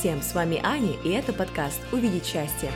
всем, 0.00 0.22
с 0.22 0.34
вами 0.34 0.58
Аня, 0.62 0.94
и 1.04 1.10
это 1.10 1.30
подкаст 1.34 1.78
«Увидеть 1.92 2.24
счастье». 2.24 2.70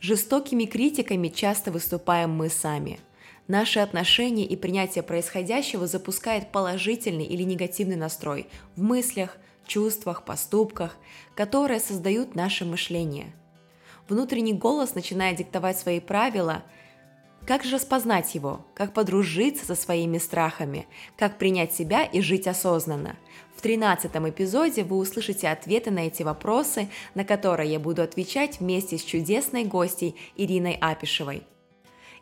Жестокими 0.00 0.64
критиками 0.64 1.28
часто 1.28 1.70
выступаем 1.70 2.30
мы 2.30 2.48
сами. 2.48 2.98
Наши 3.46 3.78
отношения 3.78 4.44
и 4.44 4.56
принятие 4.56 5.04
происходящего 5.04 5.86
запускает 5.86 6.50
положительный 6.50 7.26
или 7.26 7.44
негативный 7.44 7.94
настрой 7.94 8.48
в 8.74 8.82
мыслях, 8.82 9.36
чувствах, 9.68 10.24
поступках, 10.24 10.96
которые 11.36 11.78
создают 11.78 12.34
наше 12.34 12.64
мышление. 12.64 13.32
Внутренний 14.08 14.54
голос 14.54 14.96
начинает 14.96 15.36
диктовать 15.36 15.78
свои 15.78 16.00
правила– 16.00 16.64
как 17.46 17.64
же 17.64 17.74
распознать 17.76 18.34
его? 18.34 18.64
Как 18.74 18.92
подружиться 18.92 19.64
со 19.64 19.74
своими 19.74 20.18
страхами? 20.18 20.86
Как 21.16 21.38
принять 21.38 21.74
себя 21.74 22.04
и 22.04 22.20
жить 22.20 22.46
осознанно? 22.46 23.16
В 23.56 23.62
13 23.62 24.10
эпизоде 24.14 24.84
вы 24.84 24.96
услышите 24.96 25.48
ответы 25.48 25.90
на 25.90 26.06
эти 26.06 26.22
вопросы, 26.22 26.88
на 27.14 27.24
которые 27.24 27.72
я 27.72 27.80
буду 27.80 28.02
отвечать 28.02 28.60
вместе 28.60 28.98
с 28.98 29.02
чудесной 29.02 29.64
гостьей 29.64 30.16
Ириной 30.36 30.78
Апишевой. 30.80 31.42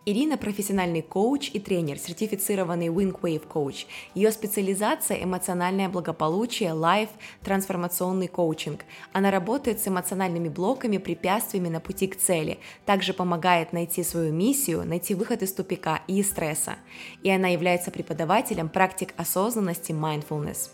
Ирина– 0.07 0.37
профессиональный 0.39 1.03
коуч 1.03 1.51
и 1.53 1.61
тренер, 1.61 1.99
сертифицированный 1.99 2.87
Wing 2.87 3.13
Wave 3.21 3.47
Coach. 3.47 3.87
Ее 4.15 4.33
специализация– 4.33 5.23
эмоциональное 5.23 5.89
благополучие, 5.91 6.73
лайф, 6.73 7.11
трансформационный 7.43 8.29
коучинг. 8.29 8.85
Она 9.13 9.31
работает 9.31 9.81
с 9.81 9.89
эмоциональными 9.89 10.49
блоками, 10.49 10.97
препятствиями 10.97 11.69
на 11.69 11.81
пути 11.81 12.07
к 12.07 12.17
цели, 12.17 12.59
также 12.87 13.13
помогает 13.13 13.75
найти 13.75 14.03
свою 14.03 14.33
миссию, 14.33 14.87
найти 14.87 15.15
выход 15.15 15.43
из 15.43 15.53
тупика 15.53 16.03
и 16.07 16.21
из 16.21 16.31
стресса. 16.31 16.77
И 17.23 17.31
она 17.31 17.49
является 17.49 17.91
преподавателем 17.91 18.71
практик 18.71 19.13
осознанности 19.17 19.93
mindfulness. 19.93 20.71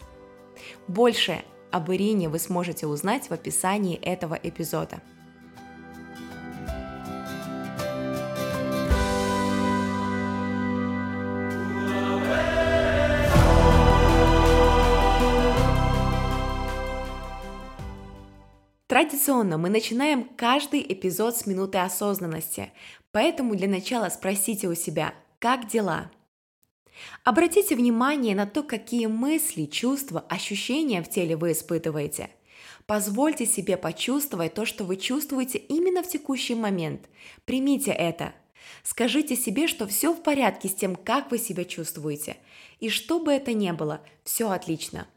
Больше 0.86 1.42
об 1.72 1.90
Ирине 1.90 2.28
вы 2.28 2.38
сможете 2.38 2.86
узнать 2.86 3.30
в 3.30 3.32
описании 3.32 3.96
этого 3.96 4.38
эпизода. 4.40 5.02
Традиционно 18.94 19.58
мы 19.58 19.70
начинаем 19.70 20.22
каждый 20.36 20.80
эпизод 20.80 21.36
с 21.36 21.46
минуты 21.46 21.78
осознанности, 21.78 22.70
поэтому 23.10 23.56
для 23.56 23.66
начала 23.66 24.08
спросите 24.08 24.68
у 24.68 24.76
себя, 24.76 25.14
как 25.40 25.66
дела? 25.66 26.12
Обратите 27.24 27.74
внимание 27.74 28.36
на 28.36 28.46
то, 28.46 28.62
какие 28.62 29.06
мысли, 29.06 29.64
чувства, 29.64 30.24
ощущения 30.28 31.02
в 31.02 31.10
теле 31.10 31.34
вы 31.34 31.50
испытываете. 31.50 32.30
Позвольте 32.86 33.46
себе 33.46 33.76
почувствовать 33.76 34.54
то, 34.54 34.64
что 34.64 34.84
вы 34.84 34.94
чувствуете 34.94 35.58
именно 35.58 36.04
в 36.04 36.08
текущий 36.08 36.54
момент. 36.54 37.08
Примите 37.46 37.90
это. 37.90 38.32
Скажите 38.84 39.34
себе, 39.34 39.66
что 39.66 39.88
все 39.88 40.12
в 40.12 40.22
порядке 40.22 40.68
с 40.68 40.74
тем, 40.76 40.94
как 40.94 41.32
вы 41.32 41.38
себя 41.38 41.64
чувствуете. 41.64 42.36
И 42.78 42.90
что 42.90 43.18
бы 43.18 43.32
это 43.32 43.54
ни 43.54 43.72
было, 43.72 44.02
все 44.22 44.48
отлично. 44.50 45.08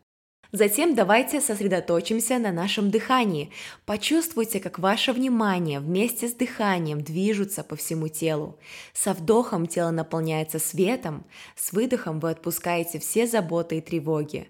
Затем 0.57 0.95
давайте 0.95 1.39
сосредоточимся 1.39 2.39
на 2.39 2.51
нашем 2.51 2.89
дыхании. 2.89 3.51
Почувствуйте, 3.85 4.59
как 4.59 4.79
ваше 4.79 5.13
внимание 5.13 5.79
вместе 5.79 6.27
с 6.27 6.33
дыханием 6.33 7.01
движутся 7.01 7.63
по 7.63 7.75
всему 7.75 8.07
телу. 8.07 8.57
Со 8.91 9.13
вдохом 9.13 9.67
тело 9.67 9.91
наполняется 9.91 10.57
светом, 10.57 11.25
с 11.55 11.73
выдохом 11.73 12.19
вы 12.19 12.31
отпускаете 12.31 12.97
все 12.97 13.27
заботы 13.27 13.77
и 13.77 13.81
тревоги. 13.81 14.49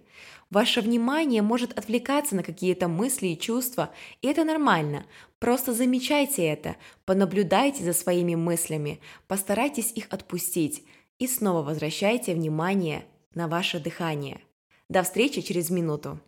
Ваше 0.50 0.80
внимание 0.80 1.42
может 1.42 1.78
отвлекаться 1.78 2.38
на 2.38 2.44
какие-то 2.44 2.88
мысли 2.88 3.28
и 3.28 3.38
чувства, 3.38 3.90
и 4.22 4.30
это 4.30 4.46
нормально. 4.46 5.06
Просто 5.40 5.74
замечайте 5.74 6.46
это, 6.46 6.78
понаблюдайте 7.04 7.84
за 7.84 7.92
своими 7.92 8.36
мыслями, 8.36 9.02
постарайтесь 9.28 9.92
их 9.94 10.08
отпустить 10.12 10.86
и 11.20 11.28
снова 11.28 11.64
возвращайте 11.64 12.34
внимание 12.34 13.04
на 13.34 13.50
ваше 13.50 13.82
дыхание. 13.82 14.40
До 14.90 15.04
встречи 15.04 15.42
через 15.42 15.70
минуту. 15.70 16.20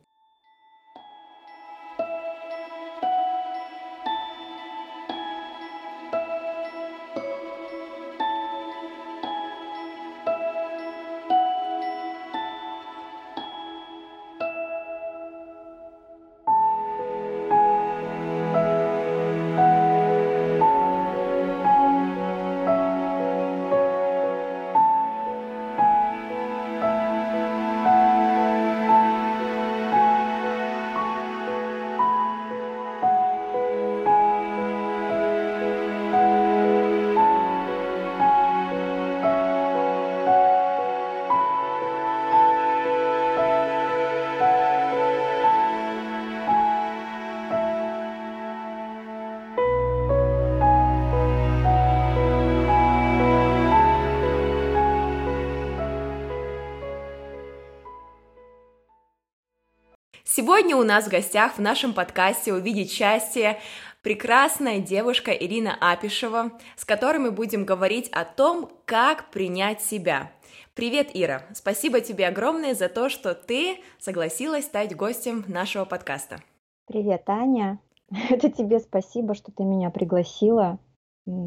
Нас 60.90 61.06
в 61.06 61.12
гостях 61.12 61.54
в 61.54 61.62
нашем 61.62 61.94
подкасте 61.94 62.52
«Увидеть 62.52 62.92
счастье» 62.92 63.60
прекрасная 64.02 64.80
девушка 64.80 65.32
Ирина 65.32 65.78
Апишева, 65.80 66.54
с 66.76 66.84
которой 66.84 67.20
мы 67.20 67.30
будем 67.30 67.64
говорить 67.64 68.10
о 68.10 68.26
том, 68.26 68.72
как 68.86 69.30
принять 69.30 69.84
себя. 69.84 70.32
Привет, 70.74 71.12
Ира! 71.14 71.44
Спасибо 71.54 72.02
тебе 72.02 72.28
огромное 72.28 72.74
за 72.74 72.90
то, 72.90 73.08
что 73.10 73.36
ты 73.36 73.78
согласилась 74.00 74.66
стать 74.66 74.96
гостем 74.96 75.46
нашего 75.48 75.86
подкаста. 75.86 76.42
Привет, 76.88 77.22
Аня! 77.28 77.80
Это 78.32 78.50
тебе 78.50 78.80
спасибо, 78.80 79.36
что 79.36 79.52
ты 79.52 79.62
меня 79.62 79.92
пригласила 79.92 80.80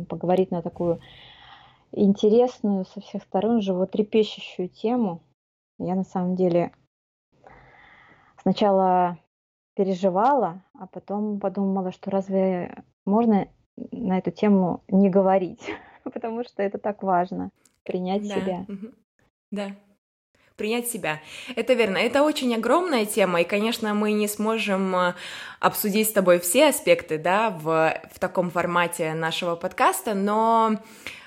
поговорить 0.08 0.52
на 0.52 0.62
такую 0.62 1.00
интересную 1.90 2.84
со 2.84 3.00
всех 3.00 3.24
сторон 3.24 3.60
животрепещущую 3.60 4.68
тему. 4.68 5.20
Я 5.80 5.96
на 5.96 6.04
самом 6.04 6.36
деле 6.36 6.70
сначала 8.40 9.18
переживала, 9.74 10.62
а 10.78 10.86
потом 10.86 11.40
подумала, 11.40 11.92
что 11.92 12.10
разве 12.10 12.84
можно 13.04 13.48
на 13.76 14.18
эту 14.18 14.30
тему 14.30 14.82
не 14.88 15.08
говорить, 15.10 15.70
потому 16.04 16.44
что 16.44 16.62
это 16.62 16.78
так 16.78 17.02
важно 17.02 17.50
принять 17.84 18.26
да. 18.28 18.34
себя. 18.34 18.66
Да. 19.50 19.76
Принять 20.56 20.86
себя. 20.86 21.20
Это 21.56 21.72
верно. 21.72 21.96
Это 21.96 22.22
очень 22.22 22.54
огромная 22.54 23.06
тема, 23.06 23.40
и, 23.40 23.44
конечно, 23.44 23.94
мы 23.94 24.12
не 24.12 24.28
сможем 24.28 24.94
э, 24.94 25.14
обсудить 25.60 26.08
с 26.08 26.12
тобой 26.12 26.38
все 26.40 26.68
аспекты, 26.68 27.18
да, 27.18 27.50
в, 27.50 27.94
в 28.12 28.18
таком 28.18 28.50
формате 28.50 29.14
нашего 29.14 29.56
подкаста, 29.56 30.14
но 30.14 30.76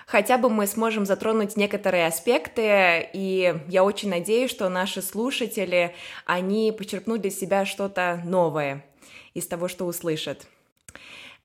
хотя 0.06 0.38
бы 0.38 0.50
мы 0.50 0.68
сможем 0.68 1.06
затронуть 1.06 1.58
некоторые 1.58 2.08
аспекты, 2.08 3.10
и 3.14 3.56
я 3.68 3.84
очень 3.84 4.10
надеюсь, 4.10 4.52
что 4.52 4.70
наши 4.70 5.02
слушатели, 5.02 5.96
они 6.26 6.74
почерпнут 6.78 7.22
для 7.22 7.32
себя 7.32 7.66
что-то 7.66 8.22
новое 8.26 8.86
из 9.34 9.48
того, 9.48 9.68
что 9.68 9.86
услышат. 9.86 10.48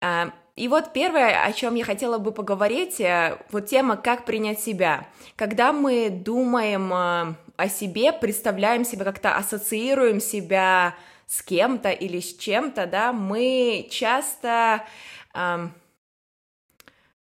А, 0.01 0.33
и 0.57 0.69
вот 0.69 0.93
первое, 0.93 1.45
о 1.45 1.53
чем 1.53 1.75
я 1.75 1.85
хотела 1.85 2.19
бы 2.19 2.33
поговорить, 2.33 3.01
э, 3.01 3.39
вот 3.51 3.67
тема 3.67 3.97
«Как 3.97 4.25
принять 4.25 4.61
себя». 4.61 5.07
Когда 5.37 5.73
мы 5.73 6.11
думаем 6.11 6.93
э, 6.93 7.35
о 7.57 7.69
себе, 7.69 8.13
представляем 8.13 8.85
себя, 8.85 9.05
как-то 9.05 9.37
ассоциируем 9.37 10.21
себя 10.21 10.95
с 11.27 11.43
кем-то 11.43 11.91
или 11.91 12.21
с 12.21 12.37
чем-то, 12.37 12.87
да, 12.87 13.13
мы 13.13 13.89
часто 13.91 14.85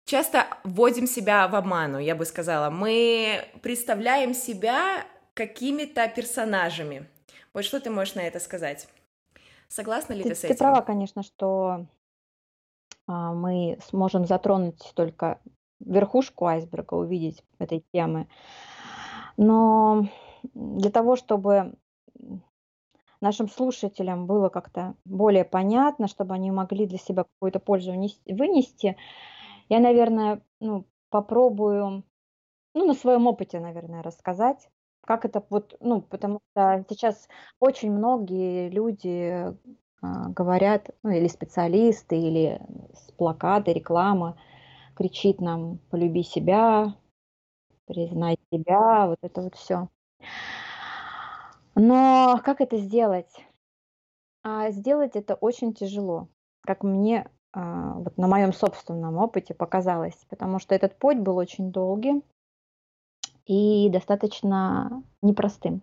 часто 0.09 0.47
вводим 0.63 1.07
себя 1.07 1.47
в 1.47 1.55
обману, 1.55 1.99
я 1.99 2.15
бы 2.15 2.25
сказала. 2.25 2.69
Мы 2.69 3.45
представляем 3.61 4.33
себя 4.33 5.05
какими-то 5.35 6.07
персонажами. 6.07 7.07
Вот 7.53 7.63
что 7.63 7.79
ты 7.79 7.89
можешь 7.89 8.15
на 8.15 8.21
это 8.21 8.39
сказать? 8.39 8.87
Согласна 9.67 10.13
ли 10.13 10.23
ты, 10.23 10.29
ты 10.29 10.35
с 10.35 10.43
этим? 10.43 10.55
Ты 10.55 10.59
права, 10.59 10.81
конечно, 10.81 11.23
что 11.23 11.85
а, 13.07 13.33
мы 13.33 13.77
сможем 13.87 14.25
затронуть 14.25 14.91
только 14.95 15.39
верхушку 15.79 16.47
айсберга 16.47 16.95
увидеть 16.95 17.43
этой 17.59 17.85
темы. 17.93 18.27
Но 19.37 20.07
для 20.53 20.89
того, 20.89 21.15
чтобы 21.15 21.75
нашим 23.21 23.47
слушателям 23.47 24.25
было 24.25 24.49
как-то 24.49 24.95
более 25.05 25.45
понятно, 25.45 26.07
чтобы 26.07 26.33
они 26.33 26.51
могли 26.51 26.87
для 26.87 26.97
себя 26.97 27.23
какую-то 27.23 27.59
пользу 27.59 27.91
вынести, 27.91 28.97
я, 29.69 29.79
наверное, 29.79 30.41
ну, 30.59 30.85
попробую 31.09 32.03
ну, 32.73 32.85
на 32.85 32.93
своем 32.93 33.27
опыте, 33.27 33.59
наверное, 33.59 34.03
рассказать, 34.03 34.69
как 35.01 35.25
это 35.25 35.43
вот, 35.49 35.75
ну, 35.79 36.01
потому 36.01 36.39
что 36.51 36.85
сейчас 36.89 37.27
очень 37.59 37.91
многие 37.91 38.69
люди 38.69 39.53
а, 40.01 40.29
говорят, 40.29 40.89
ну, 41.03 41.09
или 41.11 41.27
специалисты, 41.27 42.17
или 42.17 42.61
с 42.93 43.11
плаката, 43.13 43.71
реклама, 43.71 44.37
кричит 44.95 45.41
нам 45.41 45.79
«полюби 45.89 46.23
себя», 46.23 46.95
«признай 47.85 48.37
себя», 48.51 49.07
вот 49.07 49.19
это 49.21 49.41
вот 49.41 49.55
все. 49.55 49.89
Но 51.75 52.39
как 52.43 52.61
это 52.61 52.77
сделать? 52.77 53.45
А 54.43 54.69
сделать 54.71 55.15
это 55.15 55.35
очень 55.35 55.73
тяжело, 55.73 56.27
как 56.61 56.83
мне 56.83 57.29
вот 57.53 58.17
на 58.17 58.27
моем 58.27 58.53
собственном 58.53 59.17
опыте 59.17 59.53
показалось, 59.53 60.17
потому 60.29 60.59
что 60.59 60.75
этот 60.75 60.97
путь 60.97 61.17
был 61.17 61.37
очень 61.37 61.71
долгий 61.71 62.23
и 63.45 63.89
достаточно 63.89 65.03
непростым. 65.21 65.81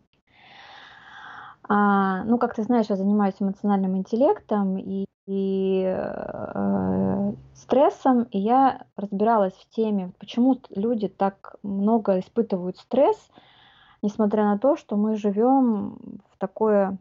А, 1.68 2.22
ну, 2.24 2.38
как 2.38 2.54
ты 2.54 2.62
знаешь, 2.62 2.86
я 2.88 2.96
занимаюсь 2.96 3.34
эмоциональным 3.40 3.96
интеллектом 3.96 4.78
и, 4.78 5.06
и 5.26 5.82
э, 5.84 7.32
стрессом, 7.54 8.22
и 8.24 8.38
я 8.38 8.86
разбиралась 8.96 9.54
в 9.54 9.68
теме, 9.70 10.12
почему 10.20 10.60
люди 10.70 11.08
так 11.08 11.56
много 11.64 12.20
испытывают 12.20 12.78
стресс, 12.78 13.18
несмотря 14.02 14.44
на 14.44 14.58
то, 14.58 14.76
что 14.76 14.96
мы 14.96 15.16
живем 15.16 16.20
в 16.32 16.38
такое 16.38 16.98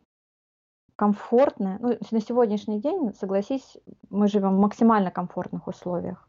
комфортное, 0.95 1.77
ну, 1.79 1.97
на 2.11 2.21
сегодняшний 2.21 2.79
день, 2.79 3.13
согласись, 3.15 3.77
мы 4.09 4.27
живем 4.27 4.55
в 4.55 4.59
максимально 4.59 5.11
комфортных 5.11 5.67
условиях. 5.67 6.27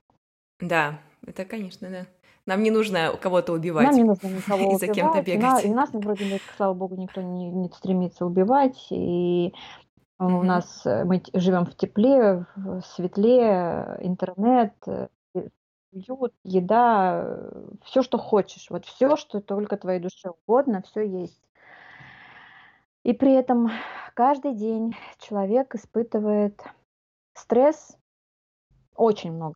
Да, 0.61 0.99
это, 1.27 1.45
конечно, 1.45 1.89
да. 1.91 2.07
Нам 2.47 2.63
не 2.63 2.71
нужно 2.71 3.17
кого-то 3.21 3.53
убивать. 3.53 3.87
Нам 3.87 3.95
не 3.97 4.05
нужно 4.05 4.29
никого 4.29 4.73
и 4.75 4.77
за 4.77 4.89
кем-то 4.89 5.23
бегать. 5.23 5.65
И, 5.65 5.69
нас, 5.69 5.91
вроде, 5.93 6.41
слава 6.57 6.75
богу, 6.75 6.97
никто 6.97 7.21
не, 7.21 7.51
не 7.51 7.69
стремится 7.71 8.25
убивать. 8.25 8.87
И 8.91 9.53
mm-hmm. 10.21 10.39
у 10.39 10.43
нас 10.45 10.83
э, 10.87 11.05
мы 11.05 11.23
живем 11.35 11.67
в 11.67 11.75
тепле, 11.75 12.47
в 12.55 12.83
светле, 12.83 13.99
интернет, 14.01 14.75
э, 14.87 15.09
уют, 15.93 16.35
еда, 16.45 17.51
все, 17.85 18.03
что 18.03 18.17
хочешь. 18.19 18.69
Вот 18.71 18.85
все, 18.85 19.17
что 19.17 19.41
только 19.41 19.77
твоей 19.77 20.01
душе 20.01 20.31
угодно, 20.31 20.83
все 20.83 21.03
есть. 21.03 21.41
И 23.07 23.13
при 23.13 23.35
этом 23.35 23.71
каждый 24.15 24.53
день 24.53 24.97
человек 25.19 25.77
испытывает 25.77 26.61
стресс 27.35 27.97
очень 28.97 29.31
много. 29.33 29.55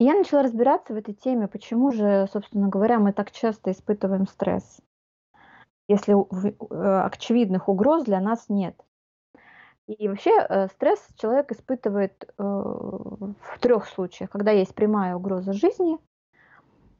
Я 0.00 0.14
начала 0.14 0.42
разбираться 0.42 0.92
в 0.92 0.96
этой 0.96 1.14
теме, 1.14 1.46
почему 1.46 1.92
же, 1.92 2.26
собственно 2.32 2.66
говоря, 2.66 2.98
мы 2.98 3.12
так 3.12 3.30
часто 3.30 3.70
испытываем 3.70 4.26
стресс, 4.26 4.80
если 5.86 6.14
э, 6.16 7.06
очевидных 7.06 7.68
угроз 7.68 8.02
для 8.02 8.18
нас 8.18 8.46
нет. 8.48 8.74
И 9.86 10.08
вообще 10.08 10.32
э, 10.32 10.66
стресс 10.66 10.98
человек 11.16 11.52
испытывает 11.52 12.24
э, 12.24 12.42
в 12.42 13.58
трех 13.60 13.86
случаях. 13.86 14.30
Когда 14.30 14.50
есть 14.50 14.74
прямая 14.74 15.14
угроза 15.14 15.52
жизни, 15.52 15.96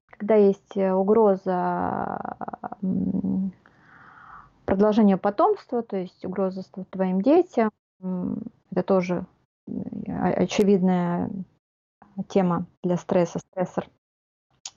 когда 0.06 0.36
есть 0.36 0.76
угроза 0.76 2.20
продолжения 4.64 5.16
потомства, 5.16 5.82
то 5.82 5.96
есть 5.96 6.24
угроза 6.24 6.62
твоим 6.90 7.20
детям, 7.20 7.70
это 8.70 8.82
тоже 8.82 9.26
очевидная 10.06 11.30
тема 12.28 12.66
для 12.82 12.96
стресса, 12.96 13.38
стрессор. 13.38 13.88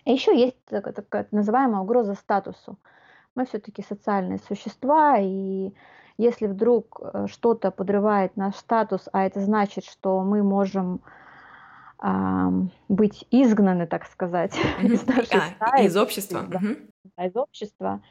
И 0.06 0.14
еще 0.14 0.38
есть 0.38 0.58
такая, 0.66 0.94
такая 0.94 1.28
называемая 1.32 1.82
угроза 1.82 2.16
статусу. 2.16 2.78
Мы 3.36 3.46
все-таки 3.46 3.84
социальные 3.84 4.40
существа, 4.40 5.18
и 5.20 5.74
если 6.18 6.48
вдруг 6.48 7.00
э, 7.02 7.28
что-то 7.28 7.72
подрывает 7.72 8.36
наш 8.38 8.56
статус, 8.56 9.08
а 9.12 9.26
это 9.26 9.42
значит, 9.42 9.86
что 9.86 10.22
мы 10.24 10.42
можем 10.44 11.02
э, 12.02 12.50
быть 12.88 13.28
изгнаны, 13.30 13.86
так 13.86 14.06
сказать, 14.06 14.58
из 14.82 15.06
нашей 15.06 15.40
а, 15.40 15.68
стаи, 15.68 15.86
из 15.86 15.98
общества. 15.98 16.46
Да, 16.48 17.26
из 17.26 17.36
общества. 17.36 18.02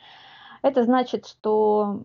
Это 0.62 0.84
значит, 0.84 1.26
что 1.26 2.02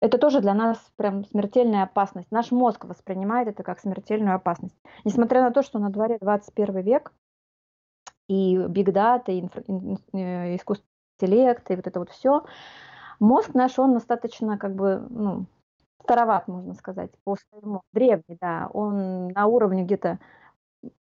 это 0.00 0.18
тоже 0.18 0.40
для 0.40 0.54
нас 0.54 0.78
прям 0.96 1.24
смертельная 1.24 1.84
опасность. 1.84 2.30
Наш 2.30 2.50
мозг 2.50 2.84
воспринимает 2.84 3.48
это 3.48 3.62
как 3.62 3.78
смертельную 3.80 4.34
опасность. 4.34 4.76
Несмотря 5.04 5.42
на 5.42 5.52
то, 5.52 5.62
что 5.62 5.78
на 5.78 5.90
дворе 5.90 6.18
21 6.20 6.80
век, 6.80 7.12
и 8.28 8.56
бигдата, 8.56 9.32
и 9.32 9.40
инфра, 9.40 9.62
э, 10.12 10.56
искусственный 10.56 10.88
интеллект, 11.20 11.70
и 11.70 11.76
вот 11.76 11.86
это 11.86 11.98
вот 11.98 12.10
все, 12.10 12.44
мозг 13.20 13.54
наш, 13.54 13.78
он 13.78 13.94
достаточно 13.94 14.58
как 14.58 14.74
бы, 14.74 15.06
ну, 15.10 15.46
староват, 16.02 16.48
можно 16.48 16.74
сказать, 16.74 17.10
по 17.24 17.36
своему, 17.36 17.82
древний, 17.92 18.36
да, 18.40 18.68
он 18.72 19.28
на 19.28 19.46
уровне 19.46 19.84
где-то, 19.84 20.18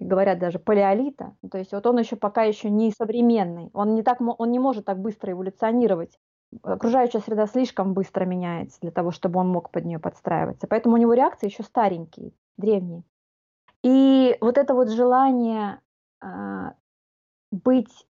говорят 0.03 0.39
даже 0.39 0.59
палеолита, 0.59 1.35
то 1.49 1.57
есть 1.57 1.71
вот 1.71 1.85
он 1.85 1.99
еще 1.99 2.15
пока 2.15 2.43
еще 2.43 2.69
не 2.69 2.91
современный, 2.91 3.69
он 3.73 3.95
не 3.95 4.03
так, 4.03 4.19
он 4.21 4.51
не 4.51 4.59
может 4.59 4.85
так 4.85 4.99
быстро 4.99 5.31
эволюционировать 5.31 6.19
окружающая 6.61 7.19
среда 7.19 7.47
слишком 7.47 7.93
быстро 7.93 8.25
меняется 8.25 8.79
для 8.81 8.91
того, 8.91 9.11
чтобы 9.11 9.39
он 9.39 9.49
мог 9.49 9.71
под 9.71 9.85
нее 9.85 9.99
подстраиваться. 9.99 10.67
Поэтому 10.67 10.95
у 10.95 10.97
него 10.97 11.13
реакции 11.13 11.47
еще 11.47 11.63
старенькие, 11.63 12.33
древние. 12.57 13.03
И 13.83 14.37
вот 14.39 14.57
это 14.57 14.73
вот 14.73 14.89
желание 14.89 15.79
э, 16.21 16.71
быть, 17.51 18.07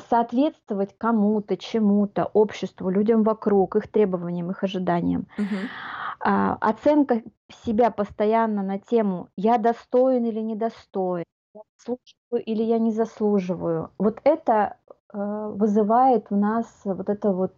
соответствовать 0.00 0.96
кому-то, 0.98 1.56
чему-то, 1.56 2.24
обществу, 2.32 2.90
людям 2.90 3.22
вокруг, 3.22 3.76
их 3.76 3.88
требованиям, 3.88 4.50
их 4.50 4.62
ожиданиям. 4.62 5.26
Угу. 5.38 6.26
Э, 6.26 6.56
оценка 6.60 7.22
себя 7.64 7.90
постоянно 7.90 8.62
на 8.62 8.78
тему 8.78 9.28
«я 9.36 9.58
достоин 9.58 10.24
или 10.24 10.40
недостоин», 10.40 11.24
«я 11.54 11.60
заслуживаю 11.78 12.44
или 12.44 12.62
я 12.62 12.78
не 12.78 12.92
заслуживаю». 12.92 13.90
Вот 13.98 14.20
это 14.24 14.76
Э, 15.14 15.52
вызывает 15.54 16.28
в 16.28 16.36
нас 16.36 16.66
вот 16.84 17.08
это 17.08 17.30
вот 17.30 17.52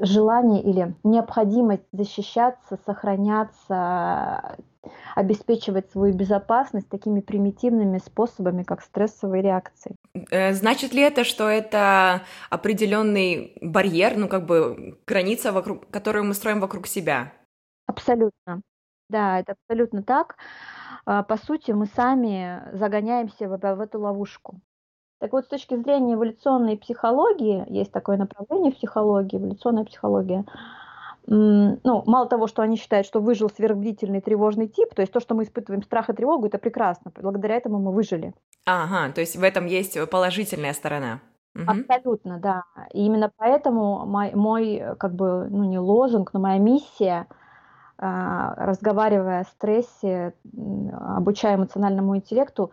желание 0.00 0.62
или 0.62 0.94
необходимость 1.02 1.86
защищаться, 1.92 2.78
сохраняться, 2.84 4.56
обеспечивать 5.14 5.90
свою 5.90 6.14
безопасность 6.14 6.88
такими 6.88 7.20
примитивными 7.20 7.98
способами, 7.98 8.62
как 8.62 8.82
стрессовые 8.82 9.42
реакции. 9.42 9.96
Э, 10.30 10.52
значит 10.52 10.92
ли 10.92 11.02
это, 11.02 11.24
что 11.24 11.48
это 11.48 12.22
определенный 12.50 13.56
барьер, 13.60 14.16
ну 14.16 14.28
как 14.28 14.46
бы 14.46 14.98
граница, 15.06 15.52
вокруг, 15.52 15.90
которую 15.90 16.24
мы 16.24 16.34
строим 16.34 16.60
вокруг 16.60 16.86
себя? 16.86 17.32
Абсолютно. 17.86 18.62
Да, 19.10 19.40
это 19.40 19.52
абсолютно 19.52 20.02
так. 20.02 20.36
А, 21.06 21.22
по 21.22 21.36
сути, 21.36 21.72
мы 21.72 21.86
сами 21.86 22.62
загоняемся 22.74 23.48
в, 23.48 23.56
в 23.56 23.80
эту 23.80 24.00
ловушку. 24.00 24.60
Так 25.18 25.32
вот, 25.32 25.44
с 25.44 25.48
точки 25.48 25.76
зрения 25.76 26.14
эволюционной 26.14 26.76
психологии, 26.76 27.64
есть 27.68 27.90
такое 27.90 28.16
направление 28.16 28.72
в 28.72 28.76
психологии, 28.76 29.38
эволюционная 29.38 29.84
психология, 29.84 30.44
ну, 31.30 32.02
мало 32.06 32.26
того, 32.26 32.46
что 32.46 32.62
они 32.62 32.76
считают, 32.76 33.06
что 33.06 33.20
выжил 33.20 33.50
сверхбдительный 33.50 34.22
тревожный 34.22 34.66
тип, 34.66 34.94
то 34.94 35.02
есть 35.02 35.12
то, 35.12 35.20
что 35.20 35.34
мы 35.34 35.42
испытываем 35.42 35.82
страх 35.82 36.08
и 36.08 36.14
тревогу, 36.14 36.46
это 36.46 36.56
прекрасно. 36.56 37.12
Благодаря 37.20 37.56
этому 37.56 37.78
мы 37.78 37.92
выжили. 37.92 38.32
Ага, 38.64 39.12
то 39.12 39.20
есть 39.20 39.36
в 39.36 39.42
этом 39.42 39.66
есть 39.66 39.98
положительная 40.08 40.72
сторона. 40.72 41.20
Угу. 41.54 41.64
Абсолютно, 41.66 42.38
да. 42.38 42.64
И 42.92 43.04
именно 43.04 43.30
поэтому 43.36 44.06
мой, 44.06 44.34
мой, 44.34 44.82
как 44.98 45.14
бы, 45.14 45.48
ну 45.50 45.64
не 45.64 45.78
лозунг, 45.78 46.32
но 46.32 46.40
моя 46.40 46.58
миссия, 46.58 47.26
а, 47.98 48.54
разговаривая 48.56 49.40
о 49.40 49.44
стрессе, 49.44 50.32
обучая 51.16 51.56
эмоциональному 51.56 52.16
интеллекту, 52.16 52.70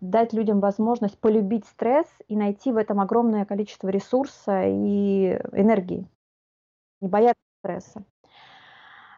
дать 0.00 0.32
людям 0.32 0.60
возможность 0.60 1.18
полюбить 1.18 1.66
стресс 1.66 2.06
и 2.28 2.36
найти 2.36 2.72
в 2.72 2.76
этом 2.76 3.00
огромное 3.00 3.44
количество 3.44 3.88
ресурса 3.88 4.62
и 4.64 5.38
энергии, 5.52 6.08
не 7.00 7.08
бояться 7.08 7.42
стресса. 7.60 8.04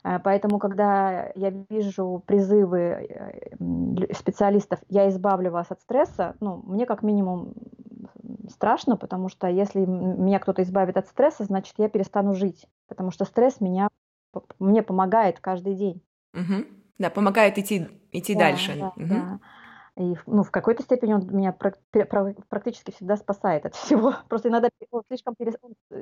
Э, 0.05 0.19
поэтому, 0.19 0.59
когда 0.59 1.31
я 1.35 1.51
вижу 1.69 2.23
призывы 2.27 2.79
э, 2.79 4.15
специалистов 4.15 4.81
«я 4.89 5.09
избавлю 5.09 5.51
вас 5.51 5.71
от 5.71 5.81
стресса», 5.81 6.37
ну, 6.41 6.63
мне 6.65 6.87
как 6.87 7.03
минимум 7.03 7.55
страшно, 8.49 8.97
потому 8.97 9.29
что 9.29 9.47
если 9.47 9.81
меня 9.81 10.39
кто-то 10.39 10.63
избавит 10.63 10.97
от 10.97 11.07
стресса, 11.09 11.45
значит, 11.45 11.75
я 11.79 11.89
перестану 11.89 12.35
жить, 12.35 12.67
потому 12.89 13.11
что 13.11 13.25
стресс 13.25 13.61
меня, 13.61 13.89
мне 14.59 14.83
помогает 14.83 15.41
каждый 15.41 15.75
день. 15.75 16.03
Угу. 16.35 16.65
Да, 16.99 17.11
помогает 17.11 17.59
идти, 17.59 17.89
идти 18.13 18.35
Да, 18.35 18.41
дальше. 18.41 18.77
да, 18.79 18.93
Мгм. 18.97 19.09
да. 19.09 19.39
И 20.01 20.17
ну, 20.27 20.43
в 20.43 20.51
какой-то 20.51 20.83
степени 20.83 21.13
он 21.13 21.27
меня 21.27 21.53
практически 21.53 22.91
всегда 22.91 23.17
спасает 23.17 23.67
от 23.67 23.75
всего. 23.75 24.15
Просто 24.29 24.49
иногда 24.49 24.71
он 24.91 25.03
слишком 25.09 25.35
перес 25.35 25.55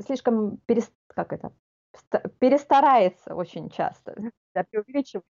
слишком 0.06 0.58
перес 0.66 0.90
как 1.08 1.32
это, 1.32 1.52
ста 1.96 2.20
перестарается 2.38 3.34
очень 3.34 3.70
часто, 3.70 4.14
да, 4.54 4.64
преувеличивает. 4.70 5.24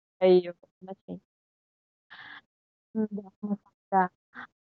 М-да, 2.95 3.23
смысл, 3.41 3.61
да. 3.91 4.11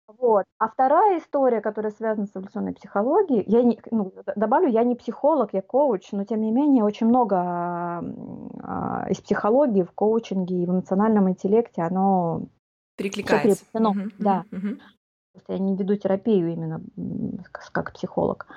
Вот. 0.08 0.46
А 0.58 0.70
вторая 0.70 1.20
история, 1.20 1.62
которая 1.62 1.92
связана 1.92 2.26
с 2.28 2.32
эволюционной 2.36 2.74
психологией, 2.74 3.44
я 3.48 3.64
не 3.64 3.80
ну, 3.92 4.14
добавлю, 4.36 4.70
я 4.70 4.84
не 4.84 4.96
психолог, 4.96 5.54
я 5.54 5.62
коуч, 5.62 6.12
но 6.14 6.24
тем 6.24 6.42
не 6.42 6.52
менее 6.52 6.84
очень 6.84 7.08
много, 7.08 7.38
а, 7.38 9.06
из 9.10 9.22
психологии 9.22 9.84
в 9.84 9.92
коучинге 9.92 10.64
и 10.64 10.66
в 10.66 10.72
эмоциональном 10.72 11.30
интеллекте, 11.30 11.84
оно 11.84 12.48
Перекликается. 13.00 13.66
переплетено. 13.66 13.94
Мгм, 13.94 14.12
Да. 14.20 14.46
Просто 15.34 15.54
я 15.54 15.60
не 15.60 15.76
веду 15.76 15.96
терапию 15.96 16.52
именно, 16.52 16.82
как 17.72 17.94
психолог. 17.94 18.48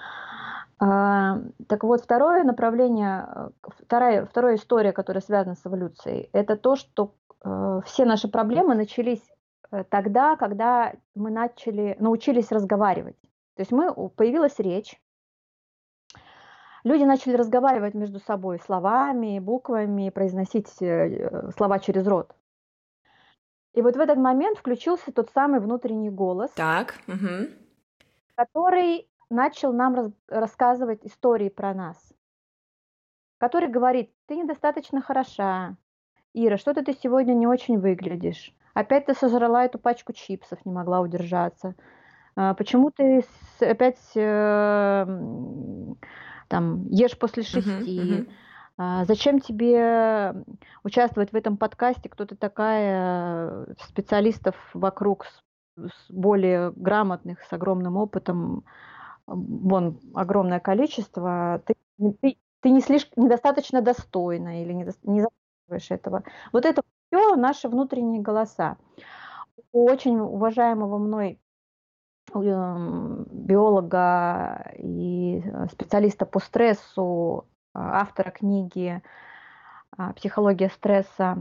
А, 0.85 1.39
так 1.69 1.85
вот, 1.85 2.01
второе 2.03 2.43
направление, 2.43 3.25
э, 3.35 3.51
вторая 3.85 4.27
вторая 4.27 4.57
история, 4.57 4.93
которая 4.93 5.23
связана 5.23 5.55
с 5.55 5.65
эволюцией, 5.65 6.29
это 6.33 6.57
то, 6.57 6.75
что, 6.75 7.15
э, 7.45 7.81
все 7.87 8.05
наши 8.05 8.27
проблемы 8.27 8.75
начались, 8.75 9.23
э, 9.71 9.85
тогда, 9.85 10.35
когда 10.35 10.95
мы 11.15 11.31
начали 11.31 11.97
научились 12.01 12.51
разговаривать. 12.51 13.17
То 13.55 13.61
есть 13.61 13.71
мы 13.71 13.95
появилась 14.09 14.59
речь 14.59 15.01
люди 16.85 17.05
начали 17.05 17.37
разговаривать 17.37 17.95
между 17.95 18.19
собой 18.19 18.59
словами, 18.59 19.39
буквами, 19.39 20.11
произносить, 20.11 20.69
слова 20.69 21.79
через 21.79 22.07
рот. 22.09 22.35
И 23.75 23.83
вот 23.83 23.97
в 23.97 24.01
этот 24.01 24.19
момент 24.19 24.59
включился 24.59 25.13
тот 25.13 25.31
самый 25.31 25.61
внутренний 25.61 26.11
голос 26.11 26.51
Так. 26.55 26.99
Мгм. 27.07 27.49
который 28.35 29.09
начал 29.31 29.73
нам 29.73 29.95
раз 29.95 30.11
рассказывать 30.29 31.01
истории 31.05 31.49
про 31.49 31.75
нас. 31.75 32.13
Который 33.39 33.69
говорит: 33.69 34.11
"Ты 34.27 34.37
недостаточно 34.37 35.01
хороша. 35.01 35.77
Ира, 36.35 36.57
что-то 36.57 36.85
ты 36.85 36.93
сегодня 36.95 37.35
не 37.35 37.47
очень 37.47 37.79
выглядишь. 37.79 38.55
Опять 38.75 39.07
ты 39.07 39.15
сожрала 39.15 39.65
эту 39.65 39.79
пачку 39.79 40.13
чипсов, 40.13 40.65
не 40.65 40.73
могла 40.73 41.01
удержаться. 41.01 41.75
А, 42.37 42.55
почему 42.55 42.91
ты 42.91 43.23
опять, 43.61 44.01
э, 44.15 45.07
там 46.49 46.87
ешь 46.89 47.19
после 47.19 47.43
6? 47.43 47.69
мгм. 47.69 48.29
А, 48.85 49.05
зачем 49.05 49.39
тебе 49.39 50.35
участвовать 50.83 51.31
в 51.33 51.37
этом 51.37 51.57
подкасте? 51.57 52.09
Кто 52.09 52.25
ты 52.27 52.35
такая? 52.37 53.67
Специалистов 53.81 54.57
вокруг 54.75 55.27
более 56.11 56.73
грамотных, 56.73 57.43
с 57.45 57.53
огромным 57.53 57.97
опытом, 57.97 58.65
вон 59.27 60.01
огромное 60.15 60.61
количество. 60.61 61.63
Ты 61.67 61.75
не 61.99 62.13
ты 62.15 62.39
ты 62.63 62.71
не 62.71 62.81
слишк 62.83 63.09
недостаточно 63.17 63.83
достойна 63.83 64.63
или 64.63 64.73
недос 64.73 64.97
не 65.05 65.23
заслуживаешь 65.23 65.91
этого". 65.93 66.25
Вот 66.53 66.67
это 66.67 66.83
всё 67.13 67.37
наши 67.37 67.69
внутренние 67.69 68.23
голоса. 68.23 68.77
У 69.73 69.85
очень 69.87 70.19
уважаемого 70.21 70.99
мной, 70.99 71.41
м, 72.35 73.27
биолога 73.33 74.73
и, 74.79 75.43
э, 75.45 75.69
специалиста 75.73 76.27
по 76.27 76.41
стрессу, 76.41 77.47
автора 77.75 78.31
книги, 78.31 79.03
а, 79.99 80.13
"Психология 80.15 80.69
стресса", 80.71 81.39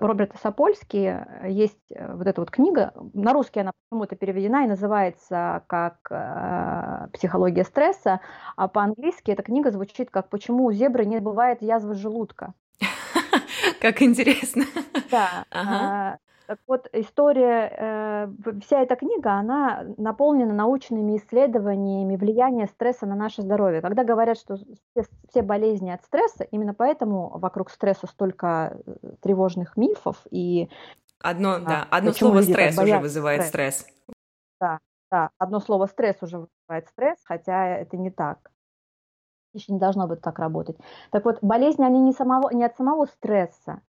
Роберта 0.00 0.38
Сапольски, 0.38 1.24
есть, 1.48 1.78
э, 1.92 2.14
вот 2.14 2.26
эта 2.26 2.40
вот 2.42 2.50
книга. 2.50 2.92
На 3.14 3.32
русский 3.32 3.60
она 3.60 3.72
почему-то 3.90 4.16
переведена 4.16 4.64
и 4.64 4.68
называется 4.68 5.62
как, 5.68 5.98
э, 6.10 7.08
"Психология 7.14 7.64
стресса", 7.64 8.20
а 8.56 8.68
по-английски 8.68 9.30
эта 9.32 9.42
книга 9.42 9.70
звучит 9.70 10.10
как 10.10 10.28
"Почему 10.30 10.64
у 10.66 10.72
зебры 10.72 11.04
не 11.06 11.20
бывает 11.20 11.62
язвы 11.62 11.94
желудка". 11.94 12.54
Как 13.80 14.02
интересно. 14.02 14.64
Да, 15.10 15.44
Ага. 15.50 16.18
Так 16.48 16.60
вот 16.66 16.88
история, 16.94 17.70
э, 17.76 18.60
вся 18.62 18.80
эта 18.80 18.96
книга, 18.96 19.32
она 19.32 19.84
наполнена 19.98 20.54
научными 20.54 21.18
исследованиями 21.18 22.16
влияния 22.16 22.66
стресса 22.66 23.04
на 23.04 23.14
наше 23.14 23.42
здоровье. 23.42 23.82
Когда 23.82 24.02
говорят, 24.02 24.38
что 24.38 24.56
все 24.56 25.04
все 25.28 25.42
болезни 25.42 25.90
от 25.90 26.02
стресса, 26.04 26.44
именно 26.44 26.72
поэтому 26.72 27.38
вокруг 27.38 27.68
стресса 27.70 28.06
столько, 28.06 28.78
э, 28.86 28.94
тревожных 29.20 29.76
мифов 29.76 30.22
и 30.30 30.70
Одно, 31.20 31.54
а, 31.54 31.60
да, 31.60 31.86
одно 31.90 32.12
слово 32.12 32.40
"стресс" 32.40 32.78
уже 32.78 32.98
вызывает 32.98 33.44
стресса. 33.44 33.80
стресс. 33.82 33.86
Да, 34.60 34.78
да, 35.10 35.30
одно 35.38 35.60
слово 35.60 35.86
"стресс" 35.86 36.16
уже 36.22 36.38
вызывает 36.38 36.88
стресс, 36.88 37.18
хотя 37.24 37.66
это 37.76 37.98
не 37.98 38.10
так. 38.10 38.50
Ещё 39.54 39.72
не 39.74 39.78
должно 39.78 40.06
быть 40.06 40.20
так 40.20 40.38
работать. 40.38 40.76
Так 41.10 41.24
вот, 41.24 41.38
болезни, 41.42 41.82
они 41.84 42.00
не 42.00 42.12
самого 42.12 42.50
не 42.50 42.64
от 42.64 42.76
самого 42.76 43.06
стресса. 43.06 43.80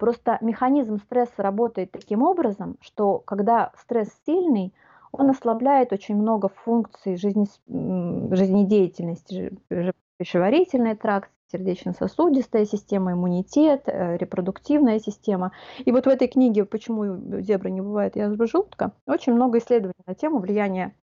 Просто 0.00 0.38
механизм 0.40 0.96
стресса 0.96 1.42
работает 1.42 1.92
таким 1.92 2.22
образом, 2.22 2.78
что 2.80 3.18
когда 3.18 3.70
стресс 3.76 4.08
сильный, 4.24 4.72
он 5.12 5.28
ослабляет 5.28 5.92
очень 5.92 6.16
много 6.16 6.48
функций 6.48 7.16
жизнес 7.18 7.60
м, 7.68 8.34
жизнедеятельности, 8.34 9.52
жи 9.68 9.92
пищеварительный 10.16 10.96
тракт, 10.96 11.30
сердечно-сосудистая 11.52 12.64
система, 12.64 13.12
иммунитет, 13.12 13.82
э, 13.88 14.16
репродуктивная 14.16 15.00
система. 15.00 15.52
И 15.84 15.92
вот 15.92 16.06
в 16.06 16.08
этой 16.08 16.28
книге 16.28 16.64
"Почему 16.64 17.42
зебры 17.42 17.70
не 17.70 17.82
бывает 17.82 18.16
язвы 18.16 18.46
желудка" 18.46 18.92
очень 19.06 19.34
много 19.34 19.58
исследований 19.58 20.02
на 20.06 20.14
тему 20.14 20.38
влияния 20.38 20.94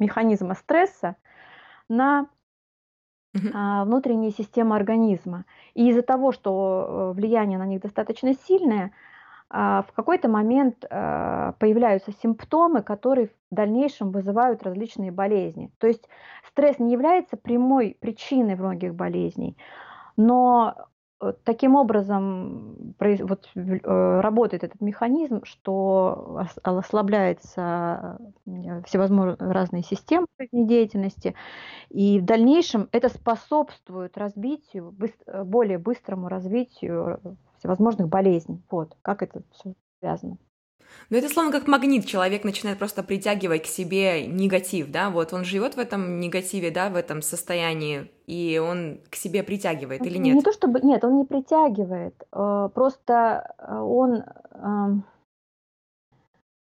механизма 0.00 0.54
стресса 0.56 1.14
на 1.88 2.26
А, 3.52 3.84
внутренние 3.84 4.30
системы 4.30 4.76
организма. 4.76 5.44
И 5.74 5.88
из-за 5.90 6.02
того, 6.02 6.32
что, 6.32 7.12
э, 7.14 7.18
влияние 7.18 7.58
на 7.58 7.66
них 7.66 7.80
достаточно 7.82 8.34
сильное, 8.34 8.92
а, 9.50 9.82
в 9.88 9.92
какой-то 9.92 10.28
момент, 10.28 10.84
а, 10.90 11.54
появляются 11.60 12.12
симптомы, 12.12 12.82
которые 12.82 13.28
в 13.28 13.32
дальнейшем 13.50 14.12
вызывают 14.12 14.62
различные 14.64 15.12
болезни. 15.12 15.72
То 15.78 15.86
есть 15.88 16.08
стресс 16.48 16.78
не 16.80 16.92
является 16.92 17.36
прямой 17.36 17.96
причиной 18.00 18.56
многих 18.56 18.94
болезней, 18.94 19.56
но, 20.16 20.76
таким 21.44 21.76
образом 21.76 22.94
вот 23.22 23.48
э, 23.54 24.20
работает 24.20 24.64
этот 24.64 24.80
механизм, 24.80 25.44
что 25.44 26.38
ос 26.42 26.58
ослабляется, 26.62 28.18
м, 28.46 28.82
всевозможные 28.84 29.36
разные 29.52 29.82
системы 29.82 30.26
жизнедеятельности, 30.38 31.34
и 31.90 32.20
в 32.20 32.24
дальнейшем 32.26 32.88
это 32.92 33.08
способствует 33.10 34.18
развитию, 34.18 34.94
э, 35.26 35.44
более 35.44 35.78
быстрому 35.78 36.28
развитию 36.28 37.20
всевозможных 37.58 38.08
болезней. 38.08 38.62
Вот 38.70 38.96
как 39.02 39.22
это 39.22 39.42
всё 39.52 39.74
связано. 40.00 40.38
Ну, 41.10 41.16
это 41.16 41.28
словно 41.28 41.50
как 41.50 41.66
магнит. 41.66 42.06
Человек 42.06 42.44
начинает 42.44 42.78
просто 42.78 43.02
притягивать 43.02 43.64
к 43.64 43.66
себе 43.66 44.26
негатив, 44.26 44.90
да? 44.90 45.10
Вот 45.10 45.32
он 45.32 45.44
живет 45.44 45.74
в 45.74 45.78
этом 45.78 46.20
негативе, 46.20 46.70
да, 46.70 46.88
в 46.88 46.96
этом 46.96 47.20
состоянии, 47.20 48.10
и 48.26 48.58
он 48.58 49.00
к 49.10 49.16
себе 49.16 49.42
притягивает 49.42 50.06
или 50.06 50.18
Не 50.18 50.32
нет? 50.32 50.44
то 50.44 50.52
чтобы 50.52 50.80
нет, 50.80 51.04
он 51.04 51.18
не 51.18 51.24
притягивает, 51.24 52.14
э, 52.32 52.68
просто, 52.74 53.54
э, 53.58 53.76
он, 53.76 54.22
ам 54.52 55.04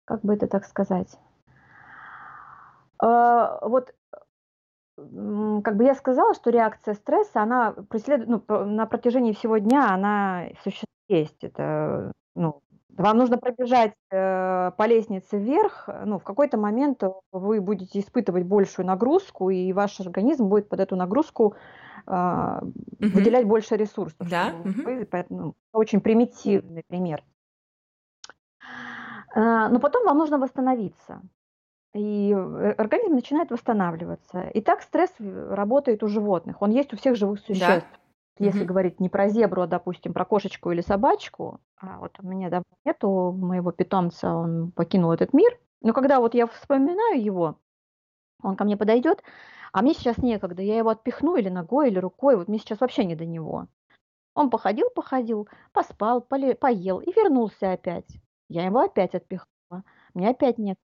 как 0.05 0.21
бы 0.21 0.35
это 0.35 0.47
так 0.47 0.65
сказать? 0.65 1.17
Э, 3.03 3.57
вот, 3.61 3.93
как 4.95 5.75
бы 5.75 5.83
я 5.83 5.95
сказала, 5.95 6.33
что 6.33 6.49
реакция 6.49 6.95
стресса, 6.95 7.41
она 7.41 7.71
преследует, 7.71 8.29
ну, 8.29 8.65
на 8.65 8.85
протяжении 8.85 9.33
всего 9.33 9.57
дня 9.57 9.89
она 9.93 10.47
суще 10.63 10.85
есть. 11.07 11.43
Это, 11.43 12.11
ну, 12.35 12.61
вам 12.97 13.17
нужно 13.17 13.37
пробежать, 13.37 13.93
э, 14.11 14.71
по 14.77 14.87
лестнице 14.87 15.37
вверх, 15.37 15.85
э, 15.87 16.03
ну, 16.05 16.19
в 16.19 16.23
какой-то 16.23 16.57
момент 16.57 17.03
вы 17.31 17.61
будете 17.61 17.99
испытывать 17.99 18.43
большую 18.45 18.85
нагрузку, 18.87 19.49
и 19.49 19.71
ваш 19.73 19.99
организм 19.99 20.47
будет 20.47 20.69
под 20.69 20.79
эту 20.79 20.95
нагрузку, 20.95 21.55
а, 22.07 22.61
Мгм. 22.99 23.13
выделять 23.13 23.45
больше 23.45 23.75
ресурсов, 23.75 24.27
Да, 24.29 24.53
вы 24.83 25.05
поэтому 25.05 25.55
очень 25.73 26.01
примитивный 26.01 26.83
пример. 26.87 27.23
А, 29.35 29.69
но 29.69 29.79
потом 29.79 30.05
вам 30.05 30.17
нужно 30.17 30.37
восстановиться, 30.37 31.21
и 31.95 32.33
о 32.33 32.75
организм 32.77 33.15
начинает 33.15 33.51
восстанавливаться. 33.51 34.43
И 34.53 34.61
так 34.61 34.81
стресс 34.81 35.11
в 35.19 35.55
работает 35.55 36.03
у 36.03 36.07
животных, 36.07 36.61
он 36.61 36.71
есть 36.71 36.93
у 36.93 36.97
всех 36.97 37.15
живых 37.15 37.41
Да. 37.49 37.83
Если 38.39 38.63
Мгм. 38.63 38.67
говорить 38.67 38.99
не 38.99 39.09
про 39.09 39.29
зебру, 39.29 39.63
а, 39.63 39.67
допустим, 39.67 40.13
про 40.13 40.25
кошечку 40.25 40.71
или 40.71 40.81
собачку, 40.81 41.59
а 41.77 41.99
вот 41.99 42.17
у 42.19 42.27
меня 42.27 42.49
давно 42.49 42.65
нету 42.85 43.31
моего 43.31 43.71
питомца, 43.71 44.33
он 44.35 44.71
покинул 44.71 45.11
этот 45.11 45.33
мир, 45.33 45.59
но 45.81 45.93
когда 45.93 46.19
вот 46.19 46.35
я 46.35 46.45
вспоминаю 46.47 47.21
его, 47.23 47.59
он 48.43 48.55
ко 48.55 48.63
мне 48.65 48.77
подойдет, 48.77 49.23
а 49.73 49.81
мне 49.81 49.93
сейчас 49.93 50.17
некогда, 50.19 50.61
я 50.61 50.77
его 50.77 50.89
отпихну 50.89 51.35
или 51.37 51.49
ногой, 51.49 51.89
или 51.89 51.99
рукой, 51.99 52.37
вот 52.37 52.47
мне 52.47 52.59
сейчас 52.59 52.81
вообще 52.81 53.05
не 53.05 53.15
до 53.15 53.25
него. 53.25 53.67
Он 54.35 54.49
походил, 54.49 54.89
походил, 54.95 55.47
поспал, 55.73 56.21
поле, 56.21 56.55
поел 56.55 56.99
и 56.99 57.11
вернулся 57.11 57.73
опять. 57.73 58.07
Я 58.49 58.65
его 58.65 58.81
опять 58.81 59.15
отпихнула. 59.15 59.83
Мне 60.13 60.29
опять 60.29 60.57
нет. 60.59 60.77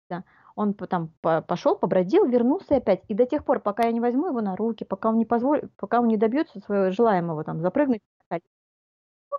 Он 0.61 0.73
там 0.73 1.09
пошел, 1.21 1.75
побродил, 1.75 2.25
вернулся 2.25 2.77
опять. 2.77 3.03
И 3.07 3.13
до 3.13 3.25
тех 3.25 3.43
пор, 3.45 3.59
пока 3.59 3.83
я 3.85 3.91
не 3.91 3.99
возьму 3.99 4.27
его 4.27 4.41
на 4.41 4.55
руки, 4.55 4.83
пока 4.85 5.09
он 5.09 5.17
не 5.17 5.25
позволит, 5.25 5.71
пока 5.77 5.99
он 5.99 6.07
не 6.07 6.17
добьется 6.17 6.59
своего 6.59 6.91
желаемого, 6.91 7.43
там, 7.43 7.61
запрыгнуть, 7.61 8.01
он 8.29 8.39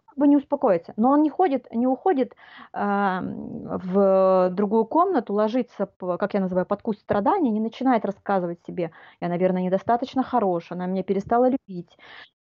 как 0.07 0.17
бы 0.19 0.27
не 0.27 0.37
успокоится. 0.37 0.95
Но 0.97 1.11
он 1.11 1.23
не 1.23 1.31
ходит, 1.31 1.71
не 1.73 1.87
уходит 1.87 2.35
э, 2.73 2.79
в 2.79 4.51
другую 4.53 4.85
комнату, 4.87 5.33
ложится, 5.35 5.87
как 5.99 6.35
я 6.35 6.41
называю, 6.41 6.67
под 6.67 6.83
куст 6.83 7.01
страдания, 7.01 7.51
не 7.51 7.61
начинает 7.61 8.05
рассказывать 8.05 8.61
себе, 8.67 8.91
я, 9.21 9.29
наверное, 9.29 9.63
недостаточно 9.63 10.23
хорош, 10.23 10.73
она 10.73 10.87
меня 10.87 11.03
перестала 11.03 11.49
любить, 11.49 11.97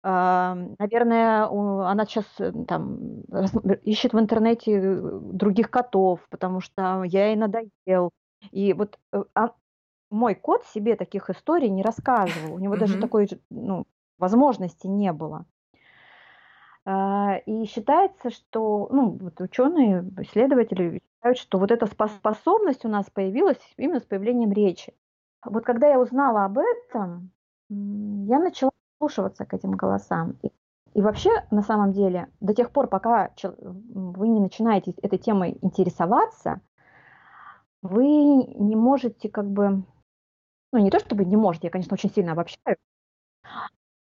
Наверное, 0.05 1.47
она 1.47 2.05
сейчас 2.05 2.25
э, 2.37 2.51
там 2.67 3.21
ищет 3.81 4.13
в 4.13 4.19
интернете 4.19 4.73
э, 4.73 5.19
других 5.33 5.71
котов, 5.71 6.19
потому 6.29 6.61
что 6.61 7.01
я 7.05 7.29
ей 7.29 7.35
надоел. 7.35 8.11
И 8.51 8.73
вот 8.73 8.99
э, 9.11 9.23
а 9.33 9.51
мой 10.09 10.35
кот 10.35 10.65
себе 10.65 10.95
таких 10.95 11.29
историй 11.29 11.69
не 11.69 11.83
рассказывал. 11.83 12.55
У 12.55 12.59
него 12.59 12.75
даже 12.77 12.99
такой 12.99 13.27
ну, 13.49 13.85
возможности 14.17 14.87
не 14.87 15.11
было. 15.11 15.45
А, 16.85 17.37
и 17.45 17.65
считается, 17.65 18.29
что 18.29 18.87
ну, 18.91 19.17
вот 19.19 19.41
ученые, 19.41 20.09
исследователи 20.19 21.01
считают, 21.17 21.37
что 21.37 21.57
вот 21.57 21.71
эта 21.71 21.87
способность 21.87 22.85
у 22.85 22.89
нас 22.89 23.09
появилась 23.09 23.59
именно 23.77 23.99
с 23.99 24.03
появлением 24.03 24.51
речи. 24.51 24.93
Вот 25.43 25.65
когда 25.65 25.87
я 25.87 25.99
узнала 25.99 26.45
об 26.45 26.59
этом, 26.59 27.31
я 27.69 28.39
начала 28.39 28.71
прислушиваться 28.97 29.45
к 29.45 29.53
этим 29.53 29.71
голосам. 29.71 30.37
И, 30.43 30.51
и 30.93 31.01
вообще, 31.01 31.31
на 31.49 31.63
самом 31.63 31.91
деле, 31.91 32.29
до 32.39 32.53
тех 32.53 32.71
пор, 32.71 32.87
пока 32.87 33.31
вы 33.43 34.27
не 34.27 34.39
начинаете 34.39 34.91
этой 35.01 35.17
темой 35.17 35.57
интересоваться, 35.61 36.61
вы 37.85 38.05
не 38.05 38.75
можете 38.75 39.29
как 39.29 39.49
бы, 39.49 39.83
ну 40.71 40.79
не 40.79 40.89
то 40.89 40.99
чтобы 40.99 41.25
не 41.25 41.37
можете, 41.37 41.67
я, 41.67 41.71
конечно, 41.71 41.93
очень 41.93 42.11
сильно 42.11 42.33
обобщаю, 42.33 42.77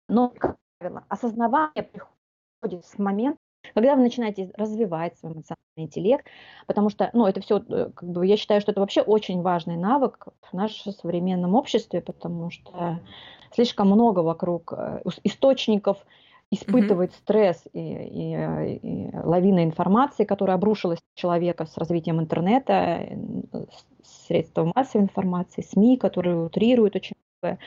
но, 0.08 0.30
как 0.30 0.56
правило, 0.78 1.04
осознавание 1.08 1.82
приходит 1.82 2.84
с 2.84 2.98
момента, 2.98 3.38
когда 3.74 3.96
вы 3.96 4.02
начинаете 4.02 4.50
развивать 4.54 5.18
свой 5.18 5.32
эмоциональный 5.32 5.56
интеллект, 5.76 6.26
потому 6.66 6.90
что, 6.90 7.10
ну, 7.12 7.26
это 7.26 7.40
все, 7.40 7.58
э, 7.58 7.90
как 7.94 8.08
бы, 8.08 8.26
я 8.26 8.36
считаю, 8.36 8.60
что 8.60 8.72
это 8.72 8.80
вообще 8.80 9.00
очень 9.00 9.42
важный 9.42 9.76
навык 9.76 10.28
в 10.42 10.52
нашем 10.52 10.92
современном 10.92 11.54
обществе, 11.54 12.00
потому 12.02 12.50
что 12.50 13.00
слишком 13.52 13.88
много 13.88 14.20
вокруг 14.20 14.72
э, 14.76 15.02
источников 15.24 15.98
испытывать 16.54 17.10
mm-hmm. 17.10 17.18
стресс 17.22 17.64
и, 17.72 17.80
и, 17.80 18.78
и 18.82 19.10
лавина 19.16 19.64
информации, 19.64 20.24
которая 20.24 20.56
обрушилась 20.56 20.98
на 20.98 21.20
человека 21.20 21.66
с 21.66 21.76
развитием 21.76 22.20
интернета, 22.20 23.06
средств 24.02 24.56
массовой 24.74 25.04
информации, 25.04 25.62
СМИ, 25.62 25.96
которые 25.96 26.44
утрируют 26.44 26.96
очень 26.96 27.16
многое, 27.42 27.58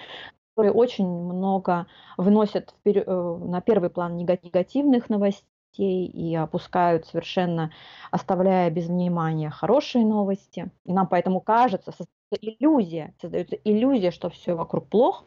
которые 0.55 0.73
очень 0.73 1.07
много 1.07 1.87
выносят 2.17 2.71
вперед, 2.71 3.03
э, 3.07 3.37
на 3.45 3.61
первый 3.61 3.89
план 3.89 4.17
негативных 4.17 5.09
новостей 5.09 5.45
и 5.77 6.35
опускают 6.35 7.05
совершенно, 7.05 7.71
оставляя 8.09 8.69
без 8.71 8.87
внимания 8.87 9.49
хорошие 9.49 10.05
новости. 10.05 10.71
И 10.85 10.93
нам 10.93 11.07
поэтому 11.07 11.41
кажется, 11.41 11.91
создается 11.91 12.57
иллюзия, 12.57 13.13
создается 13.21 13.55
иллюзия, 13.63 14.11
что 14.11 14.29
все 14.29 14.55
вокруг 14.55 14.87
плохо, 14.87 15.23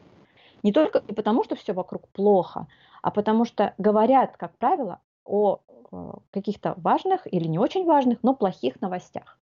не 0.63 0.71
только 0.71 1.01
потому, 1.01 1.43
что 1.43 1.55
все 1.55 1.73
вокруг 1.73 2.07
плохо, 2.09 2.67
а 3.01 3.11
потому 3.11 3.45
что 3.45 3.73
говорят, 3.77 4.37
как 4.37 4.57
правило, 4.57 5.01
о 5.25 5.59
э, 5.91 6.11
каких-то 6.31 6.73
важных 6.77 7.31
или 7.31 7.47
не 7.47 7.59
очень 7.59 7.85
важных, 7.85 8.19
но 8.23 8.35
плохих 8.35 8.79
новостях. 8.81 9.39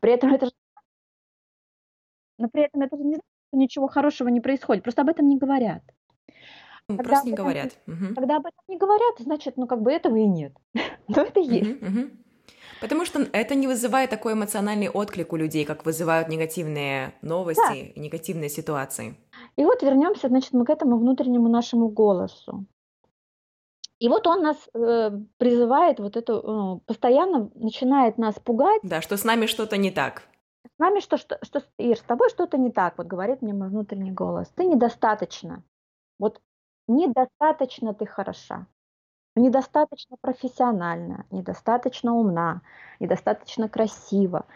При 0.00 0.12
этом 0.12 0.32
это 0.34 0.46
же, 0.46 0.52
но 2.38 2.48
при 2.48 2.64
этом 2.64 2.82
это 2.82 2.96
же 2.96 3.04
не 3.04 3.14
значит, 3.14 3.30
что 3.48 3.58
ничего 3.58 3.88
хорошего 3.88 4.28
не 4.28 4.40
происходит, 4.40 4.82
просто 4.82 5.02
об 5.02 5.08
этом 5.08 5.28
не 5.28 5.38
говорят. 5.38 5.82
когда 6.88 7.02
просто 7.02 7.26
не 7.26 7.32
этом, 7.32 7.44
говорят. 7.44 7.78
Когда 8.14 8.36
об 8.36 8.46
этом 8.46 8.64
не 8.68 8.78
говорят, 8.78 9.18
значит, 9.18 9.56
ну 9.56 9.66
как 9.66 9.82
бы 9.82 9.92
этого 9.92 10.16
и 10.16 10.26
нет. 10.26 10.52
Но 11.08 11.22
это 11.22 11.40
есть. 11.40 11.82
Угу, 11.82 11.86
угу. 11.86 12.10
Потому 12.80 13.04
что 13.04 13.26
это 13.32 13.54
не 13.54 13.66
вызывает 13.66 14.10
такой 14.10 14.34
эмоциональный 14.34 14.88
отклик 14.88 15.32
у 15.32 15.36
людей, 15.36 15.64
как 15.64 15.86
вызывают 15.86 16.28
негативные 16.28 17.14
новости 17.22 17.62
да. 17.68 17.74
и 17.74 17.98
негативные 17.98 18.50
ситуации. 18.50 19.16
И 19.56 19.64
вот 19.64 19.82
вернемся, 19.82 20.28
значит, 20.28 20.52
мы 20.52 20.64
к 20.64 20.70
этому 20.70 20.98
внутреннему 20.98 21.48
нашему 21.48 21.88
голосу. 21.88 22.66
И 23.98 24.08
вот 24.08 24.26
он 24.26 24.42
нас 24.42 24.56
э, 24.74 25.10
призывает, 25.38 25.98
вот 25.98 26.16
это, 26.16 26.34
э, 26.34 26.78
постоянно 26.86 27.50
начинает 27.54 28.18
нас 28.18 28.34
пугать. 28.38 28.80
Да, 28.82 29.00
что 29.00 29.16
с 29.16 29.24
нами 29.24 29.46
что-то 29.46 29.78
не 29.78 29.90
так. 29.90 30.22
С 30.64 30.78
нами 30.78 31.00
что, 31.00 31.16
что, 31.16 31.38
что, 31.42 31.62
Ир, 31.78 31.96
с 31.96 32.02
тобой 32.02 32.28
что-то 32.28 32.58
не 32.58 32.70
так, 32.70 32.98
вот 32.98 33.06
говорит 33.06 33.40
мне 33.40 33.54
мой 33.54 33.68
внутренний 33.68 34.12
голос. 34.12 34.48
Ты 34.54 34.66
недостаточно. 34.66 35.62
Вот 36.18 36.40
недостаточно 36.88 37.94
ты 37.94 38.04
хороша. 38.04 38.66
Недостаточно 39.34 40.16
профессиональна, 40.20 41.26
недостаточно 41.30 42.14
умна, 42.14 42.62
недостаточно 43.00 43.68
красиво. 43.68 44.46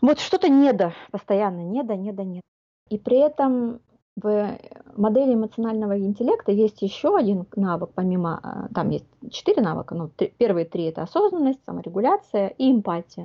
Вот 0.00 0.20
что-то 0.20 0.48
недо, 0.48 0.92
постоянно 1.10 1.60
недо, 1.60 1.96
недо, 1.96 2.22
недо. 2.22 2.42
И 2.90 2.98
при 2.98 3.18
этом 3.18 3.80
в 4.16 4.58
модели 4.94 5.34
эмоционального 5.34 5.98
интеллекта 5.98 6.52
есть 6.52 6.82
еще 6.82 7.16
один 7.16 7.46
навык, 7.56 7.90
помимо, 7.94 8.38
а, 8.42 8.68
там 8.72 8.90
есть 8.90 9.06
четыре 9.30 9.62
навыка, 9.62 9.94
ну, 9.94 10.08
три, 10.08 10.28
первые 10.38 10.66
три 10.66 10.84
это 10.84 11.02
осознанность, 11.02 11.64
саморегуляция 11.64 12.48
и 12.48 12.70
эмпатия. 12.70 13.24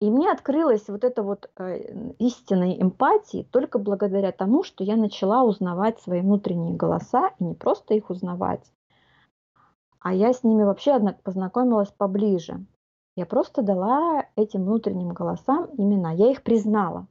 И 0.00 0.10
мне 0.10 0.30
открылась 0.30 0.88
вот 0.88 1.04
эта 1.04 1.22
вот 1.22 1.50
э, 1.56 2.12
истинная 2.18 2.80
эмпатия 2.80 3.44
только 3.44 3.78
благодаря 3.78 4.32
тому, 4.32 4.62
что 4.62 4.84
я 4.84 4.96
начала 4.96 5.44
узнавать 5.44 6.00
свои 6.00 6.20
внутренние 6.20 6.74
голоса, 6.74 7.30
и 7.38 7.44
не 7.44 7.54
просто 7.54 7.94
их 7.94 8.10
узнавать, 8.10 8.64
а 10.00 10.12
я 10.12 10.32
с 10.32 10.44
ними 10.44 10.64
вообще 10.64 10.98
познакомилась 11.22 11.90
поближе. 11.90 12.66
Я 13.16 13.26
просто 13.26 13.62
дала 13.62 14.26
этим 14.36 14.64
внутренним 14.64 15.10
голосам 15.10 15.70
имена, 15.78 16.12
я 16.12 16.30
их 16.30 16.42
признала. 16.42 17.06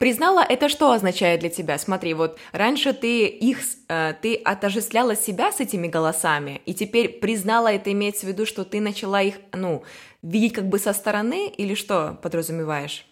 Признала, 0.00 0.40
это 0.40 0.70
что 0.70 0.92
означает 0.92 1.40
для 1.40 1.50
тебя? 1.50 1.76
Смотри, 1.76 2.14
вот 2.14 2.38
раньше 2.52 2.94
ты 2.94 3.26
их, 3.26 3.58
э, 3.90 4.14
ты 4.22 4.34
отождествляла 4.34 5.14
себя 5.14 5.52
с 5.52 5.60
этими 5.60 5.88
голосами, 5.88 6.62
и 6.64 6.72
теперь 6.72 7.20
признала, 7.20 7.70
это 7.70 7.92
имеется 7.92 8.24
в 8.24 8.30
виду, 8.30 8.46
что 8.46 8.64
ты 8.64 8.80
начала 8.80 9.20
их, 9.20 9.34
ну, 9.52 9.82
видеть 10.22 10.54
как 10.54 10.70
бы 10.70 10.78
со 10.78 10.94
стороны, 10.94 11.48
или 11.48 11.74
что 11.74 12.18
подразумеваешь? 12.22 13.06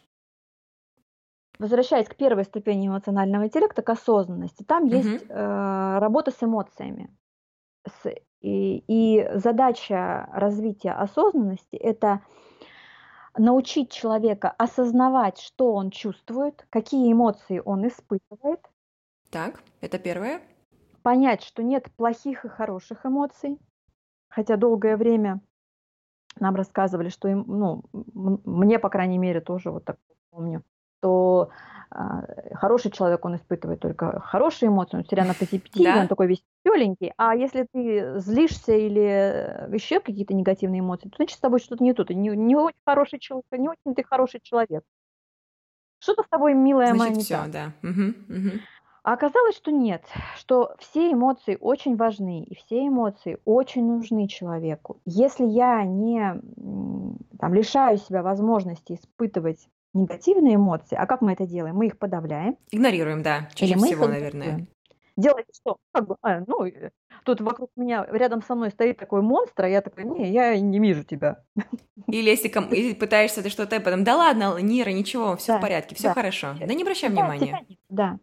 Возвращаясь 1.58 2.08
к 2.08 2.16
первой 2.16 2.44
ступени 2.44 2.88
эмоционального 2.88 3.44
интеллекта, 3.44 3.82
к 3.82 3.90
осознанности, 3.90 4.62
там 4.62 4.84
угу. 4.84 4.94
есть 4.94 5.26
э, 5.28 5.98
работа 5.98 6.30
с 6.30 6.42
эмоциями. 6.42 7.10
С, 7.86 8.14
и, 8.40 8.82
и 8.88 9.28
задача 9.34 10.26
развития 10.32 10.92
осознанности– 10.92 11.76
это 11.76 12.22
научить 13.38 13.90
человека 13.90 14.50
осознавать, 14.58 15.38
что 15.38 15.72
он 15.72 15.90
чувствует, 15.90 16.66
какие 16.70 17.12
эмоции 17.12 17.62
он 17.64 17.86
испытывает. 17.86 18.60
Так, 19.30 19.62
это 19.80 19.98
первое. 19.98 20.40
Понять, 21.02 21.42
что 21.42 21.62
нет 21.62 21.90
плохих 21.96 22.44
и 22.44 22.48
хороших 22.48 23.06
эмоций. 23.06 23.58
Хотя 24.28 24.56
долгое 24.56 24.96
время 24.96 25.40
нам 26.38 26.54
рассказывали, 26.54 27.08
что 27.08 27.28
им, 27.28 27.44
ну, 27.46 27.84
мне, 27.92 28.78
по 28.78 28.90
крайней 28.90 29.18
мере, 29.18 29.40
тоже 29.40 29.70
вот 29.70 29.84
так 29.84 29.98
помню, 30.30 30.62
что 30.98 31.50
а, 31.90 32.22
хороший 32.54 32.90
человек, 32.90 33.24
он 33.24 33.36
испытывает 33.36 33.80
только 33.80 34.20
хорошие 34.20 34.68
эмоции, 34.68 34.98
он 34.98 35.04
все 35.04 35.16
на 35.16 35.34
позитиве, 35.34 35.92
да. 35.92 36.00
он 36.00 36.08
такой 36.08 36.26
весь 36.26 36.44
веселенький, 36.64 37.12
а 37.16 37.34
если 37.34 37.66
ты 37.72 38.18
злишься 38.18 38.72
или 38.72 39.74
еще 39.74 40.00
какие-то 40.00 40.34
негативные 40.34 40.80
эмоции, 40.80 41.08
то 41.08 41.16
значит 41.16 41.38
с 41.38 41.40
тобой 41.40 41.60
что-то 41.60 41.82
не 41.82 41.94
то, 41.94 42.04
ты 42.04 42.14
не, 42.14 42.30
не 42.30 42.56
очень 42.56 42.78
хороший 42.84 43.18
человек, 43.18 43.46
не 43.52 43.68
очень 43.68 43.94
ты 43.94 44.04
хороший 44.04 44.40
человек. 44.42 44.84
Что-то 46.00 46.22
с 46.22 46.28
тобой, 46.28 46.54
милая 46.54 46.94
значит, 46.94 47.14
моя, 47.14 47.20
все, 47.20 47.50
да. 47.50 47.72
Угу, 47.82 48.38
угу. 48.38 48.60
А 49.02 49.14
оказалось, 49.14 49.56
что 49.56 49.70
нет, 49.70 50.04
что 50.36 50.76
все 50.78 51.10
эмоции 51.10 51.56
очень 51.58 51.96
важны, 51.96 52.44
и 52.44 52.54
все 52.54 52.86
эмоции 52.86 53.38
очень 53.46 53.86
нужны 53.86 54.28
человеку. 54.28 55.00
Если 55.06 55.46
я 55.46 55.82
не 55.84 56.40
там, 57.38 57.54
лишаю 57.54 57.96
себя 57.96 58.22
возможности 58.22 58.92
испытывать 58.92 59.66
негативные 59.98 60.56
эмоции. 60.56 60.96
А 60.96 61.06
как 61.06 61.20
мы 61.20 61.32
это 61.32 61.46
делаем? 61.46 61.76
Мы 61.76 61.86
их 61.86 61.98
подавляем. 61.98 62.56
Игнорируем, 62.70 63.22
да, 63.22 63.48
чаще 63.54 63.74
Или 63.74 63.78
всего, 63.80 64.06
наверное. 64.06 64.66
Делать 65.16 65.46
что? 65.52 65.78
Как 65.92 66.06
бы, 66.06 66.16
а, 66.22 66.42
ну, 66.46 66.64
э, 66.64 66.90
тут 67.24 67.40
вокруг 67.40 67.70
меня, 67.74 68.06
рядом 68.08 68.40
со 68.40 68.54
мной 68.54 68.70
стоит 68.70 68.98
такой 68.98 69.20
монстр, 69.20 69.64
а 69.64 69.68
я 69.68 69.80
такой, 69.80 70.04
не, 70.04 70.30
я 70.30 70.56
не 70.60 70.78
вижу 70.78 71.02
тебя. 71.02 71.42
Или 72.06 72.30
если 72.30 72.46
ком... 72.46 72.68
Или 72.68 72.94
пытаешься 72.94 73.42
ты 73.42 73.48
что-то, 73.48 73.80
потом, 73.80 74.04
да 74.04 74.16
ладно, 74.16 74.56
Нира, 74.60 74.90
ничего, 74.90 75.36
все 75.36 75.54
да, 75.54 75.58
в 75.58 75.60
порядке, 75.60 75.96
все 75.96 76.08
да. 76.08 76.14
хорошо. 76.14 76.54
Да 76.60 76.72
не 76.72 76.82
обращай 76.82 77.10
да, 77.10 77.14
внимания. 77.16 77.66
Да. 77.88 78.18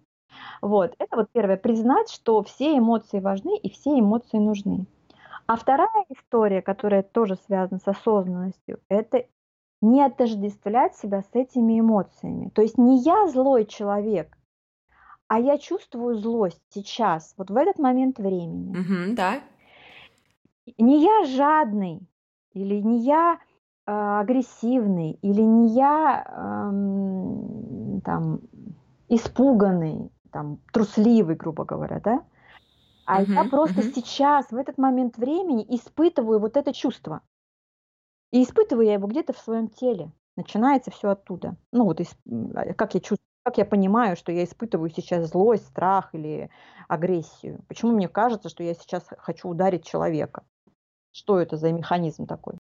Вот, 0.62 0.96
это 0.98 1.18
вот 1.18 1.28
первое, 1.34 1.58
признать, 1.58 2.10
что 2.10 2.42
все 2.44 2.78
эмоции 2.78 3.20
важны 3.20 3.58
и 3.58 3.70
все 3.70 4.00
эмоции 4.00 4.38
нужны. 4.38 4.86
А 5.48 5.58
вторая 5.58 6.06
история, 6.10 6.62
которая 6.62 7.04
тоже 7.04 7.36
связана 7.46 7.80
с 7.80 7.88
осознанностью, 7.88 8.80
это 8.90 9.26
не 9.86 10.02
отождествлять 10.04 10.96
себя 10.96 11.22
с 11.22 11.30
этими 11.34 11.80
эмоциями. 11.80 12.50
То 12.50 12.62
есть 12.62 12.78
не 12.78 13.00
я 13.00 13.28
злой 13.28 13.66
человек, 13.66 14.38
а 15.28 15.40
я 15.40 15.58
чувствую 15.58 16.16
злость 16.18 16.62
сейчас, 16.70 17.34
вот 17.38 17.50
в 17.50 17.56
этот 17.56 17.80
момент 17.80 18.20
времени. 18.20 18.76
Мгм, 18.76 19.16
да. 19.16 19.42
Не 20.78 21.04
я 21.04 21.26
жадный, 21.26 22.02
или 22.54 22.76
не 22.82 23.00
я 23.00 23.40
э, 23.86 23.92
агрессивный, 23.92 25.12
или 25.22 25.42
не 25.42 25.70
я 25.70 26.26
эм, 26.70 28.02
там 28.02 28.40
испуганный, 29.08 30.10
там 30.32 30.60
трусливый, 30.74 31.36
грубо 31.36 31.66
говоря, 31.66 32.00
да? 32.04 32.24
А 33.06 33.22
я 33.22 33.44
Мгм, 33.44 33.50
просто 33.52 33.84
мгм. 33.84 33.94
сейчас, 33.94 34.52
в 34.52 34.56
этот 34.56 34.78
момент 34.80 35.18
времени, 35.18 35.66
испытываю 35.70 36.40
вот 36.40 36.58
это 36.58 36.74
чувство. 36.74 37.22
И 38.36 38.44
испытываю 38.44 38.86
я 38.86 38.96
его 38.96 39.08
где-то 39.08 39.32
в 39.32 39.38
своем 39.38 39.70
теле. 39.70 40.12
Начинается 40.36 40.92
все 40.92 41.12
оттуда. 41.12 41.56
Ну 41.72 41.86
вот 41.86 42.02
а, 42.02 42.74
как 42.74 42.94
я 42.94 43.00
чувствую, 43.00 43.20
как 43.44 43.58
я 43.58 43.64
понимаю, 43.64 44.18
что 44.18 44.34
я 44.34 44.44
испытываю 44.44 44.90
сейчас 44.90 45.30
злость, 45.30 45.68
страх 45.68 46.10
или 46.14 46.50
агрессию. 46.90 47.64
Почему 47.70 47.94
мне 47.94 48.10
кажется, 48.10 48.50
что 48.50 48.62
я 48.62 48.74
сейчас 48.74 49.06
хочу 49.20 49.48
ударить 49.48 49.86
человека? 49.86 50.44
Что 51.14 51.40
это 51.40 51.56
за 51.56 51.72
механизм 51.72 52.28
такой? 52.28 52.56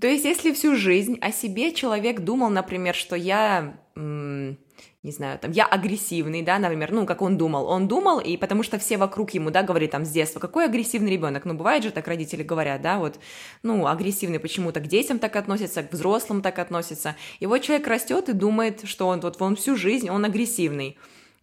То 0.00 0.06
есть, 0.06 0.24
если 0.24 0.50
всю 0.54 0.76
жизнь 0.76 1.18
о 1.20 1.30
себе 1.30 1.74
человек 1.74 2.20
думал, 2.20 2.48
например, 2.48 2.94
что 2.94 3.14
я, 3.14 3.78
не 3.94 5.10
знаю, 5.10 5.38
там, 5.38 5.50
я 5.50 5.66
агрессивный, 5.66 6.42
да, 6.42 6.58
например, 6.58 6.92
ну, 6.92 7.06
как 7.06 7.22
он 7.22 7.36
думал, 7.36 7.66
он 7.66 7.88
думал, 7.88 8.20
и 8.20 8.36
потому 8.36 8.62
что 8.62 8.78
все 8.78 8.96
вокруг 8.96 9.30
ему, 9.30 9.50
да, 9.50 9.62
говорили 9.62 9.90
там 9.90 10.04
с 10.04 10.10
детства, 10.10 10.40
какой 10.40 10.64
агрессивный 10.64 11.10
ребенок, 11.10 11.44
ну, 11.44 11.54
бывает 11.54 11.82
же 11.82 11.90
так 11.90 12.06
родители 12.08 12.42
говорят, 12.42 12.80
да, 12.82 12.98
вот, 12.98 13.18
ну, 13.62 13.86
агрессивный 13.86 14.38
почему-то 14.38 14.80
к 14.80 14.86
детям 14.86 15.18
так 15.18 15.36
относится, 15.36 15.82
к 15.82 15.92
взрослым 15.92 16.40
так 16.40 16.58
относится, 16.58 17.16
и 17.40 17.46
вот 17.46 17.58
человек 17.62 17.86
растет 17.86 18.28
и 18.28 18.32
думает, 18.32 18.82
что 18.84 19.08
он 19.08 19.20
вот, 19.20 19.40
он 19.42 19.56
всю 19.56 19.76
жизнь, 19.76 20.08
он 20.08 20.24
агрессивный, 20.24 20.96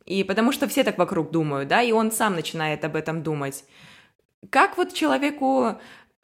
и 0.06 0.24
потому 0.24 0.52
что 0.52 0.68
все 0.68 0.84
так 0.84 0.98
вокруг 0.98 1.32
думают, 1.32 1.70
да, 1.70 1.82
и 1.82 1.92
он 1.92 2.12
сам 2.12 2.36
начинает 2.36 2.84
об 2.86 2.96
этом 2.96 3.22
думать. 3.22 3.64
Как 4.50 4.78
вот 4.78 4.94
человеку 4.94 5.78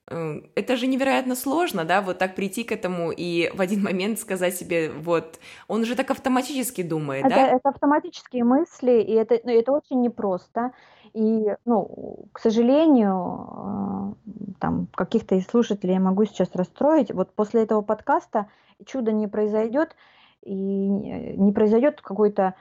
Это 0.07 0.75
же 0.75 0.85
невероятно 0.85 1.35
сложно, 1.35 1.83
да, 1.83 2.01
вот 2.01 2.19
так 2.19 2.35
прийти 2.35 2.63
к 2.63 2.71
этому 2.71 3.11
и 3.11 3.49
в 3.55 3.61
один 3.61 3.83
момент 3.83 4.19
сказать 4.19 4.55
себе, 4.55 4.91
вот, 4.91 5.39
он 5.67 5.81
уже 5.81 5.95
так 5.95 6.11
автоматически 6.11 6.83
думает, 6.83 7.25
Это, 7.25 7.35
да? 7.35 7.47
это 7.47 7.69
автоматические 7.69 8.43
мысли, 8.43 9.01
и 9.01 9.13
это, 9.13 9.39
ну, 9.43 9.51
это 9.51 9.71
очень 9.71 10.01
непросто. 10.01 10.73
И, 11.13 11.55
ну, 11.65 12.27
к 12.33 12.39
сожалению, 12.39 14.15
э, 14.27 14.53
там 14.59 14.87
каких-то 14.93 15.35
из 15.35 15.47
слушателей 15.47 15.95
я 15.95 15.99
могу 15.99 16.25
сейчас 16.25 16.49
расстроить. 16.53 17.11
Вот 17.11 17.33
после 17.33 17.63
этого 17.63 17.81
подкаста 17.81 18.47
чудо 18.85 19.11
не 19.11 19.27
произойдет, 19.27 19.95
и 20.43 20.53
не 20.53 21.51
произойдет 21.51 22.01
какое-то 22.01 22.53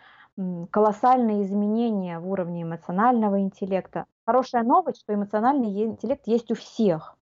колоссальное 0.71 1.43
изменение 1.43 2.19
в 2.19 2.29
уровне 2.31 2.63
эмоционального 2.63 3.41
интеллекта. 3.41 4.07
Хорошая 4.27 4.63
новость, 4.63 5.01
что 5.01 5.15
эмоциональный 5.15 5.69
интеллект 5.85 6.27
есть 6.27 6.51
у 6.51 6.55
всех. 6.55 7.17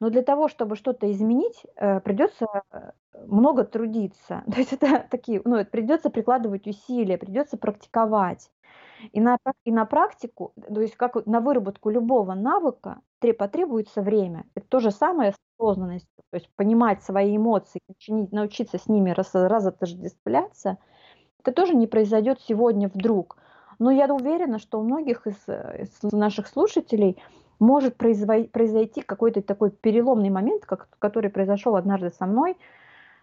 Но 0.00 0.10
для 0.10 0.22
того, 0.22 0.48
чтобы 0.48 0.76
что-то 0.76 1.10
изменить, 1.10 1.64
э, 1.76 2.00
придется 2.00 2.46
э, 2.72 2.90
много 3.26 3.64
трудиться. 3.64 4.42
То 4.52 4.58
есть 4.58 4.72
это 4.72 5.06
такие, 5.10 5.40
ну, 5.44 5.64
придется 5.64 6.10
прикладывать 6.10 6.66
усилия, 6.66 7.18
придется 7.18 7.56
практиковать. 7.56 8.50
И 9.12 9.20
на, 9.20 9.36
и 9.64 9.72
на 9.72 9.84
практику, 9.84 10.54
то 10.56 10.80
есть 10.80 10.96
как 10.96 11.26
на 11.26 11.40
выработку 11.40 11.90
любого 11.90 12.32
навыка 12.32 13.00
тре- 13.18 13.34
потребуется 13.34 14.00
время. 14.00 14.46
Это 14.54 14.66
то 14.68 14.80
же 14.80 14.90
самое 14.90 15.32
с 15.32 15.36
осознанностью. 15.58 16.08
То 16.30 16.36
есть 16.36 16.48
понимать 16.56 17.02
свои 17.02 17.36
эмоции, 17.36 17.80
научиться 18.08 18.78
с 18.78 18.88
ними 18.88 19.10
раз, 19.10 19.34
разотождествляться, 19.34 20.78
это 21.40 21.52
тоже 21.52 21.74
не 21.74 21.86
произойдет 21.86 22.40
сегодня 22.40 22.88
вдруг. 22.88 23.36
Но 23.78 23.90
я 23.90 24.12
уверена, 24.12 24.58
что 24.58 24.80
у 24.80 24.82
многих 24.82 25.26
из, 25.26 25.36
э, 25.46 25.82
из 25.82 26.12
наших 26.12 26.46
слушателей 26.46 27.22
может 27.58 27.96
произойти 27.96 29.02
какой-то 29.02 29.42
такой 29.42 29.70
переломный 29.70 30.30
момент, 30.30 30.66
как, 30.66 30.88
который 30.98 31.30
произошел 31.30 31.76
однажды 31.76 32.10
со 32.10 32.26
мной. 32.26 32.56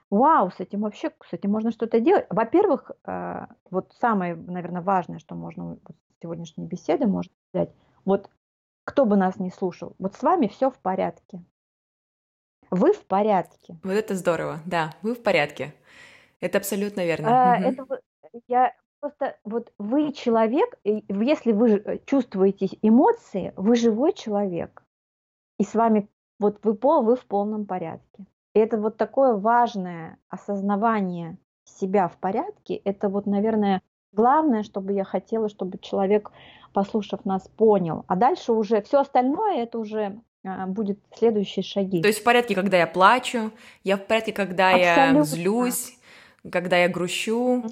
Вау, 0.09 0.51
с 0.51 0.59
этим 0.59 0.81
вообще, 0.81 1.11
с 1.29 1.33
этим 1.33 1.51
можно 1.51 1.71
что-то 1.71 1.99
делать. 1.99 2.25
Во-первых, 2.29 2.91
э, 3.05 3.45
вот 3.71 3.93
самое, 3.99 4.35
наверное, 4.35 4.81
важное, 4.81 5.19
что 5.19 5.35
можно 5.35 5.75
с 5.75 6.21
сегодняшней 6.21 6.65
беседы 6.65 7.07
можно 7.07 7.31
взять, 7.53 7.71
вот 8.05 8.29
кто 8.83 9.05
бы 9.05 9.15
нас 9.15 9.39
не 9.39 9.49
слушал, 9.49 9.95
вот 9.97 10.15
с 10.15 10.21
вами 10.21 10.47
все 10.47 10.69
в 10.69 10.77
порядке. 10.77 11.43
Вы 12.69 12.93
в 12.93 13.05
порядке. 13.05 13.77
Вот 13.83 13.93
это 13.93 14.15
здорово, 14.15 14.59
да, 14.65 14.91
вы 15.01 15.15
в 15.15 15.23
порядке. 15.23 15.73
Это 16.39 16.57
абсолютно 16.57 17.05
верно. 17.05 17.29
А, 17.29 17.57
Мгм. 17.57 17.69
это 17.69 17.85
я 18.47 18.73
просто 19.03 19.37
вот 19.43 19.73
вы 19.77 20.13
человек, 20.13 20.79
если 20.85 21.51
вы 21.51 21.71
э, 21.71 21.99
чувствуете 22.05 22.69
эмоции, 22.81 23.51
вы 23.57 23.75
живой 23.75 24.13
человек, 24.13 24.81
и 25.59 25.65
с 25.65 25.73
вами 25.73 26.07
вот 26.39 26.59
вы 26.63 26.73
пол, 26.73 27.03
вы 27.03 27.17
в 27.17 27.25
полном 27.25 27.65
порядке. 27.65 28.25
И 28.55 28.59
это 28.59 28.77
вот 28.77 28.95
такое 28.95 29.33
важное 29.33 30.17
осознавание 30.29 31.37
себя 31.65 32.07
в 32.07 32.15
порядке. 32.17 32.75
Это 32.75 33.09
вот, 33.09 33.25
наверное, 33.25 33.81
главное, 34.13 34.63
чтобы 34.63 34.93
я 34.93 35.03
хотела, 35.03 35.49
чтобы 35.49 35.79
человек, 35.79 36.31
послушав 36.71 37.25
нас, 37.25 37.45
понял. 37.49 38.05
А 38.07 38.15
дальше 38.15 38.53
уже 38.53 38.81
все 38.83 39.01
остальное, 39.01 39.63
это 39.63 39.79
уже 39.79 40.21
а, 40.45 40.65
будет 40.65 40.99
следующие 41.13 41.63
шаги. 41.63 42.01
То 42.01 42.07
есть 42.07 42.21
в 42.21 42.23
порядке, 42.23 42.55
когда 42.55 42.77
я 42.77 42.87
плачу, 42.87 43.51
я 43.83 43.97
в 43.97 44.05
порядке, 44.05 44.31
когда 44.31 44.71
я 44.71 44.93
Абсолютно. 44.93 45.23
злюсь, 45.25 45.99
когда 46.49 46.77
я 46.77 46.87
грущу. 46.87 47.65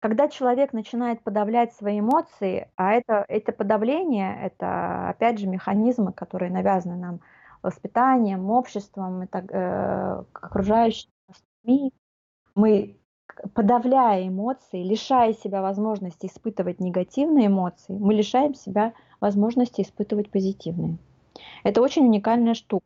Когда 0.00 0.28
человек 0.28 0.72
начинает 0.72 1.22
подавлять 1.22 1.72
свои 1.74 1.98
эмоции, 1.98 2.70
а 2.76 2.92
это, 2.92 3.24
это 3.28 3.52
подавление, 3.52 4.38
это 4.44 5.08
опять 5.08 5.40
же 5.40 5.48
механизмы, 5.48 6.12
которые 6.12 6.52
навязаны 6.52 6.96
нам 6.96 7.20
воспитанием, 7.62 8.50
обществом, 8.50 9.24
и 9.24 9.26
э, 9.32 10.24
окружающими 10.34 11.10
людьми, 11.64 11.92
мы 12.54 12.96
подавляя 13.54 14.28
эмоции, 14.28 14.82
лишая 14.82 15.32
себя 15.32 15.62
возможности 15.62 16.26
испытывать 16.26 16.80
негативные 16.80 17.48
эмоции, 17.48 17.92
мы 17.92 18.14
лишаем 18.14 18.54
себя 18.54 18.94
возможности 19.20 19.82
испытывать 19.82 20.30
позитивные. 20.30 20.98
Это 21.64 21.82
очень 21.82 22.06
уникальная 22.06 22.54
штука. 22.54 22.84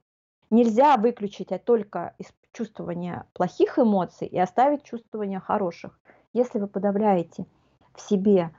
Нельзя 0.51 0.96
выключить 0.96 1.53
а 1.53 1.59
только 1.59 2.14
из 2.18 2.27
чувствования 2.53 3.27
плохих 3.33 3.79
эмоций 3.79 4.27
и 4.27 4.38
оставить 4.38 4.83
чувствование 4.83 5.40
хороших. 5.40 5.98
Если 6.33 6.59
вы 6.59 6.66
подавляете 6.66 7.47
в 7.95 8.01
себе 8.01 8.51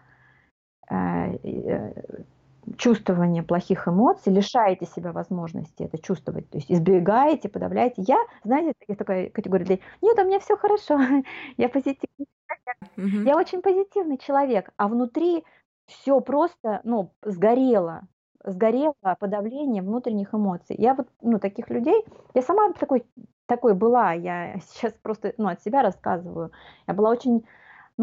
э, 0.89 0.95
э, 0.95 2.03
чувствование 2.77 3.43
плохих 3.43 3.87
эмоций, 3.87 4.33
лишаете 4.33 4.85
себя 4.85 5.11
возможности 5.11 5.83
это 5.83 5.97
чувствовать, 5.97 6.49
то 6.49 6.57
есть 6.57 6.71
избегаете, 6.71 7.49
подавляете. 7.49 8.03
Я, 8.03 8.17
знаете, 8.43 8.73
есть 8.87 8.99
такая 8.99 9.29
категория 9.29 9.63
людей, 9.63 9.81
нет, 10.01 10.17
у 10.19 10.23
меня 10.25 10.39
все 10.39 10.55
хорошо, 10.57 10.99
я 11.57 11.69
позитивный, 11.69 12.27
Мгм. 12.95 13.25
я 13.25 13.37
очень 13.37 13.61
позитивный 13.61 14.17
человек, 14.17 14.71
а 14.77 14.87
внутри 14.87 15.43
все 15.85 16.19
просто, 16.21 16.81
ну, 16.83 17.13
сгорело, 17.21 18.01
сгорело 18.43 18.93
подавление 19.19 19.81
внутренних 19.81 20.33
эмоций. 20.33 20.75
Я 20.77 20.93
вот, 20.93 21.07
ну, 21.21 21.39
таких 21.39 21.69
людей, 21.69 22.05
я 22.33 22.41
сама 22.41 22.71
такой, 22.73 23.05
такой 23.45 23.73
была, 23.73 24.13
я 24.13 24.59
сейчас 24.67 24.93
просто, 24.93 25.33
ну, 25.37 25.47
от 25.47 25.61
себя 25.61 25.81
рассказываю. 25.81 26.51
Я 26.87 26.93
была 26.93 27.09
очень, 27.09 27.45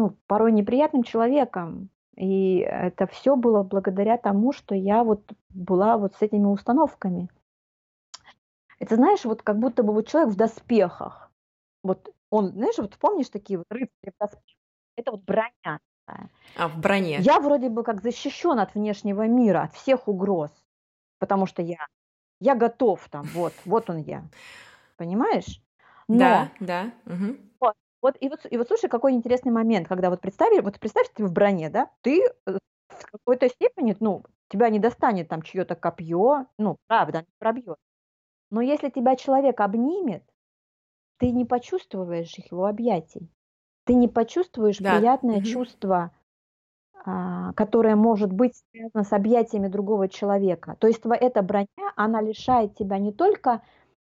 ну, 0.01 0.17
порой 0.25 0.51
неприятным 0.51 1.03
человеком, 1.03 1.89
и 2.15 2.57
это 2.57 3.05
все 3.05 3.35
было 3.35 3.61
благодаря 3.61 4.17
тому, 4.17 4.51
что 4.51 4.73
я 4.73 5.03
вот 5.03 5.31
была 5.49 5.97
вот 5.97 6.15
с 6.15 6.21
этими 6.23 6.45
установками. 6.45 7.29
Это, 8.79 8.95
знаешь, 8.95 9.23
вот 9.25 9.43
как 9.43 9.59
будто 9.59 9.83
бы 9.83 9.93
вот 9.93 10.07
человек 10.07 10.33
в 10.33 10.37
доспехах. 10.37 11.31
Вот 11.83 12.09
он, 12.31 12.53
знаешь, 12.53 12.77
вот 12.79 12.97
помнишь 12.97 13.29
такие 13.29 13.59
вот 13.59 13.67
рыцари 13.69 14.11
в 14.15 14.19
доспехах? 14.19 14.57
Это 14.95 15.11
вот 15.11 15.21
броня. 15.21 15.79
А, 16.55 16.67
в 16.67 16.79
броне. 16.79 17.19
Я 17.19 17.39
вроде 17.39 17.69
бы 17.69 17.83
как 17.83 18.01
защищен 18.01 18.57
от 18.59 18.73
внешнего 18.73 19.27
мира, 19.27 19.61
от 19.63 19.73
всех 19.73 20.07
угроз, 20.07 20.51
потому 21.19 21.45
что 21.45 21.61
я, 21.61 21.85
я 22.39 22.55
готов 22.55 23.07
там, 23.09 23.27
вот, 23.27 23.53
вот 23.65 23.89
он 23.91 23.97
я, 23.97 24.23
понимаешь? 24.97 25.61
Но 26.07 26.17
Да, 26.17 26.51
да. 26.59 26.91
мгм. 27.05 27.50
Вот, 28.01 28.17
и 28.19 28.29
вот, 28.29 28.41
и 28.49 28.57
вот 28.57 28.67
слушай, 28.67 28.89
какой 28.89 29.13
интересный 29.13 29.51
момент, 29.51 29.87
когда 29.87 30.09
вот 30.09 30.21
представили, 30.21 30.61
вот 30.61 30.79
представь, 30.79 31.07
ты 31.13 31.25
в 31.25 31.31
броне, 31.31 31.69
да, 31.69 31.91
ты 32.01 32.23
э, 32.47 32.57
в 32.89 33.05
какой-то 33.11 33.49
степени, 33.49 33.95
ну, 33.99 34.23
тебя 34.49 34.69
не 34.69 34.79
достанет 34.79 35.29
там 35.29 35.41
чье-то 35.41 35.75
копье, 35.75 36.47
ну, 36.57 36.77
правда, 36.87 37.19
не 37.19 37.33
пробьет. 37.39 37.77
Но 38.51 38.61
если 38.61 38.89
тебя 38.89 39.15
человек 39.15 39.61
обнимет, 39.61 40.23
ты 41.19 41.31
не 41.31 41.45
почувствуешь 41.45 42.37
его 42.51 42.65
объятий, 42.65 43.29
ты 43.85 43.95
не 43.95 44.07
почувствуешь 44.09 44.83
Да. 44.87 45.01
приятное 45.01 45.41
мгм. 45.41 45.41
чувство 45.41 46.11
а, 47.05 47.53
которая 47.53 47.95
может 47.95 48.31
быть 48.31 48.53
связана 48.71 49.03
с 49.03 49.13
объятиями 49.13 49.67
другого 49.67 50.07
человека. 50.07 50.75
То 50.79 50.87
есть 50.87 51.01
эта 51.05 51.41
броня, 51.41 51.67
она 51.95 52.21
лишает 52.21 52.75
тебя 52.75 52.97
не 52.99 53.11
только, 53.11 53.61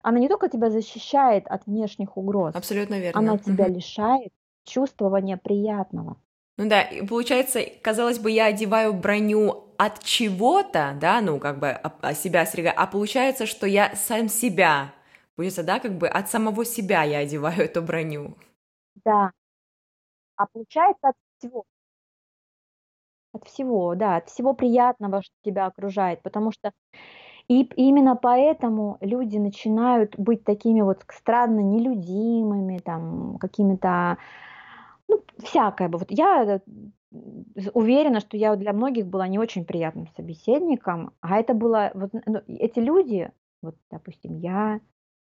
она 0.03 0.19
не 0.19 0.29
только 0.29 0.49
тебя 0.49 0.71
защищает 0.71 1.47
от 1.47 1.67
внешних 1.67 2.17
угроз, 2.17 2.55
Абсолютно 2.55 2.99
верно. 2.99 3.19
она 3.19 3.39
тебя 3.39 3.69
лишает 3.69 4.33
чувствования 4.65 5.37
приятного. 5.37 6.17
Ну 6.57 6.69
да, 6.69 6.83
и 6.83 7.07
получается, 7.07 7.61
казалось 7.83 8.19
бы, 8.19 8.31
я 8.31 8.47
одеваю 8.47 8.93
броню 8.93 9.65
от 9.79 10.03
чего-то, 10.03 10.97
да, 11.01 11.21
ну 11.23 11.39
как 11.39 11.59
бы 11.59 11.71
о, 11.71 12.13
себя 12.15 12.43
остерегаю, 12.43 12.75
а 12.77 12.87
получается, 12.87 13.47
что 13.47 13.67
я 13.67 13.95
сам 13.97 14.29
себя, 14.29 14.93
получается, 15.37 15.63
да, 15.63 15.81
как 15.81 15.93
бы 15.93 16.07
от 16.07 16.29
самого 16.29 16.65
себя 16.65 17.03
я 17.03 17.19
одеваю 17.19 17.63
эту 17.63 17.81
броню. 17.81 18.37
Да, 19.05 19.33
а 20.37 20.47
получается 20.47 21.09
от 21.09 21.17
всего. 21.39 21.65
От 23.33 23.45
всего, 23.45 23.95
да, 23.95 24.17
от 24.17 24.29
всего 24.29 24.55
приятного, 24.55 25.23
что 25.23 25.35
тебя 25.45 25.67
окружает, 25.67 26.23
потому 26.23 26.51
что 26.51 26.73
и 27.51 27.65
именно 27.75 28.15
поэтому 28.15 28.97
люди 29.01 29.37
начинают 29.37 30.17
быть 30.17 30.45
такими 30.45 30.83
вот 30.83 31.05
странно 31.09 31.59
нелюдимыми, 31.59 32.79
там, 32.79 33.39
какими-то, 33.39 34.19
ну, 35.09 35.25
всякое 35.43 35.89
бы. 35.89 35.99
Вот 35.99 36.13
я 36.13 36.61
уверена, 37.75 38.21
что 38.21 38.37
я 38.37 38.55
для 38.55 38.73
многих 38.73 39.09
была 39.09 39.27
не 39.27 39.41
очень 39.41 39.65
приятным 39.65 40.07
собеседником, 40.15 41.11
а 41.21 41.41
это 41.41 41.55
было, 41.55 41.91
вот 41.95 42.11
ну, 42.25 42.41
эти 42.47 42.79
люди, 42.79 43.33
вот, 43.63 43.75
допустим, 43.91 44.37
я 44.37 44.81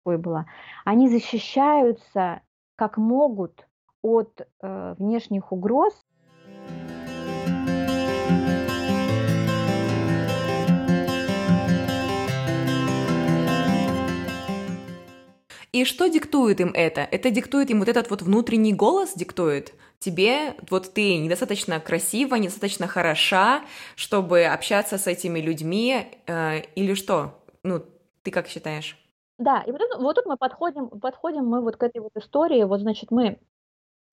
такой 0.05 0.19
была, 0.19 0.45
они 0.85 1.09
защищаются 1.09 2.43
как 2.77 2.99
могут 2.99 3.67
от 4.03 4.47
э, 4.61 4.95
внешних 4.99 5.51
угроз. 5.51 5.95
И 15.73 15.87
что 15.87 16.09
диктует 16.09 16.61
им 16.61 16.71
это? 16.75 17.01
Это 17.01 17.31
диктует 17.31 17.71
им 17.71 17.79
вот 17.79 17.89
этот 17.89 18.11
вот 18.11 18.21
внутренний 18.21 18.75
голос 18.75 19.15
диктует? 19.15 19.73
Тебе, 19.99 20.55
вот 20.71 20.93
ты 20.93 21.17
недостаточно 21.17 21.81
красива, 21.81 22.35
недостаточно 22.35 22.87
хороша, 22.87 23.63
чтобы 23.97 24.45
общаться 24.45 24.99
с 24.99 25.07
этими 25.07 25.41
людьми, 25.41 26.09
э, 26.27 26.61
или 26.75 26.93
что? 26.93 27.43
Ну, 27.63 27.83
ты 28.23 28.31
как 28.31 28.49
считаешь? 28.49 28.99
Да, 29.39 29.63
и 29.67 29.73
вот, 29.73 29.81
вот 29.99 30.17
тут 30.17 30.27
мы 30.27 30.37
подходим, 30.37 30.89
подходим 30.89 31.47
мы 31.47 31.63
вот 31.63 31.77
к 31.77 31.83
этой 31.83 32.01
вот 32.03 32.13
истории, 32.17 32.65
вот, 32.65 32.81
значит, 32.81 33.11
мы 33.11 33.39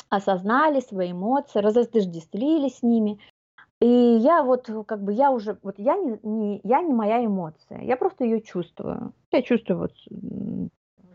осознали 0.09 0.79
свои 0.79 1.11
эмоции, 1.11 1.59
разотождествили 1.59 2.69
с 2.69 2.83
ними. 2.83 3.19
И 3.81 3.87
я 3.87 4.43
вот, 4.43 4.69
как 4.87 5.03
бы, 5.03 5.13
я 5.13 5.31
уже, 5.31 5.57
вот 5.63 5.75
я 5.77 5.97
не, 5.97 6.19
не, 6.23 6.61
я 6.63 6.81
не 6.81 6.93
моя 6.93 7.25
эмоция, 7.25 7.81
я 7.81 7.97
просто 7.97 8.23
ее 8.23 8.41
чувствую. 8.41 9.13
Я 9.31 9.41
чувствую 9.41 9.79
вот 9.79 9.93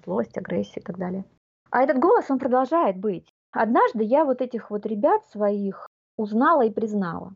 злость, 0.05 0.37
агрессию 0.37 0.83
и 0.83 0.87
так 0.87 0.99
далее. 0.99 1.25
А 1.71 1.83
этот 1.83 1.99
голос, 1.99 2.27
он 2.31 2.38
продолжает 2.38 2.97
быть. 2.97 3.29
Однажды 3.51 4.05
я 4.05 4.25
вот 4.25 4.40
этих 4.40 4.71
вот 4.71 4.87
ребят 4.87 5.27
своих 5.27 5.88
узнала 6.17 6.64
и 6.67 6.71
признала. 6.71 7.35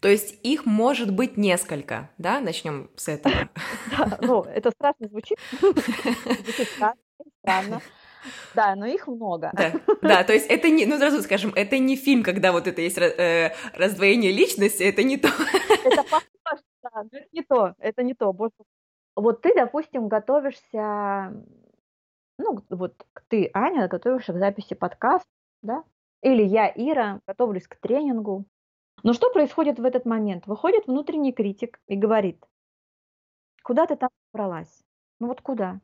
То 0.00 0.08
есть 0.08 0.38
их 0.42 0.66
может 0.66 1.12
быть 1.12 1.36
несколько, 1.36 2.10
да? 2.18 2.40
Начнем 2.40 2.90
с 2.96 3.08
этого. 3.08 3.48
Да, 3.98 4.18
ну, 4.20 4.42
это 4.42 4.70
страшно 4.70 5.08
звучит. 5.08 5.38
Звучит 5.60 6.68
странно. 7.40 7.80
Да, 8.54 8.74
но 8.74 8.86
их 8.86 9.06
много. 9.06 9.50
Да, 9.54 9.72
да, 10.02 10.24
то 10.24 10.32
есть 10.32 10.46
это 10.48 10.68
не, 10.68 10.86
ну 10.86 10.98
сразу 10.98 11.22
скажем, 11.22 11.52
это 11.54 11.78
не 11.78 11.96
фильм, 11.96 12.22
когда 12.22 12.52
вот 12.52 12.66
это 12.66 12.80
есть 12.82 12.98
э, 12.98 13.54
раздвоение 13.74 14.32
личности, 14.32 14.82
это 14.82 15.02
не 15.02 15.16
то. 15.16 15.28
Это 15.84 16.02
похоже, 16.02 16.62
да, 16.82 16.90
но 16.94 17.08
это 17.12 17.26
не 17.32 17.42
то, 17.42 17.74
это 17.78 18.02
не 18.02 18.14
то. 18.14 18.36
Вот 19.14 19.40
ты, 19.42 19.54
допустим, 19.54 20.08
готовишься, 20.08 21.32
ну 22.38 22.58
вот 22.70 23.06
ты, 23.28 23.50
Аня, 23.54 23.88
готовишься 23.88 24.32
к 24.32 24.38
записи 24.38 24.74
подкаста, 24.74 25.28
да? 25.62 25.84
Или 26.22 26.42
я, 26.42 26.72
Ира, 26.74 27.20
готовлюсь 27.26 27.68
к 27.68 27.76
тренингу. 27.76 28.46
Но 29.02 29.12
что 29.12 29.30
происходит 29.30 29.78
в 29.78 29.84
этот 29.84 30.06
момент? 30.06 30.46
Выходит 30.46 30.86
внутренний 30.86 31.32
критик 31.32 31.80
и 31.86 31.96
говорит, 31.96 32.42
куда 33.62 33.86
ты 33.86 33.96
там 33.96 34.10
собралась? 34.32 34.82
Ну 35.20 35.28
вот 35.28 35.40
куда? 35.40 35.80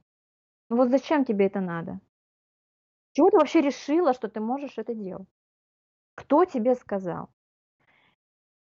Ну 0.69 0.77
вот 0.77 0.91
зачем 0.91 1.25
тебе 1.25 1.47
это 1.47 1.61
надо? 1.61 2.01
Чего 3.13 3.31
ты 3.31 3.37
вообще 3.37 3.61
решила, 3.61 4.15
что 4.15 4.29
ты 4.29 4.41
можешь 4.41 4.79
это 4.79 4.95
делать? 4.95 5.29
Кто 6.15 6.45
тебе 6.45 6.75
сказал? 6.75 7.29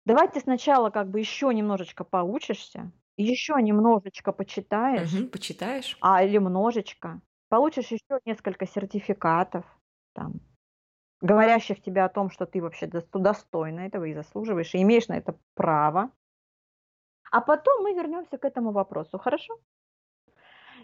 Давай 0.06 0.28
ты 0.28 0.40
сначала 0.40 0.90
как 0.90 1.10
бы 1.10 1.20
еще 1.20 1.52
немножечко 1.52 2.04
поучишься, 2.04 2.90
еще 3.16 3.54
немножечко 3.60 4.32
почитаешь. 4.32 5.12
Угу, 5.12 5.28
почитаешь. 5.28 5.96
А 6.00 6.24
или 6.24 6.34
немножечко. 6.34 7.20
Получишь 7.50 7.90
еще 7.90 8.20
несколько 8.24 8.64
сертификатов, 8.64 9.64
там, 10.14 10.34
говорящих 11.20 11.82
тебе 11.82 12.02
о 12.04 12.08
том, 12.08 12.30
что 12.30 12.46
ты 12.46 12.62
вообще 12.62 12.86
достойна 12.86 13.80
этого 13.80 14.04
и 14.04 14.14
заслуживаешь, 14.14 14.72
и 14.72 14.82
имеешь 14.82 15.08
на 15.08 15.14
это 15.14 15.34
право. 15.54 16.12
А 17.32 17.40
потом 17.40 17.82
мы 17.82 17.92
вернемся 17.92 18.38
к 18.38 18.44
этому 18.44 18.70
вопросу, 18.70 19.18
хорошо? 19.18 19.58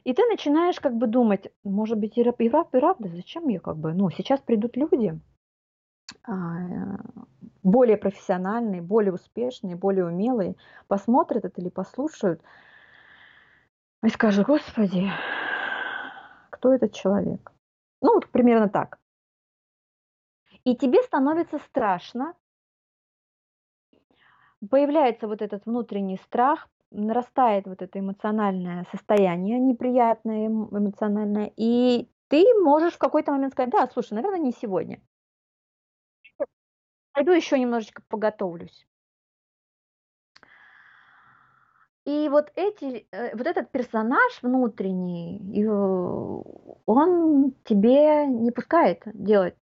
И 0.02 0.12
ты 0.12 0.26
начинаешь 0.26 0.80
как 0.80 0.96
бы 0.96 1.06
думать, 1.06 1.52
может 1.62 1.98
быть, 1.98 2.18
и 2.18 2.24
правда, 2.24 3.08
зачем 3.08 3.46
я 3.46 3.60
как 3.60 3.76
бы, 3.76 3.94
ну, 3.94 4.10
сейчас 4.10 4.40
придут 4.40 4.76
люди, 4.76 5.18
а, 6.24 6.98
более 7.62 7.96
профессиональные, 7.96 8.82
более 8.82 9.12
успешные, 9.12 9.76
более 9.76 10.06
умелые, 10.06 10.56
посмотрят 10.88 11.44
это 11.44 11.60
или 11.60 11.68
послушают 11.68 12.42
и 14.02 14.08
скажут, 14.08 14.46
господи, 14.46 15.08
кто 16.56 16.72
этот 16.72 16.94
человек? 16.94 17.52
Ну, 18.00 18.14
вот 18.14 18.28
примерно 18.30 18.68
так. 18.68 18.98
И 20.64 20.74
тебе 20.74 21.02
становится 21.02 21.58
страшно, 21.58 22.34
появляется 24.70 25.28
вот 25.28 25.42
этот 25.42 25.66
внутренний 25.66 26.16
страх, 26.16 26.68
нарастает 26.90 27.66
вот 27.66 27.82
это 27.82 28.00
эмоциональное 28.00 28.86
состояние, 28.90 29.58
неприятное 29.58 30.46
эмоциональное, 30.48 31.52
и 31.56 32.08
ты 32.28 32.44
можешь 32.62 32.94
в 32.94 32.98
какой-то 32.98 33.32
момент 33.32 33.52
сказать, 33.52 33.70
да, 33.70 33.86
слушай, 33.92 34.14
наверное, 34.14 34.40
не 34.40 34.52
сегодня. 34.52 35.00
Пойду 37.12 37.32
еще 37.32 37.58
немножечко 37.58 38.02
поготовлюсь. 38.08 38.86
И 42.06 42.28
вот 42.28 42.52
эти, 42.54 43.06
э, 43.10 43.36
вот 43.36 43.48
этот 43.48 43.72
персонаж 43.72 44.38
внутренний, 44.40 45.40
э, 45.64 45.68
он 46.86 47.52
тебе 47.64 48.26
не 48.28 48.52
пускает 48.52 49.02
делать 49.12 49.56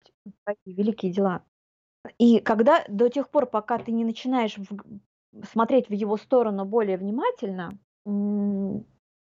такие 0.44 0.76
великие 0.76 1.11
дела. 1.11 1.42
И 2.18 2.40
когда 2.40 2.85
до 2.88 3.09
тех 3.11 3.30
пор, 3.30 3.46
пока 3.46 3.78
ты 3.78 3.92
не 3.92 4.04
начинаешь 4.04 4.57
смотреть 5.52 5.88
в 5.88 5.94
его 5.94 6.16
сторону 6.18 6.64
более 6.66 6.98
внимательно, 6.98 7.78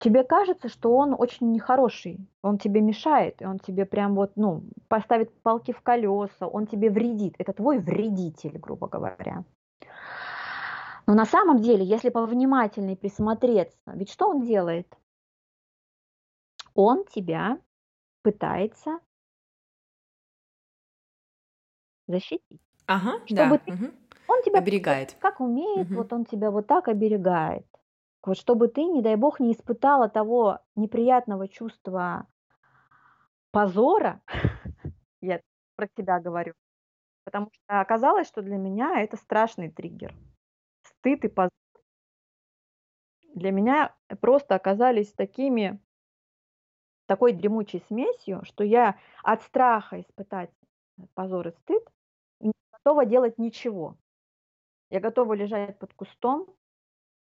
тебе 0.01 0.25
кажется, 0.25 0.69
что 0.69 0.97
он 0.97 1.15
очень 1.19 1.53
нехороший, 1.53 2.21
он 2.43 2.59
тебе 2.59 2.81
мешает, 2.81 3.43
он 3.43 3.59
тебе 3.59 3.87
прям 3.87 4.15
вот, 4.15 4.33
ну, 4.37 4.65
поставит 4.89 5.33
палки 5.43 5.73
в 5.73 5.83
колеса, 5.83 6.47
он 6.49 6.67
тебе 6.67 6.91
вредит. 6.91 7.35
Это 7.39 7.53
твой 7.53 7.79
вредитель, 7.79 8.59
грубо 8.59 8.89
говоря. 8.89 9.45
Но 11.09 11.15
на 11.15 11.25
самом 11.25 11.63
деле, 11.63 11.87
если 11.87 12.11
повнимательнее 12.11 12.95
присмотреться, 12.95 13.79
ведь 13.95 14.11
что 14.11 14.29
он 14.29 14.43
делает? 14.43 14.95
Он 16.75 17.07
тебя 17.07 17.59
пытается 18.23 19.01
защитить. 22.07 22.61
Ага, 22.85 23.25
чтобы 23.25 23.57
да. 23.57 23.59
ты 23.59 23.73
угу. 23.73 23.95
Он 24.29 24.43
тебя 24.43 24.59
оберегает. 24.59 25.17
Как 25.19 25.41
умеет, 25.41 25.87
угу. 25.87 25.95
вот 25.95 26.13
он 26.13 26.27
тебя 26.27 26.51
вот 26.51 26.67
так 26.67 26.89
оберегает. 26.89 27.67
Вот 28.23 28.37
чтобы 28.37 28.69
ты, 28.69 28.85
не 28.85 29.01
дай 29.01 29.17
бог, 29.17 29.41
не 29.41 29.53
испытала 29.53 30.11
того 30.11 30.61
неприятного 30.77 31.49
чувства 31.49 32.27
позора, 33.51 34.21
я 35.23 35.41
про 35.75 35.89
тебя 35.97 36.21
говорю, 36.21 36.53
потому 37.25 37.49
что 37.51 37.81
оказалось, 37.81 38.29
что 38.29 38.43
для 38.43 38.59
меня 38.59 39.01
это 39.01 39.17
страшный 39.17 39.71
триггер. 39.71 40.15
Стыд 41.01 41.25
и 41.25 41.29
позор 41.29 41.51
для 43.35 43.53
меня 43.53 43.95
просто 44.21 44.55
оказались 44.55 45.13
такими, 45.13 45.81
такой 47.07 47.33
дремучей 47.33 47.83
смесью, 47.89 48.43
что 48.45 48.65
я 48.65 48.97
от 49.23 49.43
страха 49.43 50.01
испытать 50.01 50.51
позор 51.15 51.49
и 51.49 51.53
стыд 51.53 51.83
не 52.41 52.53
готова 52.73 53.07
делать 53.07 53.39
ничего. 53.39 53.97
Я 54.91 55.01
готова 55.01 55.35
лежать 55.35 55.79
под 55.79 55.95
кустом, 55.95 56.47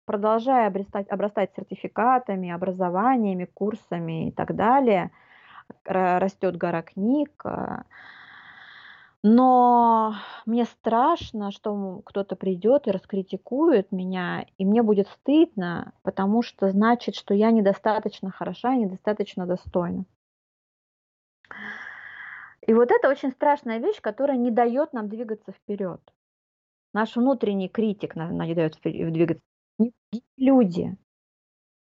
продолжая 0.05 0.67
обрастать, 0.67 1.07
обрастать 1.09 1.53
сертификатами, 1.55 2.51
образованиями, 2.51 3.45
курсами 3.45 4.27
и 4.29 4.31
так 4.31 4.55
далее. 4.55 5.11
Растет 5.85 6.57
гора 6.57 6.81
книг. 6.81 7.43
Но 9.25 10.15
мне 10.45 10.65
страшно, 10.65 11.51
что 11.51 12.01
кто-то 12.05 12.35
придет 12.35 12.87
и 12.87 12.91
раскритикует 12.91 13.89
меня, 13.93 14.45
и 14.57 14.65
мне 14.65 14.83
будет 14.83 15.07
стыдно, 15.07 15.93
потому 16.01 16.41
что 16.41 16.69
значит, 16.69 17.15
что 17.15 17.33
я 17.33 17.51
недостаточно 17.51 18.31
хороша, 18.31 18.75
недостаточно 18.75 19.45
достойна. 19.47 20.03
И 22.67 22.73
вот 22.73 22.91
это 22.91 23.09
очень 23.09 23.31
страшная 23.31 23.79
вещь, 23.79 24.01
которая 24.01 24.37
не 24.37 24.51
дает 24.51 24.91
нам 24.91 25.07
двигаться 25.07 25.53
вперед. 25.53 26.01
Наш 26.93 27.15
внутренний 27.15 27.69
критик 27.69 28.15
нам 28.15 28.37
не 28.37 28.53
дает 28.53 28.77
двигаться. 28.83 29.43
Не 29.79 29.93
люди, 30.37 30.97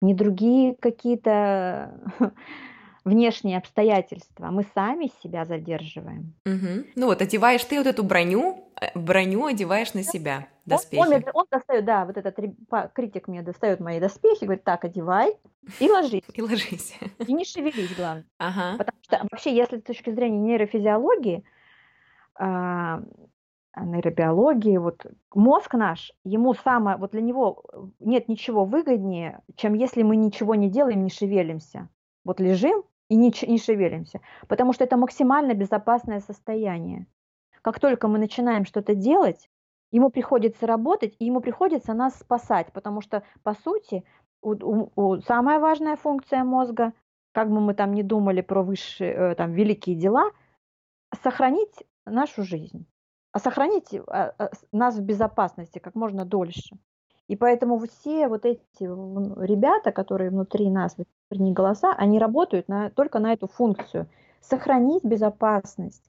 не 0.01 0.15
другие 0.15 0.75
какие-то 0.75 1.99
внешние 3.07 3.57
обстоятельства. 3.57 4.47
Мы 4.47 4.65
сами 4.73 5.11
себя 5.23 5.45
задерживаем. 5.45 6.33
Угу. 6.45 6.87
Ну 6.95 7.05
вот, 7.07 7.21
одеваешь 7.21 7.63
ты 7.63 7.77
вот 7.77 7.87
эту 7.87 8.03
броню, 8.03 8.69
э, 8.79 8.87
броню 8.95 9.45
одеваешь 9.45 9.93
на 9.93 10.03
себя, 10.03 10.47
доспехи. 10.65 11.01
Он, 11.01 11.13
он, 11.13 11.23
он 11.33 11.45
достает, 11.49 11.85
да, 11.85 12.05
вот 12.05 12.17
этот 12.17 12.37
критик 12.93 13.27
мне 13.27 13.41
достает 13.41 13.79
мои 13.79 13.99
доспехи, 13.99 14.43
говорит, 14.43 14.63
так, 14.63 14.83
одевай 14.83 15.35
и 15.79 15.89
ложись. 15.89 16.23
И 16.33 16.41
ложись. 16.41 16.97
И 17.25 17.33
не 17.33 17.45
шевелись, 17.45 17.95
главное. 17.95 18.25
Ага. 18.37 18.77
Потому 18.77 18.97
что 19.01 19.19
вообще, 19.31 19.55
если 19.55 19.77
с 19.77 19.83
точки 19.83 20.11
зрения 20.11 20.39
нейрофизиологии, 20.39 21.43
а, 22.35 23.01
нейробиологии, 23.75 24.77
вот 24.77 25.05
мозг 25.33 25.73
наш, 25.73 26.11
ему 26.23 26.53
самое, 26.53 26.97
вот 26.97 27.11
для 27.11 27.21
него 27.21 27.63
нет 27.99 28.27
ничего 28.27 28.65
выгоднее, 28.65 29.39
чем 29.55 29.73
если 29.73 30.03
мы 30.03 30.17
ничего 30.17 30.55
не 30.55 30.69
делаем, 30.69 31.03
не 31.03 31.09
шевелимся. 31.09 31.89
Вот 32.25 32.41
лежим 32.41 32.83
и 33.09 33.15
не, 33.15 33.33
не 33.47 33.57
шевелимся, 33.57 34.21
потому 34.47 34.73
что 34.73 34.83
это 34.83 34.97
максимально 34.97 35.53
безопасное 35.53 36.19
состояние. 36.19 37.07
Как 37.61 37.79
только 37.79 38.07
мы 38.07 38.19
начинаем 38.19 38.65
что-то 38.65 38.95
делать, 38.95 39.49
ему 39.91 40.09
приходится 40.09 40.67
работать, 40.67 41.15
и 41.19 41.25
ему 41.25 41.41
приходится 41.41 41.93
нас 41.93 42.19
спасать, 42.19 42.71
потому 42.73 43.01
что, 43.01 43.23
по 43.43 43.53
сути, 43.53 44.03
у, 44.41 44.51
у, 44.51 44.91
у, 44.95 45.21
самая 45.21 45.59
важная 45.59 45.95
функция 45.95 46.43
мозга, 46.43 46.93
как 47.33 47.49
бы 47.49 47.59
мы 47.59 47.73
там 47.73 47.93
ни 47.93 48.01
думали 48.01 48.41
про 48.41 48.63
высшие, 48.63 49.13
э, 49.13 49.35
там, 49.35 49.53
великие 49.53 49.95
дела, 49.95 50.31
сохранить 51.23 51.83
нашу 52.05 52.43
жизнь, 52.43 52.85
а 53.31 53.39
сохранить 53.39 53.93
а, 53.93 54.33
а, 54.37 54.49
нас 54.71 54.97
в 54.97 55.01
безопасности 55.03 55.79
как 55.79 55.95
можно 55.95 56.25
дольше. 56.25 56.77
И 57.27 57.35
поэтому 57.35 57.79
все 57.79 58.27
вот 58.27 58.45
эти 58.45 58.83
ребята, 58.83 59.91
которые 59.91 60.29
внутри 60.29 60.69
нас, 60.69 60.95
внутренние 60.95 61.53
голоса, 61.53 61.93
они 61.93 62.19
работают 62.19 62.67
на, 62.67 62.89
только 62.89 63.19
на 63.19 63.33
эту 63.33 63.47
функцию– 63.47 64.07
сохранить 64.41 65.03
безопасность. 65.03 66.03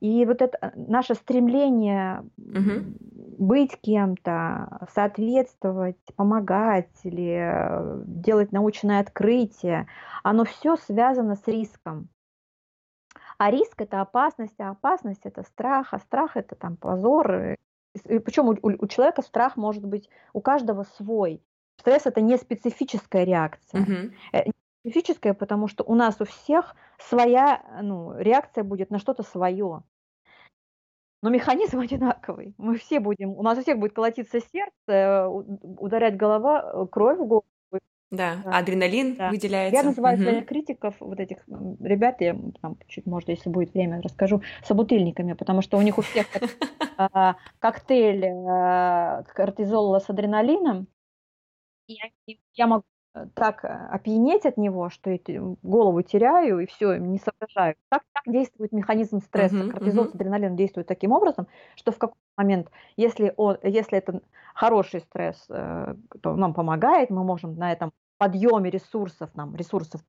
И 0.00 0.24
вот 0.26 0.42
это 0.42 0.58
э, 0.60 0.70
наше 0.74 1.14
стремление 1.14 2.24
угу. 2.38 2.96
быть 3.38 3.80
кем-то, 3.80 4.88
соответствовать, 4.92 5.96
помогать 6.16 6.90
или 7.04 7.36
э, 7.38 8.02
делать 8.06 8.50
научное 8.50 9.00
открытие, 9.00 9.86
оно 10.24 10.44
все 10.44 10.76
связано 10.76 11.36
с 11.36 11.46
риском. 11.46 12.08
А 13.38 13.50
риск 13.50 13.80
это 13.80 14.00
опасность, 14.00 14.58
а 14.58 14.70
опасность 14.70 15.24
это 15.24 15.42
страх, 15.42 15.92
а 15.92 15.98
страх 15.98 16.36
это 16.36 16.56
там 16.56 16.76
позор, 16.76 17.56
причем 18.02 18.48
у, 18.48 18.56
у 18.62 18.86
человека 18.86 19.22
страх 19.22 19.56
может 19.56 19.84
быть 19.84 20.08
у 20.32 20.40
каждого 20.40 20.84
свой. 20.96 21.42
Стресс 21.78 22.06
это 22.06 22.20
не 22.20 22.36
специфическая 22.38 23.24
реакция. 23.24 23.84
Uh-huh. 24.32 24.52
специфическая, 24.80 25.34
потому 25.34 25.68
что 25.68 25.84
у 25.84 25.94
нас 25.94 26.20
у 26.20 26.24
всех 26.24 26.74
своя 26.98 27.62
ну, 27.82 28.16
реакция 28.18 28.64
будет 28.64 28.90
на 28.90 28.98
что-то 28.98 29.22
свое. 29.22 29.82
Но 31.22 31.30
механизм 31.30 31.80
одинаковый. 31.80 32.54
Мы 32.58 32.76
все 32.76 33.00
будем, 33.00 33.30
у 33.30 33.42
нас 33.42 33.58
у 33.58 33.62
всех 33.62 33.78
будет 33.78 33.94
колотиться 33.94 34.40
сердце, 34.40 35.28
ударять 35.28 36.16
голова, 36.16 36.86
кровь 36.86 37.18
в 37.18 37.26
голову, 37.26 37.44
да, 38.10 38.42
да. 38.44 38.58
адреналин 38.58 39.16
да. 39.16 39.30
выделяется. 39.30 39.76
Я 39.76 39.82
называю 39.82 40.38
угу. 40.38 40.46
критиков, 40.46 40.94
вот 41.00 41.18
этих 41.20 41.38
ребят, 41.80 42.20
я 42.20 42.36
там 42.62 42.76
чуть, 42.88 43.06
может, 43.06 43.28
если 43.28 43.48
будет 43.50 43.74
время, 43.74 44.00
расскажу, 44.00 44.42
собутыльниками, 44.64 45.32
потому 45.32 45.62
что 45.62 45.76
у 45.76 45.82
них 45.82 45.98
у 45.98 46.02
всех 46.02 46.26
а, 46.96 47.36
коктейль 47.58 48.26
а, 48.26 49.22
кортизола 49.24 49.98
с 49.98 50.08
адреналином, 50.08 50.86
и 51.88 51.98
я 52.54 52.66
могу 52.66 52.84
так 53.34 53.64
опьянеть 53.64 54.46
от 54.46 54.56
него, 54.56 54.90
что 54.90 55.16
голову 55.62 56.02
теряю 56.02 56.60
и 56.60 56.66
все, 56.66 56.96
не 56.96 57.18
соображаю. 57.18 57.76
Так, 57.88 58.02
так 58.12 58.32
действует 58.32 58.72
механизм 58.72 59.20
стресса. 59.20 59.56
Uh-huh, 59.56 59.70
Кортизол 59.70 60.04
uh-huh. 60.04 60.10
с 60.10 60.14
адреналином 60.14 60.56
действует 60.56 60.86
таким 60.86 61.12
образом, 61.12 61.46
что 61.74 61.92
в 61.92 61.98
какой-то 61.98 62.18
момент, 62.36 62.70
если, 62.96 63.32
он, 63.36 63.58
если 63.62 63.98
это 63.98 64.20
хороший 64.54 65.00
стресс, 65.00 65.44
э, 65.48 65.94
то 66.20 66.36
нам 66.36 66.54
помогает, 66.54 67.10
мы 67.10 67.24
можем 67.24 67.56
на 67.56 67.72
этом 67.72 67.92
подъеме 68.18 68.70
ресурсов, 68.70 69.30
нам 69.34 69.54
ресурсов 69.56 70.00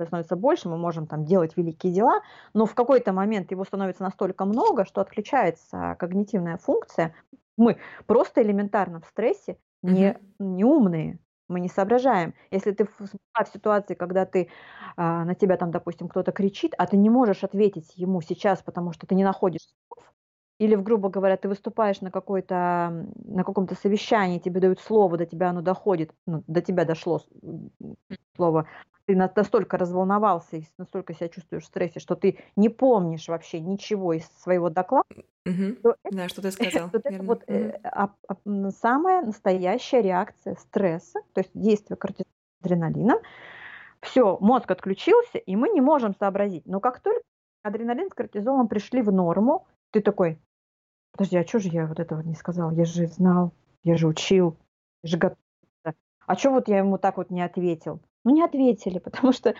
становится 0.00 0.36
больше, 0.36 0.68
мы 0.68 0.76
можем 0.76 1.06
там 1.06 1.24
делать 1.24 1.56
великие 1.56 1.92
дела, 1.92 2.20
но 2.52 2.66
в 2.66 2.74
какой-то 2.74 3.12
момент 3.12 3.50
его 3.52 3.64
становится 3.64 4.02
настолько 4.02 4.44
много, 4.44 4.84
что 4.84 5.00
отключается 5.00 5.96
когнитивная 5.98 6.56
функция. 6.56 7.14
Мы 7.56 7.78
просто 8.06 8.42
элементарно 8.42 9.00
в 9.00 9.06
стрессе 9.06 9.56
не, 9.82 10.10
uh-huh. 10.10 10.20
не 10.40 10.64
умные, 10.64 11.18
мы 11.48 11.60
не 11.60 11.68
соображаем. 11.68 12.34
Если 12.50 12.72
ты 12.72 12.84
в, 12.84 13.46
ситуации, 13.52 13.94
когда 13.94 14.26
ты 14.26 14.50
а, 14.96 15.24
на 15.24 15.34
тебя 15.34 15.56
там, 15.56 15.70
допустим, 15.70 16.08
кто-то 16.08 16.32
кричит, 16.32 16.74
а 16.78 16.86
ты 16.86 16.96
не 16.96 17.10
можешь 17.10 17.44
ответить 17.44 17.92
ему 17.96 18.20
сейчас, 18.22 18.62
потому 18.62 18.92
что 18.92 19.06
ты 19.06 19.14
не 19.14 19.24
находишь 19.24 19.62
слов, 19.88 20.04
или, 20.58 20.76
грубо 20.76 21.08
говоря, 21.08 21.36
ты 21.36 21.48
выступаешь 21.48 22.00
на, 22.00 22.10
какой-то, 22.10 23.06
на 23.24 23.44
каком-то 23.44 23.74
совещании, 23.74 24.38
тебе 24.38 24.60
дают 24.60 24.80
слово, 24.80 25.16
до 25.16 25.26
тебя 25.26 25.50
оно 25.50 25.62
доходит, 25.62 26.12
ну, 26.26 26.44
до 26.46 26.62
тебя 26.62 26.84
дошло 26.84 27.22
слово, 28.36 28.68
ты 29.06 29.16
настолько 29.16 29.76
разволновался 29.76 30.56
и 30.56 30.64
настолько 30.78 31.12
себя 31.14 31.28
чувствуешь 31.28 31.64
в 31.64 31.66
стрессе, 31.66 32.00
что 32.00 32.14
ты 32.14 32.38
не 32.56 32.68
помнишь 32.68 33.28
вообще 33.28 33.60
ничего 33.60 34.14
из 34.14 34.26
своего 34.40 34.70
доклада, 34.70 35.24
угу. 35.44 35.76
то 35.82 35.96
да, 36.10 36.28
что 36.28 36.40
ты 36.40 36.50
сказал. 36.52 36.88
Вот 36.92 37.02
это 37.04 37.22
вот 37.22 37.42
угу. 37.46 37.72
а, 37.82 38.10
а, 38.28 38.70
самая 38.70 39.22
настоящая 39.22 40.02
реакция 40.02 40.54
стресса, 40.54 41.20
то 41.32 41.40
есть 41.40 41.50
действие 41.54 41.96
кортизола 41.96 42.30
адреналином. 42.62 43.18
Все, 44.00 44.36
мозг 44.40 44.70
отключился, 44.70 45.38
и 45.38 45.56
мы 45.56 45.70
не 45.70 45.80
можем 45.80 46.14
сообразить. 46.14 46.66
Но 46.66 46.80
как 46.80 47.00
только 47.00 47.22
адреналин 47.62 48.10
с 48.10 48.14
кортизолом 48.14 48.68
пришли 48.68 49.02
в 49.02 49.10
норму, 49.10 49.66
ты 49.94 50.00
такой, 50.00 50.38
подожди, 51.12 51.36
а 51.36 51.46
что 51.46 51.60
же 51.60 51.68
я 51.68 51.86
вот 51.86 52.00
этого 52.00 52.20
не 52.20 52.34
сказал? 52.34 52.72
Я 52.72 52.84
же 52.84 53.06
знал, 53.06 53.52
я 53.84 53.96
же 53.96 54.08
учил, 54.08 54.56
я 55.04 55.10
же 55.10 55.18
готов. 55.18 55.38
А 56.26 56.36
что 56.36 56.50
вот 56.50 56.66
я 56.68 56.78
ему 56.78 56.98
так 56.98 57.16
вот 57.16 57.30
не 57.30 57.42
ответил? 57.42 58.00
Ну, 58.24 58.32
не 58.32 58.42
ответили, 58.42 58.98
потому 59.04 59.32
что 59.32 59.54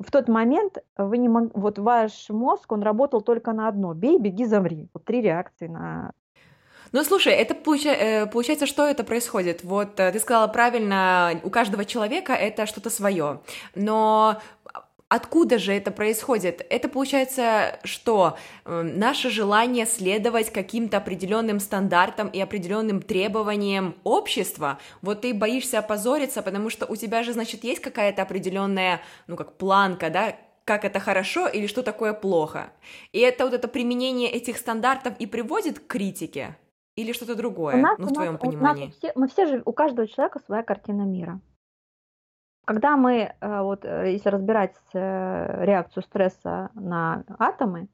в 0.00 0.10
тот 0.10 0.26
момент 0.28 0.78
вы 0.96 1.18
не 1.18 1.28
мог, 1.28 1.54
вот 1.54 1.78
ваш 1.78 2.28
мозг, 2.30 2.72
он 2.72 2.82
работал 2.82 3.20
только 3.20 3.52
на 3.52 3.68
одно. 3.68 3.94
Бей, 3.94 4.18
беги, 4.18 4.44
замри. 4.44 4.88
Вот 4.92 5.04
три 5.04 5.22
реакции 5.22 5.68
на 5.68 6.12
ну, 6.92 7.02
слушай, 7.02 7.32
это 7.32 7.54
э, 7.54 8.26
получается, 8.26 8.64
что 8.64 8.86
это 8.86 9.02
происходит? 9.02 9.64
Вот 9.64 9.98
э, 9.98 10.12
ты 10.12 10.20
сказала 10.20 10.46
правильно, 10.46 11.38
у 11.42 11.50
каждого 11.50 11.84
человека 11.84 12.32
это 12.32 12.64
что-то 12.64 12.90
свое, 12.90 13.40
но 13.74 14.40
Откуда 15.08 15.58
же 15.58 15.72
это 15.72 15.92
происходит? 15.92 16.66
Это 16.68 16.88
получается, 16.88 17.78
что 17.84 18.36
э, 18.64 18.82
наше 18.82 19.30
желание 19.30 19.86
следовать 19.86 20.50
каким-то 20.50 20.96
определенным 20.96 21.60
стандартам 21.60 22.26
и 22.26 22.40
определенным 22.40 23.00
требованиям 23.00 23.94
общества. 24.02 24.80
Вот 25.02 25.20
ты 25.20 25.32
боишься 25.32 25.78
опозориться, 25.78 26.42
потому 26.42 26.70
что 26.70 26.86
у 26.86 26.96
тебя 26.96 27.22
же, 27.22 27.34
значит, 27.34 27.62
есть 27.62 27.80
какая-то 27.80 28.22
определенная, 28.22 29.00
ну, 29.28 29.36
как 29.36 29.56
планка, 29.56 30.10
да, 30.10 30.34
как 30.64 30.84
это 30.84 30.98
хорошо 30.98 31.46
или 31.46 31.68
что 31.68 31.84
такое 31.84 32.12
плохо. 32.12 32.72
И 33.12 33.20
это 33.20 33.44
вот 33.44 33.54
это 33.54 33.68
применение 33.68 34.28
этих 34.28 34.58
стандартов 34.58 35.14
и 35.20 35.26
приводит 35.26 35.78
к 35.78 35.86
критике 35.86 36.56
или 36.96 37.12
что-то 37.12 37.36
другое, 37.36 37.76
нас, 37.76 37.96
ну, 37.98 38.06
в 38.08 38.12
твоем 38.12 38.38
понимании? 38.38 38.84
У 38.84 38.86
нас 38.86 38.96
все, 38.96 39.12
мы 39.14 39.28
все 39.28 39.46
же, 39.46 39.62
у 39.64 39.72
каждого 39.72 40.08
человека 40.08 40.40
своя 40.44 40.64
картина 40.64 41.02
мира. 41.02 41.40
Когда 42.66 42.96
мы, 42.96 43.32
э, 43.40 43.62
вот, 43.62 43.84
э, 43.84 44.12
если 44.12 44.28
разбирать 44.28 44.74
э, 44.92 45.64
реакцию 45.64 46.02
стресса 46.02 46.70
на 46.74 47.22
атомы, 47.38 47.86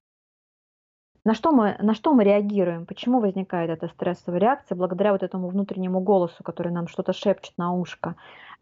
на 1.25 1.35
что, 1.35 1.53
мы, 1.53 1.77
на 1.79 1.95
что 1.95 2.15
мы 2.15 2.25
реагируем? 2.25 2.87
Почему 2.87 3.21
возникает 3.21 3.69
эта 3.71 3.89
стрессовая 3.89 4.41
реакция? 4.41 4.75
Благодаря 4.77 5.13
вот 5.13 5.23
этому 5.23 5.49
внутреннему 5.49 6.01
голосу, 6.01 6.43
который 6.43 6.73
нам 6.73 6.89
что-то 6.89 7.13
шепчет 7.13 7.53
на 7.59 7.75
ушко. 7.75 8.17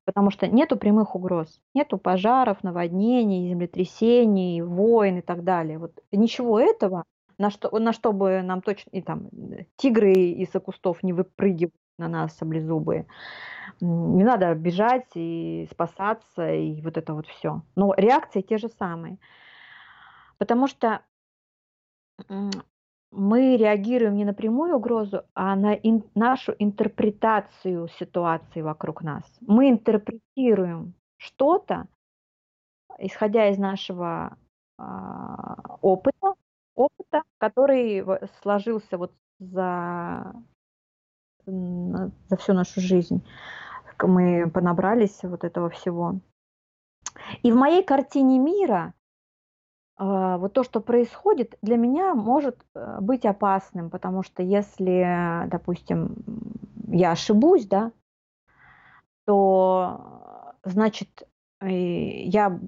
Потому 0.05 0.31
что 0.31 0.49
нету 0.49 0.77
прямых 0.77 1.15
угроз. 1.15 1.61
Нету 1.75 1.97
пожаров, 1.97 2.65
наводнений, 2.65 3.49
землетрясений, 3.49 4.63
войн 4.63 5.19
и 5.19 5.23
так 5.23 5.45
далее. 5.45 5.79
Вот 5.79 5.93
ничего 6.11 6.59
этого, 6.59 7.05
на 7.41 7.51
что, 7.51 7.77
на 7.79 7.93
что 7.93 8.13
бы 8.13 8.43
нам 8.43 8.63
точно... 8.63 8.91
И 8.91 9.03
там 9.03 9.29
тигры 9.77 10.13
из-за 10.13 10.61
кустов 10.61 11.03
не 11.03 11.13
выпрыгивают 11.13 11.75
на 11.99 12.09
нас 12.09 12.37
саблезубые 12.37 13.07
не 13.81 14.25
надо 14.25 14.55
бежать 14.55 15.11
и 15.15 15.67
спасаться, 15.71 16.53
и 16.53 16.81
вот 16.83 16.97
это 16.97 17.15
вот 17.15 17.27
все. 17.27 17.63
Но 17.77 17.95
реакции 17.97 18.43
те 18.43 18.59
же 18.59 18.69
самые. 18.69 19.19
Потому 20.39 20.67
что 20.67 21.03
мы 23.11 23.57
реагируем 23.57 24.15
не 24.15 24.25
на 24.25 24.35
прямую 24.35 24.77
угрозу, 24.77 25.23
а 25.35 25.57
на 25.57 25.75
ин- 25.75 26.09
нашу 26.15 26.55
интерпретацию 26.59 27.89
ситуации 27.89 28.61
вокруг 28.61 29.03
нас. 29.03 29.25
Мы 29.41 29.71
интерпретируем 29.71 30.95
что-то, 31.17 31.89
исходя 32.99 33.49
из 33.49 33.59
нашего 33.59 34.37
а, 34.79 35.77
опыта, 35.81 36.35
опыта, 36.81 37.23
который 37.39 38.05
сложился 38.43 38.99
вот 38.99 39.13
за, 39.39 40.35
за 41.47 42.37
всю 42.39 42.53
нашу 42.53 42.81
жизнь. 42.81 43.25
Мы 44.03 44.51
понабрались 44.51 45.23
вот 45.23 45.45
этого 45.45 45.69
всего. 45.71 46.21
И 47.43 47.53
в 47.53 47.57
моей 47.57 47.83
картине 47.83 48.39
мира 48.39 48.95
а, 50.03 50.39
вот 50.39 50.55
то, 50.55 50.65
что 50.65 50.81
происходит, 50.81 51.59
для 51.61 51.77
меня 51.77 52.15
может 52.15 52.65
э, 52.75 52.99
быть 53.03 53.27
опасным, 53.27 53.91
потому 53.91 54.23
что 54.23 54.43
если, 54.43 55.47
допустим, 55.49 56.17
я 56.89 57.11
ошибусь, 57.13 57.67
да, 57.67 57.93
то 59.27 60.55
значит 60.65 61.29
я 61.61 62.59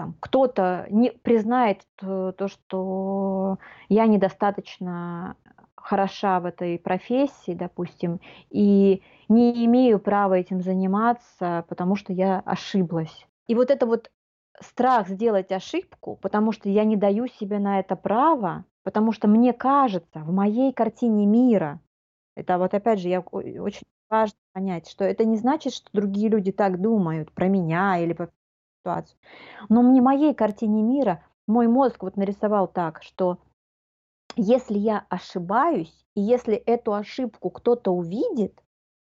там 0.00 0.14
кто-то 0.18 0.86
не 0.88 1.10
признает 1.10 1.82
то, 1.96 2.32
то, 2.32 2.48
что 2.48 3.58
я 3.90 4.06
недостаточно 4.06 5.36
хороша 5.76 6.40
в 6.40 6.46
этой 6.46 6.78
профессии, 6.78 7.52
допустим, 7.52 8.18
и 8.48 9.02
не 9.28 9.66
имею 9.66 9.98
права 9.98 10.34
этим 10.34 10.62
заниматься, 10.62 11.66
потому 11.68 11.96
что 11.96 12.14
я 12.14 12.40
ошиблась. 12.46 13.26
И 13.46 13.54
вот 13.54 13.70
это 13.70 13.84
вот 13.84 14.10
страх 14.58 15.08
сделать 15.08 15.52
ошибку, 15.52 16.18
потому 16.22 16.52
что 16.52 16.70
я 16.70 16.84
не 16.84 16.96
даю 16.96 17.26
себе 17.26 17.58
на 17.58 17.78
это 17.78 17.94
право, 17.94 18.64
потому 18.82 19.12
что 19.12 19.28
мне 19.28 19.52
кажется, 19.52 20.20
в 20.20 20.32
моей 20.32 20.72
картине 20.72 21.26
мира, 21.26 21.78
это 22.36 22.56
вот 22.56 22.72
опять 22.72 23.00
же, 23.00 23.08
я 23.08 23.20
очень 23.20 23.86
важно 24.08 24.38
понять, 24.54 24.88
что 24.88 25.04
это 25.04 25.26
не 25.26 25.36
значит, 25.36 25.74
что 25.74 25.90
другие 25.92 26.30
люди 26.30 26.52
так 26.52 26.80
думают 26.80 27.32
про 27.32 27.48
меня 27.48 27.98
или 27.98 28.14
ситуацию. 28.80 29.18
Но 29.68 29.82
мне 29.82 30.00
моей 30.00 30.34
картине 30.34 30.82
мира 30.82 31.24
мой 31.46 31.68
мозг 31.68 32.02
вот 32.02 32.16
нарисовал 32.16 32.68
так, 32.68 33.02
что 33.02 33.38
если 34.36 34.78
я 34.78 35.06
ошибаюсь, 35.08 36.06
и 36.14 36.20
если 36.20 36.54
эту 36.54 36.94
ошибку 36.94 37.50
кто-то 37.50 37.90
увидит, 37.90 38.62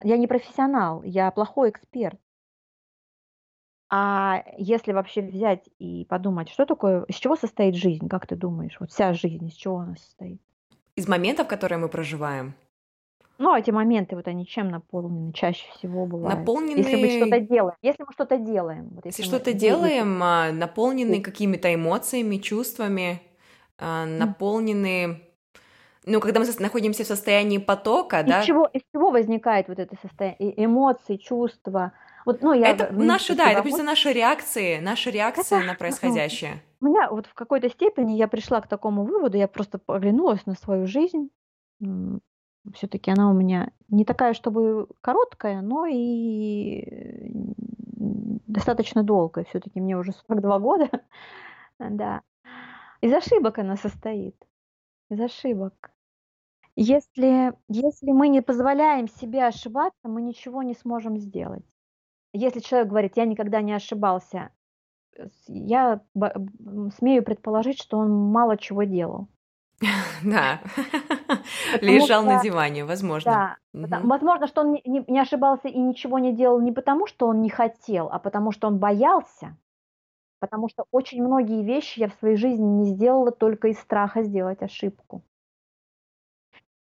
я 0.03 0.17
не 0.17 0.27
профессионал, 0.27 1.03
я 1.03 1.31
плохой 1.31 1.71
эксперт, 1.71 2.21
а 3.91 4.45
если 4.59 4.93
вообще 4.93 5.23
взять 5.23 5.69
и 5.79 6.05
подумать, 6.05 6.51
что 6.51 6.67
такое, 6.67 7.05
из 7.05 7.17
чего 7.17 7.37
состоит 7.37 7.75
жизнь, 7.75 8.09
как 8.09 8.27
ты 8.27 8.37
думаешь? 8.37 8.77
Вот 8.81 8.91
вся 8.91 9.15
жизнь, 9.15 9.47
из 9.47 9.55
чего 9.55 9.79
она 9.79 9.97
состоит? 9.97 10.41
Из 10.95 11.09
моментов, 11.09 11.49
которые 11.49 11.79
мы 11.79 11.89
проживаем. 11.89 12.55
Ну, 13.39 13.55
эти 13.55 13.71
моменты, 13.71 14.17
вот 14.17 14.27
они 14.27 14.47
чем 14.47 14.69
наполнены 14.69 15.33
чаще 15.33 15.65
всего 15.77 16.07
бывают? 16.07 16.41
Наполнены... 16.41 16.79
Если 16.79 16.97
мы 16.97 17.09
что-то 17.09 17.41
делаем. 17.41 17.77
Если 17.83 18.03
мы 18.03 18.13
что-то 18.13 18.37
делаем. 18.37 18.89
Вот 18.95 19.07
если, 19.07 19.23
если 19.23 19.23
что-то 19.23 19.53
делаем, 19.53 20.21
а, 20.23 20.51
наполнены 20.51 21.21
какими-то 21.21 21.73
эмоциями, 21.73 22.37
чувствами, 22.39 23.23
а, 23.79 24.07
наполнены... 24.07 25.23
Ну, 26.05 26.21
когда 26.21 26.41
мы 26.41 26.47
находимся 26.59 27.05
в 27.05 27.07
состоянии 27.07 27.59
потока, 27.59 28.21
из 28.21 28.27
да? 28.27 28.43
Чего, 28.43 28.67
из 28.73 28.81
чего 28.93 29.11
возникает 29.11 29.69
вот 29.69 29.79
это 29.79 29.95
состояние? 30.03 30.65
Эмоции, 30.65 31.17
чувства, 31.17 31.93
вот, 32.29 32.43
ну, 32.43 32.53
я 32.53 32.69
это 32.69 32.93
наши, 32.93 33.35
да, 33.35 33.51
это 33.53 33.63
просто 33.63 33.83
наши 33.83 34.13
реакции, 34.13 34.81
наши 34.81 35.11
реакции 35.11 35.57
это, 35.57 35.67
на 35.67 35.75
происходящее. 35.75 36.63
У 36.81 36.85
меня 36.85 37.09
вот 37.11 37.27
в 37.27 37.33
какой-то 37.33 37.71
степени 37.71 38.13
я 38.13 38.29
пришла 38.29 38.61
к 38.61 38.69
такому 38.69 39.05
выводу, 39.05 39.39
я 39.39 39.49
просто 39.49 39.81
оглянулась 39.87 40.45
на 40.45 40.55
свою 40.55 40.87
жизнь. 40.87 41.31
Все-таки 42.75 43.11
она 43.11 43.31
у 43.31 43.35
меня 43.35 43.71
не 43.89 44.05
такая, 44.05 44.35
чтобы 44.35 44.89
короткая, 45.01 45.63
но 45.63 45.87
и 45.87 47.31
достаточно 48.47 49.03
долгая. 49.03 49.45
Все-таки 49.45 49.81
мне 49.81 49.97
уже 49.97 50.13
42 50.13 50.59
года. 50.59 50.89
да. 51.79 52.23
Из 53.01 53.13
ошибок 53.13 53.59
она 53.59 53.77
состоит. 53.77 54.37
Из 55.11 55.21
ошибок. 55.21 55.93
Если, 56.77 57.53
если 57.69 58.13
мы 58.13 58.29
не 58.29 58.41
позволяем 58.41 59.09
себе 59.09 59.45
ошибаться, 59.45 60.09
мы 60.09 60.23
ничего 60.23 60.63
не 60.63 60.75
сможем 60.75 61.19
сделать 61.19 61.65
если 62.33 62.61
человек 62.61 62.89
говорит, 62.89 63.17
я 63.17 63.25
никогда 63.25 63.61
не 63.61 63.73
ошибался, 63.73 64.51
я 65.47 66.01
смею 66.97 67.25
предположить, 67.25 67.81
что 67.81 67.99
он 67.99 68.11
мало 68.11 68.57
чего 68.57 68.85
делал. 68.85 69.29
Да, 70.25 70.61
лежал 71.81 72.25
на 72.25 72.37
диване, 72.37 72.85
возможно. 72.85 73.45
Да, 73.75 74.03
возможно, 74.03 74.47
что 74.47 74.63
он 74.63 74.79
не 74.85 75.21
ошибался 75.21 75.69
и 75.69 75.79
ничего 75.79 76.19
не 76.19 76.33
делал 76.35 76.61
не 76.61 76.73
потому, 76.73 77.07
что 77.07 77.27
он 77.27 77.43
не 77.43 77.51
хотел, 77.51 78.09
а 78.11 78.19
потому 78.19 78.53
что 78.53 78.69
он 78.69 78.79
боялся. 78.79 79.57
Потому 80.41 80.69
что 80.69 80.85
очень 80.93 81.23
многие 81.25 81.65
вещи 81.65 82.01
я 82.01 82.09
в 82.09 82.15
своей 82.15 82.37
жизни 82.37 82.65
не 82.65 82.87
сделала 82.95 83.33
только 83.33 83.69
из 83.69 83.79
страха 83.81 84.23
сделать 84.23 84.63
ошибку. 84.63 85.23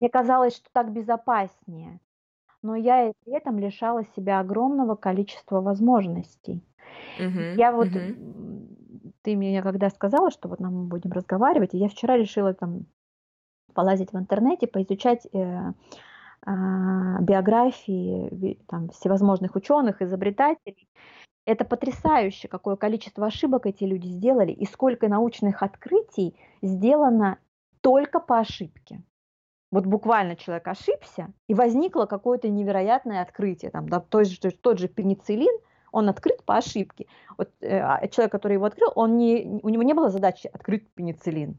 Мне 0.00 0.10
казалось, 0.10 0.56
что 0.56 0.68
так 0.72 0.92
безопаснее 0.92 2.00
но 2.62 2.76
я 2.76 3.08
и 3.10 3.12
при 3.24 3.34
этом 3.36 3.58
лишала 3.58 4.04
себя 4.04 4.40
огромного 4.40 4.96
количества 4.96 5.60
возможностей. 5.60 6.62
Мгм, 7.18 7.56
Я 7.56 7.72
вот, 7.72 7.94
мгм. 7.94 8.55
Ты 9.26 9.34
мне 9.34 9.60
когда 9.60 9.90
сказала, 9.90 10.30
что 10.30 10.48
вот 10.48 10.60
нам 10.60 10.74
мы 10.74 10.84
будем 10.84 11.10
разговаривать, 11.10 11.74
и 11.74 11.78
я 11.78 11.88
вчера 11.88 12.16
решила 12.16 12.54
там 12.54 12.86
полазить 13.74 14.12
в 14.12 14.16
интернете, 14.16 14.68
поизучать 14.68 15.26
э, 15.32 15.72
а, 16.46 17.20
биографии 17.20 18.60
там, 18.68 18.88
всевозможных 18.90 19.56
ученых, 19.56 20.00
изобретателей. 20.00 20.88
Это 21.44 21.64
потрясающе, 21.64 22.46
какое 22.46 22.76
количество 22.76 23.26
ошибок 23.26 23.66
эти 23.66 23.82
люди 23.82 24.06
сделали, 24.06 24.52
и 24.52 24.64
сколько 24.64 25.08
научных 25.08 25.64
открытий 25.64 26.36
сделано 26.62 27.38
только 27.80 28.20
по 28.20 28.38
ошибке 28.38 29.02
вот 29.72 29.84
буквально 29.86 30.36
человек 30.36 30.68
ошибся, 30.68 31.32
и 31.48 31.54
возникло 31.54 32.06
какое-то 32.06 32.48
невероятное 32.48 33.22
открытие. 33.22 33.72
Там, 33.72 33.88
да, 33.88 33.98
тот, 33.98 34.28
же, 34.28 34.38
тот 34.52 34.78
же 34.78 34.86
пенициллин, 34.86 35.58
он 35.92 36.08
открыт 36.08 36.44
по 36.44 36.56
ошибке. 36.56 37.06
Вот 37.38 37.50
э, 37.60 37.78
а 37.78 38.06
человек, 38.08 38.32
который 38.32 38.54
его 38.54 38.66
открыл, 38.66 38.92
он 38.94 39.16
не, 39.16 39.60
у 39.62 39.68
него 39.68 39.82
не 39.82 39.94
было 39.94 40.10
задачи 40.10 40.48
открыть 40.52 40.88
пенициллин. 40.94 41.56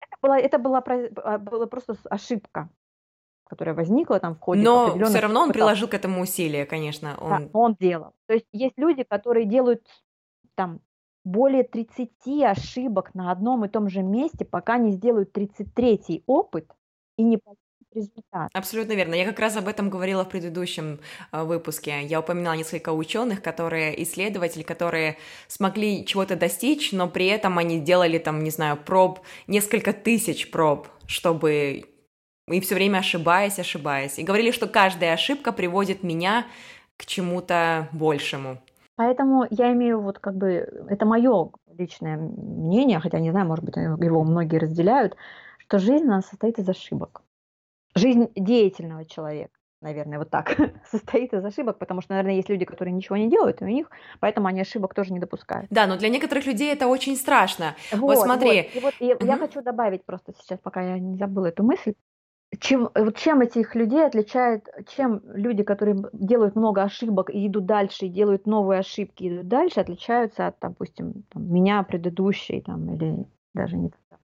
Это 0.00 0.16
была, 0.22 0.38
это 0.38 0.58
была, 0.58 0.84
а, 1.24 1.38
была 1.38 1.66
просто 1.66 1.96
ошибка, 2.10 2.68
которая 3.44 3.74
возникла 3.74 4.20
там 4.20 4.34
в 4.34 4.40
ходе 4.40 4.62
Но 4.62 4.96
все 5.06 5.20
равно 5.20 5.40
он 5.40 5.52
приложил 5.52 5.88
к 5.88 5.94
этому 5.94 6.22
усилия, 6.22 6.66
конечно. 6.66 7.16
Он... 7.20 7.28
Да, 7.30 7.50
он 7.52 7.76
делал. 7.78 8.12
То 8.26 8.34
есть 8.34 8.46
есть 8.52 8.74
люди, 8.76 9.02
которые 9.02 9.46
делают 9.46 9.86
там 10.54 10.80
более 11.24 11.64
30 11.64 12.10
ошибок 12.44 13.14
на 13.14 13.30
одном 13.30 13.64
и 13.64 13.68
том 13.68 13.88
же 13.88 14.02
месте, 14.02 14.44
пока 14.44 14.78
не 14.78 14.92
сделают 14.92 15.36
33-й 15.36 16.22
опыт 16.26 16.70
и 17.16 17.22
не 17.22 17.38
результат. 17.94 18.50
Абсолютно 18.52 18.92
верно. 18.92 19.14
Я 19.14 19.24
как 19.24 19.38
раз 19.38 19.56
об 19.56 19.68
этом 19.68 19.90
говорила 19.90 20.24
в 20.24 20.28
предыдущем 20.28 21.00
э, 21.32 21.42
выпуске. 21.42 22.02
Я 22.02 22.20
упоминала 22.20 22.54
несколько 22.54 22.92
ученых, 22.92 23.42
которые 23.42 24.02
исследователи, 24.02 24.62
которые 24.62 25.16
смогли 25.48 26.04
чего-то 26.04 26.36
достичь, 26.36 26.92
но 26.92 27.08
при 27.08 27.26
этом 27.26 27.58
они 27.58 27.80
делали 27.80 28.18
там, 28.18 28.42
не 28.42 28.50
знаю, 28.50 28.76
проб, 28.76 29.20
несколько 29.46 29.92
тысяч 29.92 30.50
проб, 30.50 30.88
чтобы 31.06 31.84
и 32.48 32.60
все 32.60 32.74
время 32.74 32.98
ошибаясь, 32.98 33.58
ошибаясь. 33.58 34.18
И 34.18 34.24
говорили, 34.24 34.50
что 34.50 34.66
каждая 34.66 35.14
ошибка 35.14 35.52
приводит 35.52 36.02
меня 36.02 36.46
к 36.96 37.06
чему-то 37.06 37.88
большему. 37.92 38.58
Поэтому 38.96 39.46
я 39.50 39.72
имею 39.72 40.00
вот 40.00 40.18
как 40.18 40.36
бы, 40.36 40.68
это 40.88 41.04
мое 41.06 41.50
личное 41.76 42.16
мнение, 42.16 43.00
хотя 43.00 43.18
не 43.18 43.30
знаю, 43.30 43.46
может 43.46 43.64
быть, 43.64 43.76
его 43.76 44.22
многие 44.22 44.58
разделяют, 44.58 45.16
что 45.58 45.78
жизнь 45.78 46.04
она 46.04 46.20
состоит 46.20 46.58
из 46.58 46.68
ошибок. 46.68 47.22
Жизнь 47.96 48.28
деятельного 48.34 49.04
человека, 49.04 49.52
наверное, 49.80 50.18
вот 50.18 50.30
так, 50.30 50.56
состоит 50.90 51.32
из 51.32 51.44
ошибок, 51.44 51.78
потому 51.78 52.00
что, 52.00 52.12
наверное, 52.12 52.34
есть 52.34 52.48
люди, 52.48 52.64
которые 52.64 52.92
ничего 52.92 53.16
не 53.16 53.28
делают, 53.28 53.62
и 53.62 53.64
у 53.64 53.68
них, 53.68 53.90
поэтому 54.20 54.48
они 54.48 54.60
ошибок 54.60 54.94
тоже 54.94 55.12
не 55.12 55.20
допускают. 55.20 55.68
Да, 55.70 55.86
но 55.86 55.96
для 55.96 56.08
некоторых 56.08 56.46
людей 56.46 56.72
это 56.72 56.88
очень 56.88 57.16
страшно. 57.16 57.76
Вот, 57.92 58.16
вот 58.16 58.18
смотри. 58.18 58.70
Вот, 58.74 58.74
и 58.74 58.80
вот 58.80 58.94
и 59.00 59.14
угу. 59.14 59.26
я 59.26 59.36
хочу 59.36 59.62
добавить 59.62 60.04
просто 60.04 60.32
сейчас, 60.40 60.58
пока 60.58 60.82
я 60.82 60.98
не 60.98 61.16
забыла 61.16 61.46
эту 61.46 61.62
мысль, 61.62 61.94
чем, 62.60 62.90
вот 62.94 63.16
чем 63.16 63.40
этих 63.40 63.74
людей 63.74 64.04
отличает, 64.04 64.68
чем 64.96 65.20
люди, 65.24 65.62
которые 65.62 66.04
делают 66.12 66.56
много 66.56 66.82
ошибок 66.82 67.30
и 67.30 67.46
идут 67.46 67.66
дальше, 67.66 68.06
и 68.06 68.08
делают 68.08 68.46
новые 68.46 68.80
ошибки, 68.80 69.24
и 69.24 69.28
идут 69.28 69.48
дальше, 69.48 69.80
отличаются 69.80 70.46
от, 70.48 70.56
допустим, 70.60 71.24
там, 71.32 71.52
меня 71.52 71.82
предыдущей, 71.82 72.60
там, 72.60 72.94
или 72.94 73.26
даже 73.54 73.76
не 73.76 73.90
так 73.90 74.20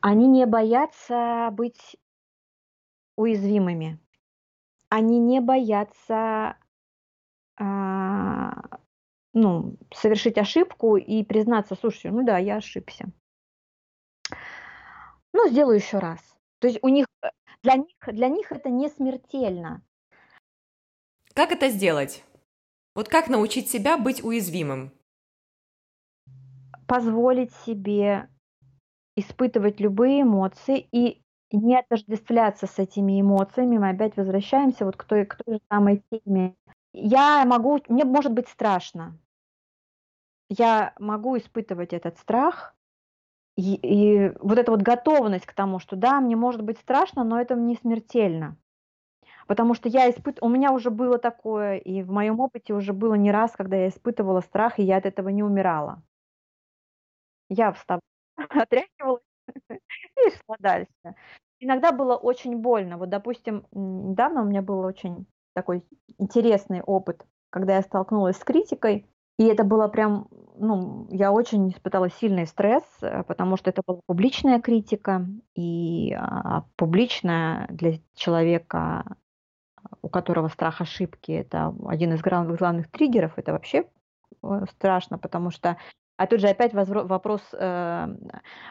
Они 0.00 0.26
не 0.26 0.46
боятся 0.46 1.48
быть 1.52 1.96
уязвимыми. 3.16 3.98
Они 4.88 5.18
не 5.18 5.40
боятся 5.40 6.56
а, 7.58 8.78
ну, 9.32 9.76
совершить 9.94 10.38
ошибку 10.38 10.96
и 10.96 11.22
признаться, 11.24 11.74
слушай, 11.74 12.10
ну 12.10 12.24
да, 12.24 12.38
я 12.38 12.56
ошибся. 12.56 13.06
ну, 15.32 15.48
сделаю 15.48 15.76
еще 15.76 15.98
раз. 15.98 16.20
То 16.58 16.68
есть 16.68 16.78
у 16.82 16.88
них, 16.88 17.06
э, 17.22 17.28
для 17.62 17.76
них, 17.76 17.96
для 18.06 18.28
них 18.28 18.50
это 18.52 18.70
не 18.70 18.88
смертельно. 18.88 19.82
Как 21.34 21.52
это 21.52 21.68
сделать? 21.68 22.24
Вот 22.94 23.08
как 23.10 23.28
научить 23.28 23.68
себя 23.68 23.98
быть 23.98 24.24
уязвимым? 24.24 24.90
Позволить 26.86 27.52
себе 27.66 28.30
испытывать 29.16 29.80
любые 29.80 30.22
эмоции 30.22 30.88
и 30.92 31.22
не 31.52 31.78
отождествляться 31.78 32.66
с 32.66 32.78
этими 32.78 33.20
эмоциями. 33.20 33.78
Мы 33.78 33.90
опять 33.90 34.16
возвращаемся 34.16 34.84
вот 34.84 34.96
к 34.96 35.04
той, 35.04 35.26
к 35.26 35.36
той 35.36 35.54
же 35.54 35.60
самой 35.70 36.02
теме. 36.10 36.56
Я 36.92 37.44
могу, 37.44 37.80
мне 37.88 38.04
может 38.04 38.32
быть 38.32 38.48
страшно. 38.48 39.18
Я 40.48 40.94
могу 40.98 41.36
испытывать 41.36 41.92
этот 41.92 42.18
страх, 42.18 42.76
и, 43.56 43.74
и 43.74 44.32
вот 44.40 44.58
эта 44.58 44.70
вот 44.70 44.82
готовность 44.82 45.46
к 45.46 45.54
тому, 45.54 45.78
что 45.78 45.96
да, 45.96 46.20
мне 46.20 46.36
может 46.36 46.62
быть 46.62 46.78
страшно, 46.78 47.24
но 47.24 47.40
это 47.40 47.54
не 47.54 47.74
смертельно. 47.76 48.56
Потому 49.46 49.74
что 49.74 49.88
я 49.88 50.10
испыт... 50.10 50.38
у 50.40 50.48
меня 50.48 50.72
уже 50.72 50.90
было 50.90 51.18
такое, 51.18 51.76
и 51.76 52.02
в 52.02 52.10
моем 52.10 52.40
опыте 52.40 52.74
уже 52.74 52.92
было 52.92 53.14
не 53.14 53.30
раз, 53.30 53.52
когда 53.52 53.76
я 53.76 53.88
испытывала 53.88 54.40
страх, 54.40 54.78
и 54.78 54.82
я 54.82 54.98
от 54.98 55.06
этого 55.06 55.30
не 55.30 55.42
умирала. 55.42 56.02
Я 57.48 57.72
вставала, 57.72 58.02
отряхивалась 58.36 59.22
и 59.70 60.30
шла 60.30 60.56
дальше. 60.58 61.14
Иногда 61.60 61.92
было 61.92 62.16
очень 62.16 62.58
больно. 62.58 62.98
Вот, 62.98 63.08
допустим, 63.08 63.66
недавно 63.72 64.42
у 64.42 64.44
меня 64.44 64.62
был 64.62 64.80
очень 64.80 65.26
такой 65.54 65.82
интересный 66.18 66.82
опыт, 66.82 67.24
когда 67.50 67.76
я 67.76 67.82
столкнулась 67.82 68.36
с 68.36 68.44
критикой, 68.44 69.06
и 69.38 69.44
это 69.44 69.64
было 69.64 69.88
прям, 69.88 70.28
ну, 70.56 71.06
я 71.10 71.30
очень 71.30 71.70
испытала 71.70 72.08
сильный 72.10 72.46
стресс, 72.46 72.84
э, 73.02 73.22
потому 73.24 73.56
что 73.56 73.70
это 73.70 73.82
была 73.86 74.00
публичная 74.06 74.60
критика, 74.60 75.26
и 75.54 76.14
а, 76.14 76.64
публичная 76.76 77.66
для 77.68 77.98
человека, 78.14 79.16
у 80.00 80.08
которого 80.08 80.48
страх 80.48 80.80
ошибки, 80.80 81.32
это 81.32 81.74
один 81.86 82.14
из 82.14 82.22
главных, 82.22 82.58
главных 82.58 82.90
триггеров, 82.90 83.32
это 83.36 83.52
вообще 83.52 83.84
э, 84.42 84.64
страшно, 84.70 85.18
потому 85.18 85.50
что 85.50 85.76
а 86.16 86.26
тут 86.26 86.40
же 86.40 86.48
опять 86.48 86.72
вопрос 86.72 87.42
э, 87.52 88.08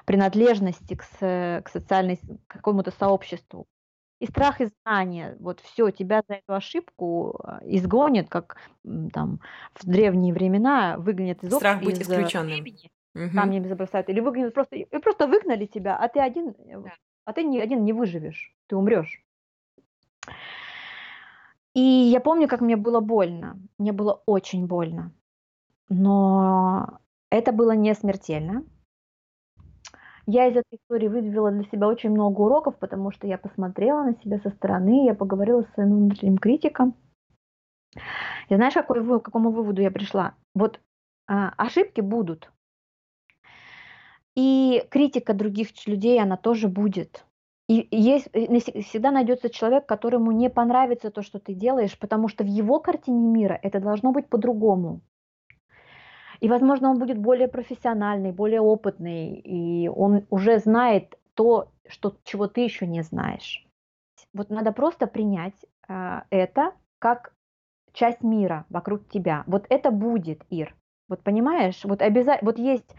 принадлежности 0.05 0.95
к, 0.95 1.05
к 1.19 1.69
социальной, 1.69 2.17
к 2.47 2.53
какому-то 2.53 2.91
сообществу. 2.91 3.67
И 4.19 4.27
страх 4.27 4.61
и 4.61 4.69
знание, 4.83 5.35
вот 5.39 5.59
все, 5.59 5.91
тебя 5.91 6.23
за 6.27 6.35
эту 6.35 6.53
ошибку 6.53 7.39
э, 7.43 7.59
изгонят, 7.65 8.29
как 8.29 8.57
там 9.13 9.41
в 9.73 9.85
древние 9.85 10.33
времена 10.33 10.95
выгонят 10.97 11.43
из 11.43 11.53
Страх 11.53 11.81
быть 11.81 11.99
из, 11.99 12.09
исключенным. 12.09 12.47
Времени, 12.47 12.89
угу. 13.13 13.35
камнями 13.35 13.67
забросают, 13.67 14.09
или 14.09 14.21
выгонят 14.21 14.53
просто, 14.53 14.77
и 14.77 14.85
просто 14.85 15.27
выгнали 15.27 15.65
тебя, 15.65 15.97
а 15.97 16.07
ты 16.07 16.21
один, 16.21 16.49
э, 16.49 16.81
да. 16.81 16.93
а 17.25 17.33
ты 17.33 17.43
не, 17.43 17.59
один 17.59 17.83
не 17.83 17.93
выживешь, 17.93 18.55
ты 18.67 18.75
умрешь. 18.75 19.21
И 21.73 21.81
я 21.81 22.21
помню, 22.21 22.47
как 22.47 22.61
мне 22.61 22.77
было 22.77 23.01
больно, 23.01 23.59
мне 23.77 23.91
было 23.91 24.21
очень 24.25 24.65
больно, 24.65 25.11
но 25.89 26.99
это 27.35 27.51
было 27.51 27.71
не 27.71 27.93
смертельно. 27.93 28.63
Я 30.27 30.47
из 30.47 30.57
этой 30.57 30.77
истории 30.77 31.07
выявила 31.07 31.51
для 31.51 31.63
себя 31.65 31.87
очень 31.87 32.09
много 32.09 32.41
уроков, 32.41 32.77
потому 32.79 33.11
что 33.11 33.27
я 33.27 33.37
посмотрела 33.37 34.03
на 34.03 34.15
себя 34.15 34.39
со 34.39 34.49
стороны, 34.49 35.05
я 35.05 35.13
поговорила 35.13 35.61
с 35.61 35.73
своим 35.73 36.07
внутренним 36.07 36.37
критиком. 36.37 36.95
И 38.49 38.55
знаешь, 38.55 38.73
какой, 38.73 39.03
к 39.19 39.23
какому 39.23 39.51
выводу 39.51 39.81
я 39.81 39.91
пришла? 39.91 40.35
Вот 40.55 40.79
а, 41.27 41.49
ошибки 41.57 42.01
будут. 42.01 42.51
И 44.35 44.83
критика 44.89 45.33
других 45.33 45.69
людей, 45.87 46.19
она 46.21 46.37
тоже 46.37 46.67
будет. 46.67 47.25
И 47.67 47.87
есть, 47.91 48.27
всегда 48.31 49.11
найдется 49.11 49.49
человек, 49.49 49.85
которому 49.85 50.31
не 50.31 50.49
понравится 50.49 51.09
то, 51.09 51.21
что 51.21 51.39
ты 51.39 51.53
делаешь, 51.53 51.97
потому 51.97 52.27
что 52.27 52.43
в 52.43 52.47
его 52.47 52.79
картине 52.79 53.27
мира 53.27 53.59
это 53.61 53.79
должно 53.79 54.11
быть 54.11 54.27
по-другому. 54.27 55.01
И, 56.39 56.49
возможно, 56.49 56.89
он 56.89 56.99
будет 56.99 57.17
более 57.17 57.47
профессиональный, 57.47 58.31
более 58.31 58.61
опытный, 58.61 59.35
и 59.35 59.87
он 59.87 60.25
уже 60.29 60.59
знает 60.59 61.17
то, 61.33 61.69
что, 61.87 62.15
чего 62.23 62.47
ты 62.47 62.61
еще 62.61 62.87
не 62.87 63.01
знаешь. 63.01 63.65
Вот 64.33 64.49
надо 64.49 64.71
просто 64.71 65.07
принять 65.07 65.65
э, 65.87 66.21
это 66.29 66.73
как 66.99 67.33
часть 67.93 68.21
мира 68.21 68.65
вокруг 68.69 69.07
тебя. 69.09 69.43
Вот 69.47 69.65
это 69.69 69.91
будет, 69.91 70.43
Ир. 70.49 70.75
Вот 71.07 71.21
понимаешь, 71.21 71.83
вот 71.83 72.01
обязательно, 72.01 72.51
вот 72.51 72.59
есть, 72.59 72.95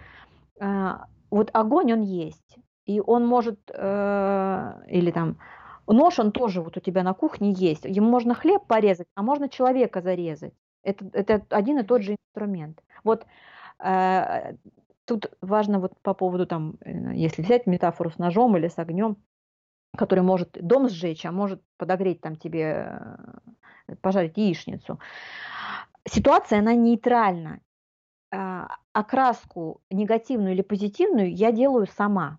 э, 0.61 0.93
вот 1.31 1.51
огонь, 1.53 1.93
он 1.93 2.03
есть, 2.03 2.57
и 2.87 3.01
он 3.01 3.27
может, 3.27 3.59
э, 3.73 4.73
или 4.89 5.11
там, 5.11 5.39
нож, 5.87 6.19
он 6.19 6.33
тоже 6.33 6.63
вот 6.63 6.77
у 6.77 6.81
тебя 6.81 7.03
на 7.03 7.15
кухне 7.15 7.53
есть. 7.53 7.85
Ему 7.85 8.09
можно 8.09 8.35
хлеб 8.35 8.67
порезать, 8.67 9.09
а 9.15 9.23
можно 9.23 9.49
человека 9.49 10.01
зарезать. 10.01 10.55
Это, 10.87 11.05
это 11.13 11.45
один 11.51 11.79
и 11.81 11.83
тот 11.83 12.03
же 12.03 12.13
инструмент. 12.13 12.81
Вот 13.03 13.27
э, 13.83 14.55
тут 15.05 15.33
важно 15.41 15.81
вот 15.81 15.93
по 16.03 16.15
поводу 16.15 16.47
там, 16.47 16.77
э, 16.81 17.15
если 17.15 17.43
взять 17.43 17.67
метафору 17.67 18.11
с 18.11 18.19
ножом 18.19 18.57
или 18.57 18.69
с 18.69 18.79
огнем, 18.79 19.17
который 19.97 20.23
может 20.23 20.53
дом 20.53 20.89
сжечь, 20.89 21.27
а 21.27 21.33
может 21.33 21.61
подогреть 21.77 22.21
там 22.21 22.37
тебе, 22.37 23.01
э, 23.89 23.97
пожарить 24.01 24.37
яичницу. 24.37 25.01
Ситуация, 26.09 26.61
она 26.61 26.75
нейтральна. 26.75 27.61
Э, 28.31 28.67
окраску 28.93 29.81
негативную 29.91 30.53
или 30.55 30.63
позитивную 30.63 31.35
я 31.35 31.51
делаю 31.51 31.87
сама 31.87 32.39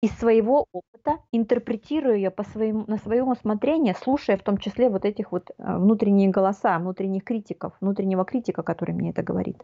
из 0.00 0.16
своего 0.18 0.66
опыта, 0.72 1.18
интерпретирую 1.32 2.16
ее 2.16 2.30
по 2.30 2.44
своему, 2.44 2.84
на 2.86 2.98
свое 2.98 3.24
усмотрение, 3.24 3.94
слушая 3.94 4.36
в 4.36 4.42
том 4.42 4.58
числе 4.58 4.90
вот 4.90 5.04
этих 5.04 5.32
вот 5.32 5.50
э, 5.50 5.54
внутренние 5.58 6.30
голоса, 6.30 6.78
внутренних 6.78 7.24
критиков, 7.24 7.72
внутреннего 7.80 8.24
критика, 8.24 8.62
который 8.62 8.94
мне 8.94 9.10
это 9.10 9.22
говорит. 9.22 9.62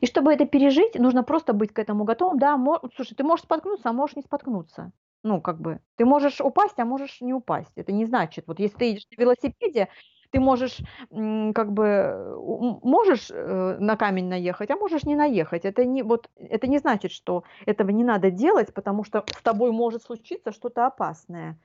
И 0.00 0.06
чтобы 0.06 0.32
это 0.32 0.46
пережить, 0.46 0.94
нужно 0.94 1.22
просто 1.22 1.52
быть 1.52 1.72
к 1.72 1.78
этому 1.78 2.04
готовым. 2.04 2.38
Да, 2.38 2.56
мож, 2.56 2.80
слушай, 2.94 3.14
ты 3.14 3.24
можешь 3.24 3.44
споткнуться, 3.44 3.90
а 3.90 3.92
можешь 3.92 4.16
не 4.16 4.22
споткнуться. 4.22 4.92
Ну, 5.22 5.40
как 5.40 5.60
бы, 5.60 5.80
ты 5.96 6.04
можешь 6.04 6.40
упасть, 6.40 6.78
а 6.78 6.84
можешь 6.84 7.20
не 7.20 7.34
упасть. 7.34 7.72
Это 7.76 7.92
не 7.92 8.06
значит, 8.06 8.44
вот 8.46 8.58
если 8.58 8.76
ты 8.76 8.84
едешь 8.86 9.06
на 9.14 9.20
велосипеде, 9.20 9.88
ты 10.30 10.40
можешь, 10.40 10.78
как 11.10 11.72
бы, 11.72 12.36
можешь 12.82 13.30
э, 13.30 13.76
на 13.80 13.96
камень 13.96 14.28
наехать, 14.28 14.70
а 14.70 14.76
можешь 14.76 15.04
не 15.04 15.16
наехать. 15.16 15.64
Это 15.64 15.84
не, 15.84 16.02
вот, 16.02 16.28
это 16.36 16.66
не 16.66 16.78
значит, 16.78 17.12
что 17.12 17.44
этого 17.66 17.90
не 17.90 18.04
надо 18.04 18.30
делать, 18.30 18.72
потому 18.74 19.04
что 19.04 19.24
с 19.36 19.42
тобой 19.42 19.72
может 19.72 20.02
случиться 20.02 20.52
что-то 20.52 20.86
опасное. 20.86 21.58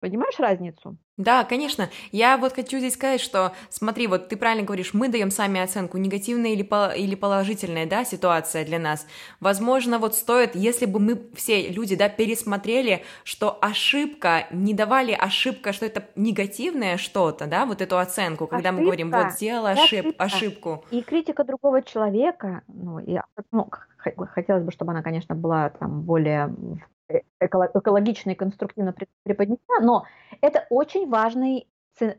Понимаешь 0.00 0.38
разницу? 0.38 0.96
Да, 1.16 1.44
конечно. 1.44 1.88
Я 2.12 2.36
вот 2.36 2.52
хочу 2.52 2.78
здесь 2.78 2.92
сказать, 2.92 3.22
что, 3.22 3.52
смотри, 3.70 4.06
вот 4.06 4.28
ты 4.28 4.36
правильно 4.36 4.64
говоришь, 4.64 4.92
мы 4.92 5.08
даем 5.08 5.30
сами 5.30 5.60
оценку, 5.60 5.96
негативная 5.96 6.50
или, 6.50 6.62
или 6.98 7.14
положительная, 7.14 7.86
да, 7.86 8.04
ситуация 8.04 8.66
для 8.66 8.78
нас. 8.78 9.06
Возможно, 9.40 9.98
вот 9.98 10.14
стоит, 10.14 10.54
если 10.54 10.84
бы 10.84 11.00
мы 11.00 11.30
все 11.34 11.68
люди, 11.70 11.96
да, 11.96 12.10
пересмотрели, 12.10 13.02
что 13.24 13.58
ошибка, 13.62 14.46
не 14.50 14.74
давали 14.74 15.12
ошибка, 15.12 15.72
что 15.72 15.86
это 15.86 16.04
негативное 16.16 16.98
что-то, 16.98 17.46
да, 17.46 17.64
вот 17.64 17.80
эту 17.80 17.98
оценку, 17.98 18.46
когда 18.46 18.68
ошибка, 18.68 18.80
мы 18.80 18.84
говорим, 18.84 19.10
вот 19.10 19.32
сделала 19.32 19.70
ошиб, 19.70 20.14
ошибку. 20.18 20.84
И 20.90 21.00
критика 21.00 21.44
другого 21.44 21.82
человека, 21.82 22.62
ну, 22.68 22.98
и, 22.98 23.18
ну, 23.52 23.70
хотелось 24.34 24.64
бы, 24.64 24.70
чтобы 24.70 24.92
она, 24.92 25.02
конечно, 25.02 25.34
была 25.34 25.70
там 25.70 26.02
более 26.02 26.54
экологично 27.40 28.30
и 28.30 28.34
конструктивно 28.34 28.94
преподнесена, 29.24 29.80
но 29.80 30.06
это 30.40 30.66
очень 30.70 31.08
важный 31.08 31.68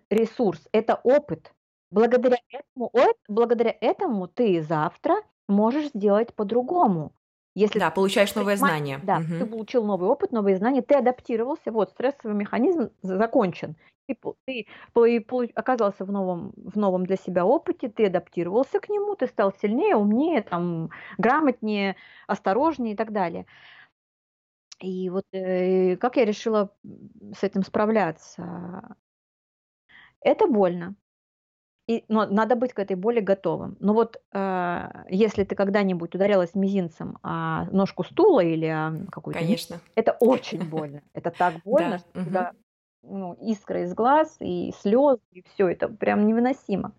ресурс, 0.09 0.67
это 0.71 0.99
опыт. 1.03 1.53
Благодаря 1.89 2.37
этому, 2.49 2.91
благодаря 3.27 3.75
этому 3.79 4.27
ты 4.27 4.61
завтра 4.61 5.15
можешь 5.47 5.89
сделать 5.89 6.33
по-другому. 6.33 7.13
Если 7.55 7.79
да, 7.79 7.89
получаешь 7.89 8.35
новые 8.35 8.55
знания. 8.57 8.99
Да, 9.01 9.17
угу. 9.17 9.39
ты 9.39 9.45
получил 9.45 9.83
новый 9.83 10.07
опыт, 10.07 10.31
новые 10.31 10.57
знания, 10.57 10.83
ты 10.83 10.95
адаптировался, 10.95 11.71
вот 11.71 11.89
стрессовый 11.89 12.35
механизм 12.35 12.91
закончен. 13.01 13.75
Ты, 14.07 14.15
ты, 14.45 14.67
ты 14.93 15.25
оказался 15.55 16.05
в 16.05 16.11
новом, 16.11 16.53
в 16.55 16.77
новом 16.77 17.05
для 17.05 17.15
себя 17.15 17.45
опыте, 17.45 17.89
ты 17.89 18.05
адаптировался 18.05 18.79
к 18.79 18.89
нему, 18.89 19.15
ты 19.15 19.25
стал 19.25 19.53
сильнее, 19.59 19.95
умнее, 19.95 20.43
там, 20.43 20.91
грамотнее, 21.17 21.95
осторожнее 22.27 22.93
и 22.93 22.95
так 22.95 23.11
далее. 23.11 23.47
И 24.79 25.09
вот 25.09 25.25
э, 25.31 25.97
как 25.97 26.17
я 26.17 26.25
решила 26.25 26.71
с 27.33 27.43
этим 27.43 27.63
справляться? 27.63 28.95
Это 30.21 30.47
больно. 30.47 30.95
И, 31.87 32.03
но 32.09 32.25
надо 32.25 32.57
быть 32.57 32.73
к 32.73 32.79
этой 32.79 32.97
боли 32.97 33.21
готовым. 33.21 33.77
Но 33.79 33.93
вот 33.93 34.21
э, 34.33 35.05
если 35.09 35.45
ты 35.45 35.55
когда-нибудь 35.55 36.13
ударялась 36.13 36.53
мизинцем 36.53 37.17
о 37.23 37.65
ножку 37.71 38.03
стула 38.03 38.41
или 38.41 38.65
о 38.65 39.05
какую-то... 39.09 39.39
Конечно. 39.39 39.79
Это 39.95 40.11
очень 40.19 40.63
больно. 40.69 41.01
Это 41.13 41.31
так 41.31 41.55
больно, 41.63 41.99
что 41.99 42.11
когда 42.11 42.51
ну, 43.03 43.37
искра 43.41 43.83
из 43.83 43.93
глаз 43.93 44.35
и 44.39 44.73
слезы, 44.81 45.21
и 45.31 45.43
все 45.53 45.69
это 45.69 45.87
прям 45.87 46.27
невыносимо. 46.27 46.91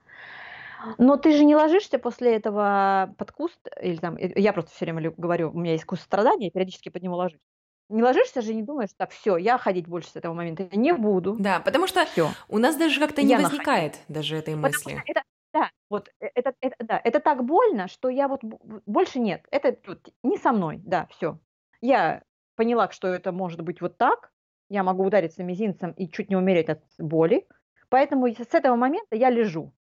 Но 0.96 1.16
ты 1.16 1.36
же 1.36 1.44
не 1.44 1.54
ложишься 1.56 1.98
после 1.98 2.36
этого 2.36 3.14
под 3.18 3.32
куст, 3.32 3.60
или 3.82 3.96
там, 3.96 4.16
я 4.16 4.52
просто 4.52 4.70
все 4.70 4.84
время 4.84 5.12
говорю, 5.16 5.50
у 5.50 5.58
меня 5.58 5.72
есть 5.72 5.84
куст 5.84 6.02
страдания, 6.02 6.46
я 6.46 6.50
периодически 6.50 6.88
под 6.88 7.02
него 7.02 7.16
ложусь. 7.16 7.40
Не 7.88 8.02
ложишься 8.02 8.42
же, 8.42 8.54
не 8.54 8.62
думаешь, 8.62 8.90
так, 8.96 9.10
все, 9.10 9.36
я 9.36 9.58
ходить 9.58 9.86
больше 9.86 10.10
с 10.10 10.16
этого 10.16 10.34
момента 10.34 10.68
не 10.76 10.92
буду. 10.92 11.36
Да, 11.38 11.60
потому 11.60 11.86
что 11.86 12.04
Все. 12.06 12.30
у 12.48 12.58
нас 12.58 12.76
даже 12.76 13.00
как-то 13.00 13.22
не 13.22 13.36
возникает 13.36 13.98
даже 14.08 14.36
этой 14.36 14.54
мысли. 14.54 15.02
это, 15.06 15.22
да, 15.52 15.70
вот 15.88 16.10
э, 16.20 16.28
это, 16.34 16.54
это, 16.60 16.76
да, 16.80 17.00
это 17.02 17.20
так 17.20 17.44
больно, 17.44 17.88
что 17.88 18.08
я 18.08 18.28
вот 18.28 18.40
больше 18.42 19.18
нет. 19.18 19.46
Это 19.50 19.76
вот 19.86 20.08
не 20.22 20.36
со 20.36 20.52
мной, 20.52 20.80
да, 20.84 21.06
все. 21.10 21.38
Я 21.80 22.22
поняла, 22.56 22.90
что 22.90 23.08
это 23.08 23.32
может 23.32 23.62
быть 23.62 23.80
вот 23.80 23.96
так. 23.96 24.32
Я 24.68 24.82
могу 24.82 25.04
удариться 25.04 25.42
мизинцем 25.42 25.92
и 25.92 26.08
чуть 26.08 26.28
не 26.28 26.36
умереть 26.36 26.68
от 26.68 26.82
боли. 26.98 27.46
Поэтому 27.88 28.28
с 28.28 28.52
этого 28.52 28.76
момента 28.76 29.16
я 29.16 29.30
лежу, 29.30 29.72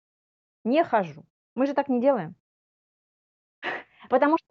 не 0.64 0.84
хожу. 0.84 1.26
Мы 1.56 1.66
же 1.66 1.74
так 1.74 1.90
не 1.90 2.00
делаем. 2.00 2.36
Потому 4.10 4.38
что 4.38 4.47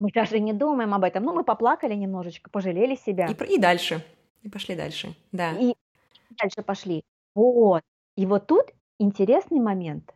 мы 0.00 0.10
даже 0.12 0.40
не 0.40 0.52
думаем 0.52 0.94
об 0.94 1.04
этом. 1.04 1.24
Ну, 1.24 1.34
мы 1.34 1.44
поплакали 1.44 1.94
немножечко, 1.94 2.50
пожалели 2.50 2.96
себя. 2.96 3.26
И, 3.26 3.54
и 3.54 3.58
дальше. 3.58 4.04
И 4.42 4.48
пошли 4.48 4.74
дальше. 4.74 5.14
Да. 5.30 5.52
И 5.52 5.74
дальше 6.40 6.62
пошли. 6.62 7.04
Вот. 7.34 7.82
И 8.16 8.26
вот 8.26 8.46
тут 8.46 8.66
интересный 8.98 9.60
момент. 9.60 10.14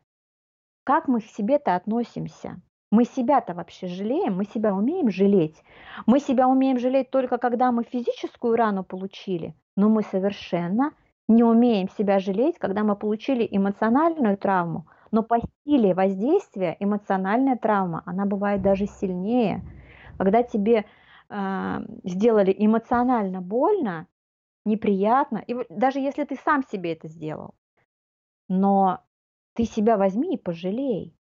Как 0.85 1.07
мы 1.07 1.21
к 1.21 1.27
себе-то 1.27 1.77
относимся? 1.77 2.61
Мы 2.91 3.05
себя-то 3.05 3.55
вообще 3.55 3.87
жалеем? 3.87 4.37
Мы 4.37 4.45
себя 4.45 4.75
умеем 4.75 5.11
жалеть? 5.11 5.63
Мы 6.07 6.21
себя 6.21 6.49
умеем 6.49 6.79
жалеть 6.79 7.11
только 7.11 7.39
когда 7.39 7.73
мы 7.73 7.85
физическую 7.85 8.57
рану 8.57 8.85
получили, 8.85 9.55
но 9.77 9.89
мы 9.89 10.03
совершенно 10.03 10.93
не 11.29 11.43
умеем 11.43 11.89
себя 11.89 12.19
жалеть, 12.21 12.59
когда 12.59 12.85
мы 12.85 12.97
получили 12.97 13.49
эмоциональную 13.51 14.37
травму. 14.37 14.87
Но 15.15 15.23
по 15.23 15.37
силе 15.65 15.95
воздействия 15.95 16.77
эмоциональная 16.81 17.57
травма, 17.57 18.03
она 18.05 18.27
бывает 18.27 18.63
даже 18.63 18.87
сильнее. 18.87 19.63
Когда 20.19 20.43
тебе 20.43 20.87
э, 21.31 21.79
сделали 22.03 22.53
эмоционально 22.59 23.41
больно, 23.41 24.09
неприятно, 24.65 25.39
и 25.47 25.55
даже 25.71 26.01
если 26.01 26.25
ты 26.25 26.35
сам 26.45 26.65
себе 26.65 26.95
это 26.95 27.07
сделал, 27.07 27.55
но 28.49 29.05
ты 29.55 29.67
себя 29.67 29.97
возьми 29.97 30.35
и 30.35 30.37
пожалей. 30.37 31.15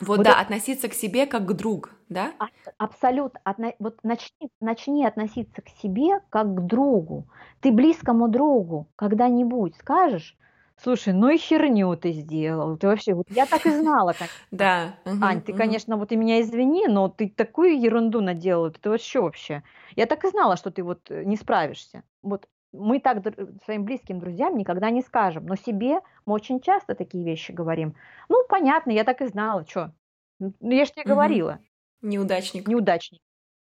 Вот, 0.00 0.18
Вот 0.18 0.24
да, 0.24 0.32
это- 0.32 0.40
относиться 0.40 0.90
к 0.90 0.92
себе 0.92 1.24
как 1.24 1.46
к 1.46 1.52
друг, 1.54 1.94
да? 2.10 2.32
А- 2.38 2.48
Абсолютно. 2.76 3.40
Отно- 3.46 3.74
Вот 3.78 4.00
начни, 4.02 4.50
начни 4.60 5.06
относиться 5.06 5.62
к 5.62 5.68
себе 5.80 6.20
как 6.28 6.54
к 6.54 6.60
другу. 6.60 7.26
Ты 7.60 7.72
близкому 7.72 8.28
другу 8.28 8.86
когда-нибудь 8.96 9.76
скажешь, 9.76 10.36
слушай, 10.82 11.12
ну 11.12 11.28
и 11.28 11.36
херню 11.36 11.96
ты 11.96 12.12
сделал. 12.12 12.76
Ты 12.76 12.86
вообще, 12.86 13.14
вот 13.14 13.26
я 13.30 13.46
так 13.46 13.66
и 13.66 13.70
знала, 13.70 14.12
конечно. 14.12 14.36
Да. 14.50 14.94
Ань, 15.04 15.42
ты, 15.42 15.52
конечно, 15.52 15.96
вот 15.96 16.12
и 16.12 16.16
меня 16.16 16.40
извини, 16.40 16.86
но 16.86 17.08
ты 17.08 17.28
такую 17.28 17.80
ерунду 17.80 18.20
наделал, 18.20 18.66
это 18.66 18.90
вообще 18.90 19.20
вообще. 19.20 19.62
Я 19.96 20.06
так 20.06 20.24
и 20.24 20.28
знала, 20.30 20.56
что 20.56 20.70
ты 20.70 20.82
вот 20.82 21.10
э, 21.10 21.24
не 21.24 21.36
справишься. 21.36 22.02
Вот 22.22 22.48
мы 22.72 23.00
так 23.00 23.22
своим 23.64 23.84
близким 23.84 24.20
друзьям 24.20 24.56
никогда 24.56 24.90
не 24.90 25.02
скажем, 25.02 25.46
но 25.46 25.56
себе 25.56 26.00
мы 26.26 26.34
очень 26.34 26.60
часто 26.60 26.94
такие 26.94 27.24
вещи 27.24 27.52
говорим. 27.52 27.94
Ну, 28.28 28.44
понятно, 28.48 28.90
я 28.90 29.04
так 29.04 29.20
и 29.22 29.26
знала, 29.26 29.64
что. 29.66 29.92
Ну, 30.38 30.52
я 30.60 30.84
же 30.84 30.92
тебе 30.92 31.04
говорила, 31.04 31.58
Неудачник. 32.02 32.68
неудачник. 32.68 33.20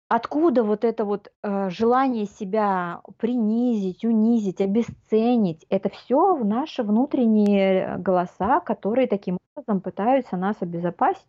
Откуда 0.09 0.63
вот 0.63 0.83
это 0.83 1.05
вот 1.05 1.31
э, 1.41 1.69
желание 1.69 2.25
себя 2.25 3.01
принизить, 3.17 4.05
унизить, 4.05 4.61
обесценить? 4.61 5.65
Это 5.69 5.89
все 5.89 6.37
наши 6.37 6.83
внутренние 6.83 7.97
голоса, 7.97 8.59
которые 8.59 9.07
таким 9.07 9.39
образом 9.55 9.81
пытаются 9.81 10.37
нас 10.37 10.57
обезопасить. 10.59 11.25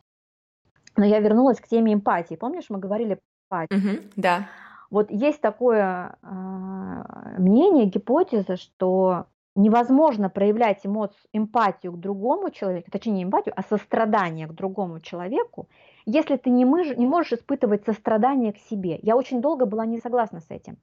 Но 0.96 1.04
я 1.04 1.20
вернулась 1.20 1.60
к 1.60 1.68
теме 1.68 1.94
эмпатии. 1.94 2.34
Помнишь, 2.34 2.66
мы 2.68 2.78
говорили 2.78 3.18
про 3.48 3.64
эмпатию? 3.64 3.80
Мгм, 3.80 4.10
Да. 4.16 4.48
Вот 4.90 5.10
есть 5.10 5.40
такое 5.40 6.16
а, 6.22 7.34
мнение, 7.38 7.86
гипотеза, 7.86 8.56
что 8.56 9.26
невозможно 9.56 10.28
проявлять 10.30 10.84
эмоцию, 10.84 11.18
эмпатию 11.32 11.92
к 11.92 11.98
другому 11.98 12.50
человеку, 12.50 12.90
точнее 12.90 13.12
не 13.12 13.24
эмпатию, 13.24 13.54
а 13.56 13.62
сострадание 13.62 14.46
к 14.46 14.52
другому 14.52 15.00
человеку, 15.00 15.68
если 16.06 16.36
ты 16.36 16.50
не, 16.50 16.64
мыж- 16.64 16.96
не 16.96 17.06
можешь 17.06 17.32
испытывать 17.32 17.84
сострадание 17.84 18.52
к 18.52 18.58
себе. 18.58 18.98
Я 19.02 19.16
очень 19.16 19.40
долго 19.40 19.66
была 19.66 19.86
не 19.86 19.98
согласна 19.98 20.40
с 20.40 20.50
этим. 20.50 20.78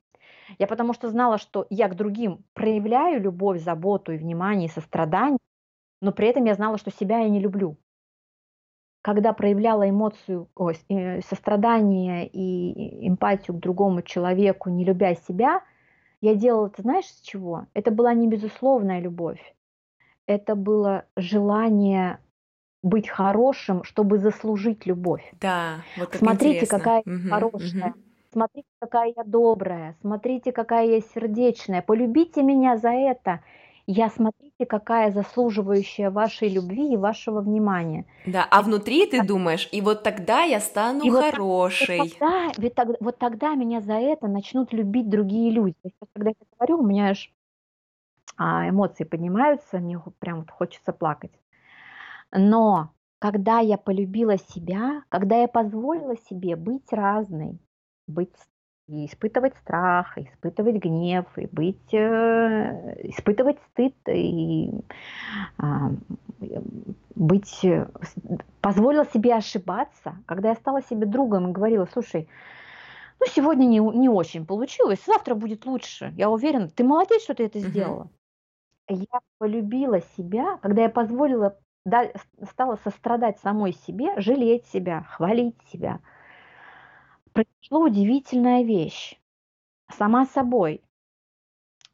Я 0.59 0.67
потому 0.67 0.93
что 0.93 1.09
знала, 1.09 1.37
что 1.37 1.65
я 1.69 1.87
к 1.87 1.95
другим 1.95 2.43
проявляю 2.53 3.21
любовь, 3.21 3.61
заботу 3.61 4.11
и 4.11 4.17
внимание, 4.17 4.67
и 4.67 4.71
сострадание, 4.71 5.37
но 6.01 6.11
при 6.11 6.27
этом 6.27 6.45
я 6.45 6.55
знала, 6.55 6.77
что 6.77 6.91
себя 6.91 7.19
я 7.19 7.29
не 7.29 7.39
люблю. 7.39 7.77
Когда 9.03 9.33
проявляла 9.33 9.89
эмоцию, 9.89 10.49
с- 10.57 10.85
э, 10.89 11.21
сострадание 11.21 12.27
и 12.27 13.07
эмпатию 13.07 13.57
к 13.57 13.59
другому 13.59 14.01
человеку, 14.01 14.69
не 14.69 14.85
любя 14.85 15.15
себя, 15.15 15.63
я 16.21 16.35
делала 16.35 16.67
это, 16.67 16.81
знаешь, 16.83 17.05
с 17.05 17.21
чего? 17.21 17.65
Это 17.73 17.89
была 17.91 18.13
не 18.13 18.27
безусловная 18.27 18.99
любовь. 18.99 19.55
Это 20.27 20.55
было 20.55 21.05
желание 21.15 22.19
быть 22.83 23.07
хорошим, 23.09 23.83
чтобы 23.83 24.17
заслужить 24.17 24.85
любовь. 24.85 25.23
Да, 25.39 25.81
вот 25.97 26.09
как 26.09 26.17
Смотрите, 26.19 26.55
интересно. 26.65 26.79
какая 26.79 27.01
Мгм, 27.05 27.29
хорошая. 27.29 27.89
мгм. 27.89 28.03
Смотрите, 28.33 28.67
какая 28.79 29.13
я 29.15 29.23
добрая. 29.25 29.95
Смотрите, 30.01 30.51
какая 30.51 30.87
я 30.87 31.01
сердечная. 31.01 31.81
Полюбите 31.81 32.43
меня 32.43 32.77
за 32.77 32.89
это. 32.91 33.41
Я 33.87 34.09
смотрите, 34.09 34.65
какая 34.65 35.11
заслуживающая 35.11 36.09
вашей 36.11 36.47
любви 36.47 36.93
и 36.93 36.97
вашего 36.97 37.41
внимания. 37.41 38.05
Да, 38.25 38.47
а 38.49 38.61
внутри 38.61 39.05
ты 39.05 39.21
думаешь, 39.23 39.67
и 39.73 39.81
вот 39.81 40.03
тогда 40.03 40.43
я 40.43 40.59
стану 40.61 41.03
И 41.03 41.09
так- 41.11 41.15
Вот 41.15 41.23
хорошей. 41.33 41.97
тогда, 42.11 42.51
ведь 42.57 42.75
тогда- 42.75 42.97
вот 43.01 43.17
тогда 43.17 43.55
меня 43.55 43.81
за 43.81 43.93
это 43.95 44.27
начнут 44.27 44.71
любить 44.71 45.09
другие 45.09 45.51
люди. 45.51 45.75
Вот 45.83 46.09
когда 46.13 46.29
я 46.29 46.35
говорю, 46.57 46.77
у 46.83 46.87
меня 46.87 47.09
аж 47.09 47.31
а, 48.37 48.69
эмоции 48.69 49.03
поднимаются, 49.03 49.77
мне 49.79 49.99
прям 50.19 50.39
вот 50.39 50.51
хочется 50.51 50.93
плакать. 50.93 51.31
Но 52.31 52.93
когда 53.19 53.59
я 53.59 53.77
полюбила 53.77 54.37
себя, 54.37 55.03
когда 55.09 55.41
я 55.41 55.47
позволила 55.47 56.15
себе 56.17 56.55
быть 56.55 56.91
разной, 56.91 57.59
быть 58.07 58.33
и 58.87 59.05
испытывать 59.05 59.55
страх, 59.57 60.17
и 60.17 60.23
испытывать 60.23 60.75
гнев, 60.77 61.25
и 61.37 61.47
быть, 61.47 61.93
э, 61.93 62.97
испытывать 63.09 63.57
стыд, 63.71 63.95
и 64.07 64.71
а, 65.57 65.91
быть, 67.15 67.63
э, 67.63 67.87
с- 68.01 68.15
позволила 68.59 69.05
себе 69.05 69.35
ошибаться, 69.35 70.15
когда 70.25 70.49
я 70.49 70.55
стала 70.55 70.81
себе 70.81 71.05
другом 71.05 71.49
и 71.49 71.53
говорила, 71.53 71.87
слушай, 71.93 72.27
ну 73.19 73.25
сегодня 73.27 73.65
не, 73.65 73.79
не 73.79 74.09
очень 74.09 74.45
получилось, 74.45 75.03
завтра 75.05 75.35
будет 75.35 75.65
лучше, 75.65 76.13
я 76.17 76.29
уверена, 76.29 76.67
ты 76.67 76.83
молодец, 76.83 77.21
что 77.23 77.33
ты 77.35 77.45
это 77.45 77.59
сделала. 77.59 78.09
Я 78.89 79.19
полюбила 79.37 80.01
себя, 80.17 80.57
когда 80.57 80.83
я 80.83 80.89
позволила, 80.89 81.57
стала 82.49 82.75
сострадать 82.83 83.39
самой 83.39 83.73
себе, 83.73 84.19
жалеть 84.19 84.65
себя, 84.67 85.03
хвалить 85.03 85.57
себя. 85.71 85.99
Произошла 87.33 87.79
удивительная 87.79 88.63
вещь. 88.63 89.19
Сама 89.89 90.25
собой. 90.25 90.81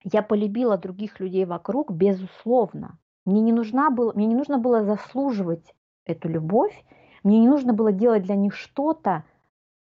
Я 0.04 0.22
полюбила 0.22 0.78
других 0.78 1.20
людей 1.20 1.46
вокруг, 1.46 1.92
безусловно. 1.92 3.00
Мне 3.26 3.42
не, 3.42 3.52
нужна 3.52 3.90
было, 3.90 4.14
мне 4.14 4.26
не 4.26 4.36
нужно 4.36 4.58
было 4.58 4.84
заслуживать 4.84 5.74
эту 6.06 6.30
любовь, 6.30 6.74
мне 7.24 7.40
не 7.40 7.48
нужно 7.48 7.74
было 7.74 7.92
делать 7.92 8.24
для 8.24 8.36
них 8.36 8.56
что-то 8.56 9.26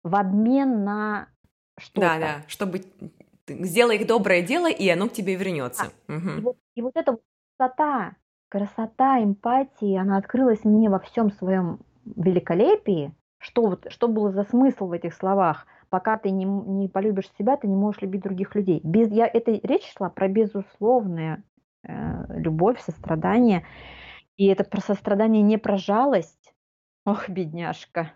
в 0.03 0.15
обмен 0.15 0.83
на 0.83 1.27
что-то. 1.77 2.01
Да, 2.01 2.19
да, 2.19 2.43
чтобы 2.47 2.83
сделай 3.47 3.97
их 3.97 4.07
доброе 4.07 4.41
дело, 4.41 4.69
и 4.69 4.87
оно 4.87 5.09
к 5.09 5.13
тебе 5.13 5.35
вернется. 5.35 5.91
И 6.07 6.11
Мгм. 6.11 6.41
вот, 6.41 6.57
и 6.75 6.81
вот 6.81 6.95
эта 6.95 7.11
вот 7.13 7.21
красота, 7.57 8.15
красота 8.53 9.23
эмпатии, 9.23 9.97
она 9.97 10.17
открылась 10.17 10.63
мне 10.63 10.87
во 10.87 10.99
всем 10.99 11.31
своем 11.31 11.79
великолепии. 12.05 13.11
Что, 13.39 13.63
вот, 13.63 13.87
что 13.89 14.07
было 14.07 14.31
за 14.31 14.43
смысл 14.43 14.85
в 14.85 14.91
этих 14.91 15.15
словах? 15.15 15.65
Пока 15.89 16.19
ты 16.19 16.29
не, 16.29 16.45
не 16.45 16.87
полюбишь 16.87 17.31
себя, 17.31 17.57
ты 17.57 17.67
не 17.67 17.75
можешь 17.75 18.03
любить 18.03 18.21
других 18.21 18.53
людей. 18.53 18.79
Без, 18.83 19.11
я, 19.11 19.25
это 19.25 19.59
речь 19.63 19.91
шла 19.97 20.11
про 20.11 20.27
безусловную 20.27 21.43
э, 21.81 22.37
любовь, 22.37 22.79
сострадание. 22.79 23.65
И 24.37 24.45
это 24.45 24.63
про 24.63 24.81
сострадание, 24.81 25.41
не 25.41 25.57
про 25.57 25.77
жалость. 25.77 26.53
Ох, 27.05 27.29
бедняжка. 27.29 28.13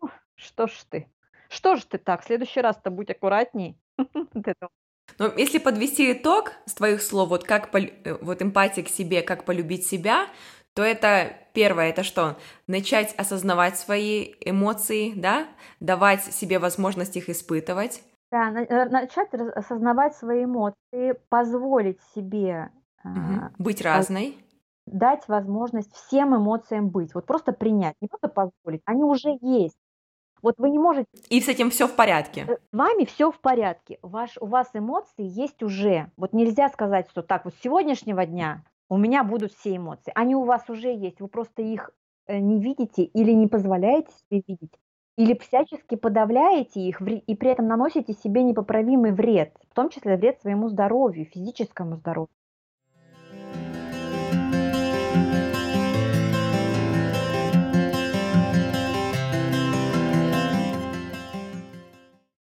Ух, 0.00 0.12
Что 0.36 0.68
ж 0.68 0.84
ты? 0.88 1.12
Что 1.48 1.74
ж 1.74 1.82
ты 1.82 1.98
так? 1.98 2.22
В 2.22 2.24
следующий 2.24 2.60
раз-то 2.60 2.92
будь 2.92 3.10
аккуратней. 3.10 3.76
Но 5.18 5.32
если 5.36 5.58
подвести 5.58 6.12
итог 6.12 6.52
с 6.66 6.74
твоих 6.74 7.02
слов, 7.02 7.28
вот 7.28 7.44
как 7.44 7.70
пол- 7.70 7.90
э, 8.04 8.16
вот 8.20 8.42
эмпатия 8.42 8.82
к 8.82 8.88
себе, 8.88 9.22
как 9.22 9.44
полюбить 9.44 9.86
себя, 9.86 10.26
то 10.74 10.82
это 10.82 11.36
первое, 11.52 11.90
это 11.90 12.02
что? 12.02 12.36
Начать 12.66 13.14
осознавать 13.16 13.78
свои 13.78 14.34
эмоции, 14.40 15.12
да, 15.14 15.46
давать 15.80 16.24
себе 16.24 16.58
возможность 16.58 17.16
их 17.16 17.28
испытывать. 17.28 18.02
Да, 18.32 18.50
э, 18.50 18.88
начать 18.88 19.32
осознавать 19.32 20.16
свои 20.16 20.44
эмоции, 20.44 21.18
позволить 21.28 22.00
себе 22.14 22.70
Мгм. 23.04 23.54
Быть 23.58 23.82
разной. 23.82 24.38
дать 24.86 25.28
возможность 25.28 25.94
всем 25.94 26.36
эмоциям 26.36 26.88
быть. 26.88 27.14
Вот 27.14 27.26
просто 27.26 27.52
принять, 27.52 27.94
не 28.00 28.08
просто 28.08 28.28
позволить, 28.28 28.82
они 28.86 29.02
уже 29.04 29.38
есть. 29.40 29.76
Вот 30.44 30.56
вы 30.58 30.68
не 30.68 30.78
можете... 30.78 31.08
И 31.30 31.40
с 31.40 31.48
этим 31.48 31.70
все 31.70 31.88
в 31.88 31.96
порядке. 31.96 32.44
Э, 32.46 32.56
с 32.56 32.76
вами 32.76 33.06
все 33.06 33.32
в 33.32 33.40
порядке. 33.40 33.98
Ваш, 34.02 34.36
у 34.38 34.44
вас 34.44 34.68
эмоции 34.74 35.24
есть 35.24 35.62
уже. 35.62 36.10
Вот 36.18 36.34
нельзя 36.34 36.68
сказать, 36.68 37.08
что 37.08 37.22
так, 37.22 37.46
вот 37.46 37.54
с 37.54 37.62
сегодняшнего 37.62 38.26
дня 38.26 38.62
у 38.90 38.98
меня 38.98 39.24
будут 39.24 39.54
все 39.54 39.74
эмоции. 39.74 40.12
Они 40.14 40.34
у 40.36 40.44
вас 40.44 40.68
уже 40.68 40.92
есть. 40.92 41.22
Вы 41.22 41.28
просто 41.28 41.62
их 41.62 41.92
э, 42.26 42.38
не 42.40 42.60
видите 42.60 43.04
или 43.04 43.32
не 43.32 43.46
позволяете 43.46 44.10
себе 44.12 44.42
видеть. 44.46 44.74
Или 45.16 45.34
всячески 45.38 45.94
подавляете 45.94 46.80
их 46.80 47.00
и 47.00 47.34
при 47.36 47.50
этом 47.50 47.66
наносите 47.66 48.12
себе 48.12 48.42
непоправимый 48.42 49.12
вред, 49.12 49.56
в 49.70 49.74
том 49.74 49.88
числе 49.88 50.18
вред 50.18 50.42
своему 50.42 50.68
здоровью, 50.68 51.24
физическому 51.24 51.96
здоровью. 51.96 52.28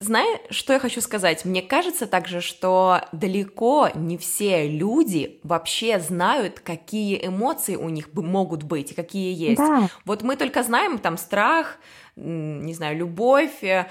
Знаешь, 0.04 0.40
что 0.50 0.74
я 0.74 0.80
хочу 0.80 1.00
сказать? 1.00 1.46
Мне 1.46 1.62
кажется 1.62 2.08
также, 2.08 2.42
что 2.42 3.02
далеко 3.14 3.90
не 3.96 4.18
все 4.18 4.68
люди 4.68 5.40
вообще 5.44 6.00
знают, 6.00 6.60
какие 6.60 7.26
эмоции 7.26 7.78
у 7.78 7.88
них 7.88 8.14
могут 8.14 8.64
быть 8.64 8.92
и 8.92 8.96
какие 8.96 9.34
есть. 9.34 9.58
Да. 9.58 9.88
Вот 10.06 10.22
мы 10.22 10.36
только 10.36 10.62
знаем 10.64 10.98
там 11.00 11.18
страх, 11.18 11.78
не 12.16 12.74
знаю, 12.74 12.98
любовь, 12.98 13.64
э, 13.64 13.88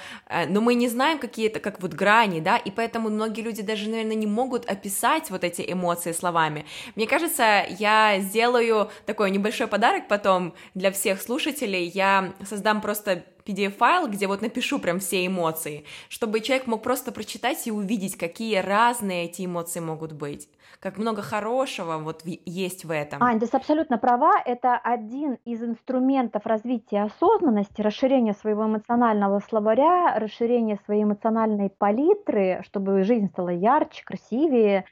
но 0.49 0.61
мы 0.61 0.75
не 0.75 0.89
знаем 0.89 1.19
какие-то, 1.19 1.59
как 1.59 1.81
вот 1.81 1.93
грани, 1.93 2.41
да, 2.41 2.57
и 2.57 2.71
поэтому 2.71 3.09
многие 3.11 3.41
люди 3.41 3.63
даже, 3.63 3.89
наверное, 3.91 4.15
не 4.15 4.27
могут 4.27 4.65
описать 4.71 5.31
вот 5.31 5.43
эти 5.43 5.65
эмоции 5.67 6.13
словами. 6.13 6.65
Мне 6.95 7.07
кажется, 7.07 7.67
я 7.69 8.21
сделаю 8.21 8.91
такой 9.07 9.31
небольшой 9.31 9.67
подарок 9.67 10.07
потом 10.09 10.55
для 10.75 10.93
всех 10.93 11.21
слушателей, 11.21 11.85
я 11.87 12.33
создам 12.49 12.81
просто 12.81 13.25
PDF-файл, 13.45 14.09
где 14.09 14.29
вот 14.29 14.41
напишу 14.41 14.79
прям 14.79 15.01
все 15.01 15.27
эмоции, 15.27 15.85
чтобы 16.09 16.41
человек 16.41 16.69
мог 16.69 16.83
просто 16.83 17.11
прочитать 17.11 17.67
и 17.67 17.73
увидеть, 17.73 18.17
какие 18.17 18.57
разные 18.59 19.25
эти 19.25 19.45
эмоции 19.45 19.81
могут 19.81 20.13
быть 20.13 20.49
как 20.83 20.99
много 20.99 21.23
хорошего 21.23 21.99
вот 21.99 22.23
есть 22.25 22.85
в 22.85 22.91
этом. 22.91 23.23
Ань, 23.23 23.39
ты 23.39 23.47
абсолютно 23.57 23.99
права. 23.99 24.33
Это 24.45 24.77
один 24.77 25.39
из 25.45 25.63
инструментов 25.63 26.45
развития 26.45 27.05
осознанности, 27.05 27.81
расширения 27.81 28.33
своего 28.35 28.67
эмоционального 28.67 29.39
словаря, 29.49 30.19
расширения 30.19 30.81
своей 30.85 31.05
эмоциональной 31.05 31.71
палитры, 31.71 32.63
чтобы 32.65 33.05
жизнь 33.05 33.29
стала 33.29 33.51
ярче, 33.51 34.03
красивее. 34.05 34.85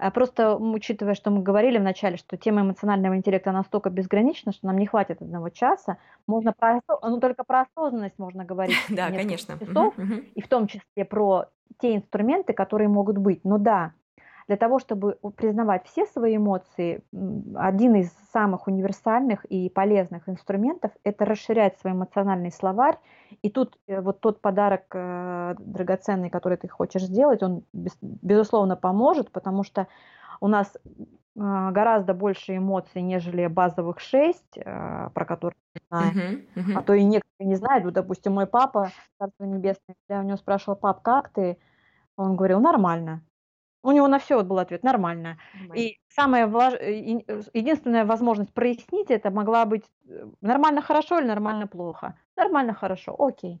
Э, 0.00 0.10
просто 0.10 0.56
учитывая, 0.56 1.14
что 1.14 1.30
мы 1.30 1.40
говорили 1.40 1.78
вначале, 1.78 2.16
что 2.16 2.36
тема 2.36 2.62
эмоционального 2.62 3.16
интеллекта 3.16 3.52
настолько 3.52 3.90
безгранична, 3.90 4.50
что 4.50 4.66
нам 4.66 4.76
не 4.76 4.86
хватит 4.86 5.22
одного 5.22 5.50
часа, 5.50 5.98
можно 6.26 6.52
про, 6.52 6.80
ну, 7.02 7.20
только 7.20 7.44
про 7.44 7.60
осознанность 7.60 8.18
можно 8.18 8.44
говорить. 8.44 8.76
Да, 8.88 9.08
конечно. 9.10 9.56
Часов, 9.56 9.94
и 10.34 10.40
в 10.40 10.48
том 10.48 10.66
числе 10.66 11.04
про 11.04 11.46
те 11.78 11.94
инструменты, 11.94 12.54
которые 12.54 12.88
могут 12.88 13.18
быть. 13.18 13.44
Но 13.44 13.58
да, 13.58 13.92
для 14.48 14.56
того, 14.56 14.78
чтобы 14.78 15.18
признавать 15.36 15.86
все 15.86 16.06
свои 16.06 16.36
эмоции, 16.36 17.04
один 17.54 17.94
из 17.96 18.10
самых 18.32 18.66
универсальных 18.66 19.44
и 19.44 19.68
полезных 19.68 20.26
инструментов– 20.26 20.90
это 21.04 21.26
расширять 21.26 21.78
свой 21.78 21.92
эмоциональный 21.92 22.50
словарь. 22.50 22.96
И 23.42 23.50
тут 23.50 23.78
э, 23.86 24.00
вот 24.00 24.20
тот 24.20 24.40
подарок 24.40 24.84
э, 24.94 25.54
драгоценный, 25.58 26.30
который 26.30 26.56
ты 26.56 26.66
хочешь 26.66 27.02
сделать, 27.02 27.42
он 27.42 27.62
безусловно 27.74 28.74
поможет, 28.74 29.30
потому 29.32 29.64
что 29.64 29.86
у 30.40 30.48
нас 30.48 30.74
э, 30.74 30.80
гораздо 31.34 32.14
больше 32.14 32.56
эмоций, 32.56 33.02
нежели 33.02 33.46
базовых 33.48 34.00
шесть, 34.00 34.58
про 34.64 35.24
которые 35.26 35.58
мы 35.74 35.80
знаем. 35.90 36.16
Uh-huh, 36.16 36.44
uh-huh. 36.56 36.78
А 36.78 36.82
то 36.82 36.94
и 36.94 37.04
некоторые 37.04 37.48
не 37.48 37.56
знают. 37.56 37.84
Вот, 37.84 37.92
допустим, 37.92 38.32
мой 38.32 38.46
папа, 38.46 38.92
Царство 39.18 39.44
Небесное, 39.44 39.94
я 40.08 40.20
у 40.20 40.22
него 40.22 40.38
спрашивала, 40.38 40.74
пап, 40.74 41.02
как 41.02 41.28
ты? 41.28 41.58
Он 42.16 42.34
говорил, 42.34 42.60
нормально. 42.60 43.22
У 43.82 43.92
него 43.92 44.08
на 44.08 44.18
все 44.18 44.36
вот 44.36 44.46
был 44.46 44.58
ответ 44.58 44.82
нормально. 44.82 45.38
И 45.74 45.98
самая 46.08 46.46
влаж... 46.46 46.74
Э, 46.74 47.20
э, 47.26 47.42
единственная 47.54 48.04
возможность 48.04 48.52
прояснить 48.52 49.10
это 49.10 49.30
могла 49.30 49.64
быть 49.64 49.84
э, 50.08 50.26
нормально 50.40 50.82
хорошо 50.82 51.18
или 51.18 51.26
нормально 51.26 51.66
плохо. 51.66 52.14
Нормально 52.36 52.74
хорошо, 52.74 53.14
окей. 53.18 53.60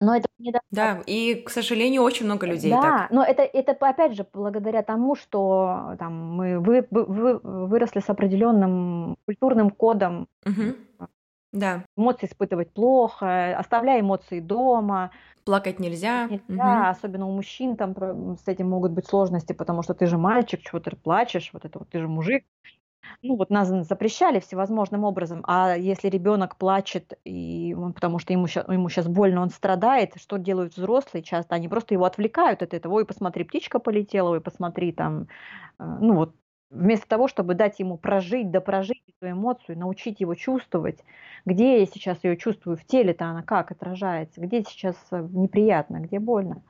Но 0.00 0.16
это 0.16 0.28
не 0.38 0.52
Да, 0.70 1.02
и, 1.06 1.34
к 1.34 1.50
сожалению, 1.50 2.02
очень 2.02 2.24
много 2.24 2.46
людей 2.46 2.70
да, 2.70 2.80
так. 2.80 3.10
но 3.10 3.22
это, 3.22 3.42
это 3.42 3.72
опять 3.72 4.14
же 4.14 4.26
благодаря 4.32 4.82
тому, 4.82 5.14
что 5.14 5.94
там, 5.98 6.36
мы 6.36 6.58
вы, 6.58 6.86
вы, 6.90 7.38
выросли 7.38 8.00
с 8.00 8.08
определенным 8.08 9.16
культурным 9.26 9.70
кодом. 9.70 10.26
Угу. 10.46 11.08
Да. 11.52 11.84
Эмоции 11.96 12.26
испытывать 12.26 12.72
плохо, 12.72 13.56
оставляя 13.56 14.00
эмоции 14.00 14.40
дома. 14.40 15.10
Плакать 15.44 15.80
нельзя. 15.80 16.26
Нельзя, 16.28 16.42
угу. 16.48 16.88
особенно 16.88 17.26
у 17.26 17.32
мужчин 17.32 17.76
там 17.76 17.94
с 18.36 18.46
этим 18.46 18.68
могут 18.68 18.92
быть 18.92 19.06
сложности, 19.06 19.52
потому 19.52 19.82
что 19.82 19.94
ты 19.94 20.06
же 20.06 20.18
мальчик, 20.18 20.60
чего 20.60 20.80
ты 20.80 20.94
плачешь, 20.94 21.50
вот 21.52 21.64
это 21.64 21.78
вот 21.78 21.88
ты 21.88 21.98
же 21.98 22.08
мужик. 22.08 22.44
Ну 23.22 23.36
вот 23.36 23.50
нас 23.50 23.68
запрещали 23.68 24.40
всевозможным 24.40 25.04
образом, 25.04 25.42
а 25.46 25.74
если 25.74 26.08
ребенок 26.08 26.56
плачет, 26.56 27.18
и 27.24 27.74
он, 27.76 27.92
потому 27.92 28.18
что 28.18 28.32
ему 28.32 28.46
сейчас, 28.46 28.68
ему 28.68 28.88
сейчас 28.88 29.08
больно, 29.08 29.42
он 29.42 29.50
страдает, 29.50 30.12
что 30.16 30.36
делают 30.36 30.76
взрослые 30.76 31.22
часто? 31.22 31.54
Они 31.54 31.68
просто 31.68 31.94
его 31.94 32.04
отвлекают 32.04 32.62
от 32.62 32.72
этого. 32.72 32.94
Ой, 32.94 33.04
посмотри, 33.04 33.44
птичка 33.44 33.78
полетела, 33.78 34.30
ой, 34.30 34.40
посмотри, 34.40 34.92
там, 34.92 35.26
э, 35.78 35.84
ну 36.00 36.14
вот 36.14 36.34
Вместо 36.70 37.08
того, 37.08 37.26
чтобы 37.26 37.54
дать 37.54 37.80
ему 37.80 37.98
прожить, 37.98 38.52
да 38.52 38.60
прожить 38.60 39.02
эту 39.08 39.32
эмоцию, 39.32 39.76
научить 39.76 40.20
его 40.20 40.36
чувствовать, 40.36 41.04
где 41.44 41.80
я 41.80 41.86
сейчас 41.86 42.22
ее 42.22 42.36
чувствую 42.36 42.76
в 42.76 42.84
теле-то 42.84 43.24
она 43.24 43.42
как 43.42 43.72
отражается, 43.72 44.40
где 44.40 44.62
сейчас 44.62 44.96
э, 45.10 45.26
неприятно, 45.32 45.96
где 45.96 46.20
больно. 46.20 46.62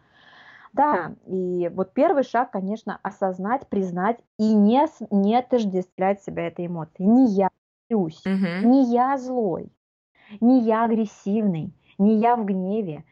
Да, 0.73 1.15
и 1.27 1.71
вот 1.75 1.93
первый 1.93 2.23
шаг, 2.23 2.51
конечно, 2.53 2.99
осознать, 3.03 3.69
признать 3.69 4.19
и 4.39 4.55
не, 4.55 4.87
не 5.11 5.37
отождествлять 5.37 6.23
себя 6.23 6.47
этой 6.47 6.67
эмоцией. 6.67 7.07
Не 7.07 7.27
я 7.27 7.51
злюсь, 7.91 8.25
угу. 8.25 8.69
не 8.69 8.91
я 8.91 9.19
злой, 9.19 9.71
не 10.41 10.63
я 10.63 10.85
агрессивный, 10.85 11.75
не 11.99 12.17
я 12.17 12.37
в 12.37 12.47
гневе, 12.47 13.05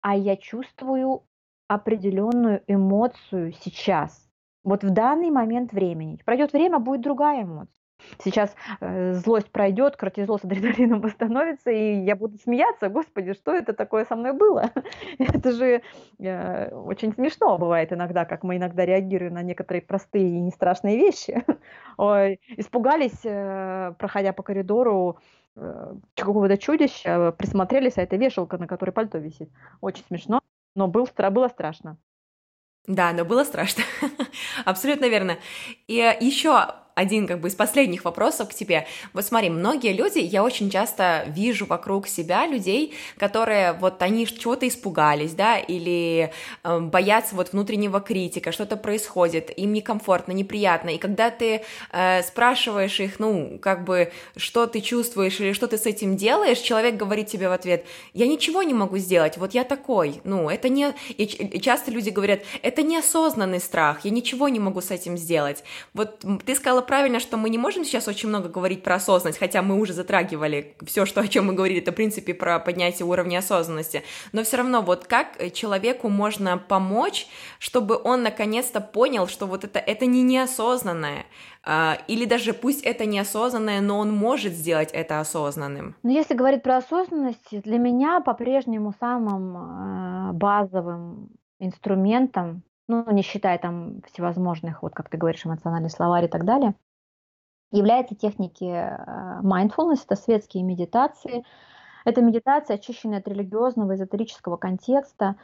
а 0.00 0.16
я 0.16 0.36
чувствую 0.36 1.22
определенную 1.68 2.62
эмоцию 2.66 3.52
сейчас– 3.52 4.26
вот 4.64 4.84
в 4.84 4.90
данный 4.90 5.30
момент 5.30 5.72
времени. 5.72 6.20
Пройдет 6.24 6.52
время, 6.52 6.78
будет 6.78 7.00
другая 7.00 7.44
эмоция. 7.44 7.80
Сейчас 8.22 8.54
э, 8.80 9.14
злость 9.14 9.50
пройдет, 9.50 9.96
кортизол 9.96 10.38
с 10.38 10.44
адреналином 10.44 11.00
восстановится, 11.02 11.70
и 11.70 12.00
я 12.04 12.16
буду 12.16 12.38
смеяться, 12.38 12.88
господи, 12.88 13.34
что 13.34 13.54
это 13.54 13.72
такое 13.72 14.04
со 14.04 14.16
мной 14.16 14.32
было? 14.32 14.70
это 15.18 15.52
же 15.52 15.82
э, 16.18 16.74
очень 16.74 17.12
смешно 17.12 17.58
бывает 17.58 17.92
иногда, 17.92 18.24
как 18.24 18.42
мы 18.42 18.56
иногда 18.56 18.84
реагируем 18.84 19.34
на 19.34 19.42
некоторые 19.42 19.82
простые 19.82 20.28
и 20.28 20.40
не 20.40 20.50
страшные 20.50 20.96
вещи. 20.96 21.44
Ой, 21.96 22.40
испугались, 22.56 23.20
э, 23.24 23.94
проходя 23.98 24.32
по 24.32 24.42
коридору, 24.42 25.18
э, 25.56 25.94
какого-то 26.14 26.58
чудища, 26.58 27.32
присмотрелись, 27.32 27.98
а 27.98 28.02
это 28.02 28.16
вешалка, 28.16 28.58
на 28.58 28.66
которой 28.66 28.90
пальто 28.90 29.18
висит. 29.18 29.50
Очень 29.80 30.04
смешно, 30.06 30.40
но 30.74 30.88
был, 30.88 31.08
было 31.30 31.48
страшно. 31.48 31.98
Да, 32.86 33.12
но 33.12 33.24
было 33.24 33.44
страшно. 33.44 33.84
Абсолютно 34.64 35.06
верно. 35.06 35.38
И 35.86 35.94
еще 36.20 36.66
один 36.94 37.26
как 37.26 37.40
бы 37.40 37.48
из 37.48 37.54
последних 37.54 38.04
вопросов 38.04 38.48
к 38.48 38.54
тебе. 38.54 38.86
Вот 39.12 39.24
смотри, 39.24 39.50
многие 39.50 39.92
люди, 39.92 40.18
я 40.18 40.42
очень 40.42 40.70
часто 40.70 41.24
вижу 41.28 41.66
вокруг 41.66 42.06
себя 42.08 42.46
людей, 42.46 42.94
которые 43.16 43.72
вот 43.74 44.02
они 44.02 44.26
чего-то 44.26 44.66
испугались, 44.68 45.32
да, 45.32 45.58
или 45.58 46.32
э, 46.62 46.80
боятся 46.80 47.34
вот 47.34 47.52
внутреннего 47.52 48.00
критика, 48.00 48.52
что-то 48.52 48.76
происходит, 48.76 49.50
им 49.58 49.72
некомфортно, 49.72 50.32
неприятно, 50.32 50.90
и 50.90 50.98
когда 50.98 51.30
ты 51.30 51.62
э, 51.92 52.22
спрашиваешь 52.22 53.00
их, 53.00 53.18
ну, 53.18 53.58
как 53.60 53.84
бы, 53.84 54.12
что 54.36 54.66
ты 54.66 54.80
чувствуешь 54.80 55.40
или 55.40 55.52
что 55.52 55.66
ты 55.66 55.78
с 55.78 55.86
этим 55.86 56.16
делаешь, 56.16 56.58
человек 56.58 56.96
говорит 56.96 57.28
тебе 57.28 57.48
в 57.48 57.52
ответ, 57.52 57.86
я 58.14 58.26
ничего 58.26 58.62
не 58.62 58.74
могу 58.74 58.98
сделать, 58.98 59.38
вот 59.38 59.54
я 59.54 59.64
такой, 59.64 60.20
ну, 60.24 60.50
это 60.50 60.68
не... 60.68 60.94
И 61.08 61.60
часто 61.60 61.90
люди 61.90 62.10
говорят, 62.10 62.40
это 62.62 62.82
неосознанный 62.82 63.60
страх, 63.60 64.04
я 64.04 64.10
ничего 64.10 64.48
не 64.48 64.58
могу 64.58 64.80
с 64.80 64.90
этим 64.90 65.16
сделать. 65.16 65.64
Вот 65.94 66.24
ты 66.44 66.54
сказала 66.54 66.79
правильно, 66.82 67.20
что 67.20 67.36
мы 67.36 67.50
не 67.50 67.58
можем 67.58 67.84
сейчас 67.84 68.08
очень 68.08 68.28
много 68.28 68.48
говорить 68.48 68.82
про 68.82 68.96
осознанность, 68.96 69.38
хотя 69.38 69.62
мы 69.62 69.78
уже 69.78 69.92
затрагивали 69.92 70.74
все, 70.84 71.06
что, 71.06 71.20
о 71.20 71.28
чем 71.28 71.46
мы 71.46 71.54
говорили, 71.54 71.80
это, 71.80 71.92
в 71.92 71.94
принципе, 71.94 72.34
про 72.34 72.58
поднятие 72.58 73.06
уровня 73.06 73.38
осознанности. 73.38 74.02
Но 74.32 74.42
все 74.42 74.58
равно, 74.58 74.82
вот 74.82 75.06
как 75.06 75.52
человеку 75.52 76.08
можно 76.08 76.58
помочь, 76.58 77.26
чтобы 77.58 78.00
он 78.02 78.22
наконец-то 78.22 78.80
понял, 78.80 79.26
что 79.26 79.46
вот 79.46 79.64
это, 79.64 79.78
это 79.78 80.06
не 80.06 80.22
неосознанное, 80.22 81.26
а, 81.62 81.98
или 82.08 82.24
даже 82.24 82.52
пусть 82.54 82.82
это 82.82 83.04
неосознанное, 83.04 83.80
но 83.80 83.98
он 83.98 84.12
может 84.12 84.52
сделать 84.52 84.90
это 84.92 85.20
осознанным. 85.20 85.94
Но 86.02 86.10
если 86.10 86.34
говорить 86.34 86.62
про 86.62 86.78
осознанность, 86.78 87.62
для 87.62 87.78
меня 87.78 88.20
по-прежнему 88.20 88.94
самым 88.98 89.56
а, 89.56 90.32
базовым 90.32 91.28
инструментом 91.58 92.62
ну, 92.90 93.10
не 93.12 93.22
считая 93.22 93.58
там 93.58 94.02
всевозможных, 94.10 94.82
вот 94.82 94.94
как 94.94 95.08
ты 95.08 95.16
говоришь, 95.16 95.46
эмоциональный 95.46 95.90
словарь 95.90 96.24
и 96.24 96.28
так 96.28 96.44
далее, 96.44 96.74
являются 97.72 98.14
техники 98.14 98.64
э, 98.64 99.40
mindfulness, 99.42 100.00
это 100.04 100.16
светские 100.16 100.64
медитации, 100.64 101.44
Это 102.04 102.22
медитация, 102.22 102.76
очищенная 102.76 103.18
от 103.18 103.28
религиозного, 103.28 103.94
эзотерического 103.94 104.56
контекста. 104.56 105.36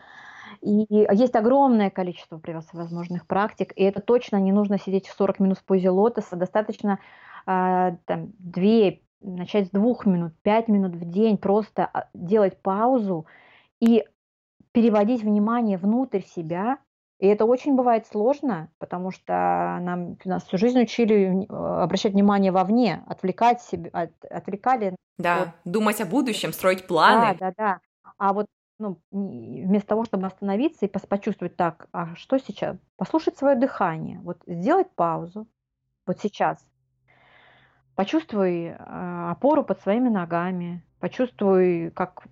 И 0.62 0.86
есть 0.90 1.36
огромное 1.36 1.90
количество 1.90 2.40
возможных 2.72 3.26
практик, 3.26 3.72
и 3.76 3.82
это 3.82 4.00
точно 4.00 4.38
не 4.38 4.52
нужно 4.52 4.78
сидеть 4.78 5.06
в 5.06 5.14
40 5.14 5.40
минут 5.40 5.58
в 5.58 5.64
позе 5.64 5.90
лотоса, 5.90 6.36
достаточно 6.36 6.98
э, 7.46 7.96
там, 8.06 8.32
2, 8.38 8.92
начать 9.20 9.68
с 9.68 9.70
двух 9.70 10.06
минут, 10.06 10.32
пять 10.42 10.68
минут 10.68 10.94
в 10.96 11.10
день, 11.10 11.36
просто 11.36 11.84
а, 11.84 12.08
делать 12.14 12.60
паузу 12.62 13.26
и 13.80 14.04
переводить 14.72 15.22
внимание 15.22 15.78
внутрь 15.78 16.20
себя. 16.20 16.78
И 17.18 17.26
это 17.26 17.46
очень 17.46 17.76
бывает 17.76 18.06
сложно, 18.06 18.68
потому 18.78 19.10
что 19.10 19.32
нам, 19.80 20.18
нас 20.24 20.44
всю 20.44 20.58
жизнь 20.58 20.80
учили 20.80 21.46
э, 21.48 21.82
обращать 21.82 22.12
внимание 22.12 22.52
вовне, 22.52 23.02
отвлекать 23.06 23.62
себя, 23.62 23.90
от, 23.92 24.12
отвлекали. 24.30 24.94
Да, 25.18 25.42
от... 25.42 25.48
думать 25.64 26.00
о 26.00 26.06
будущем, 26.06 26.52
строить 26.52 26.86
планы. 26.86 27.36
Да, 27.38 27.50
да, 27.50 27.54
да. 27.56 27.80
А 28.18 28.32
вот 28.34 28.46
ну, 28.78 28.98
вместо 29.10 29.88
того, 29.88 30.04
чтобы 30.04 30.26
остановиться 30.26 30.84
и 30.84 30.88
почувствовать 30.88 31.56
так, 31.56 31.88
а 31.92 32.14
что 32.16 32.38
сейчас? 32.38 32.76
Послушать 32.96 33.38
свое 33.38 33.56
дыхание, 33.56 34.20
вот 34.20 34.38
сделать 34.46 34.90
паузу, 34.94 35.46
вот 36.06 36.18
сейчас, 36.20 36.58
Почувствуй 37.96 38.74
а, 38.78 39.30
опору 39.32 39.64
под 39.64 39.80
своими 39.80 40.10
ногами, 40.10 40.82
почувствуй, 41.00 41.90
как 41.92 42.24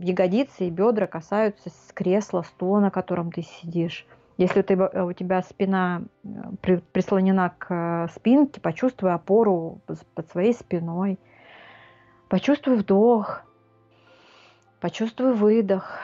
ягодицы 0.00 0.66
и 0.66 0.70
бедра 0.70 1.06
касаются 1.06 1.70
кресла, 1.94 2.42
стула, 2.42 2.80
на 2.80 2.90
котором 2.90 3.30
ты 3.30 3.42
сидишь. 3.42 4.06
Если 4.36 4.62
ты, 4.62 4.76
у 4.76 5.12
тебя 5.12 5.42
спина 5.42 6.02
э, 6.24 6.78
прислонена 6.92 7.54
к 7.56 7.66
э, 7.70 8.08
спинке, 8.14 8.60
почувствуй 8.60 9.12
опору 9.12 9.80
под 10.14 10.28
своей 10.30 10.52
спиной. 10.52 11.20
Почувствуй 12.28 12.76
вдох, 12.76 13.42
почувствуй 14.80 15.34
выдох. 15.34 15.98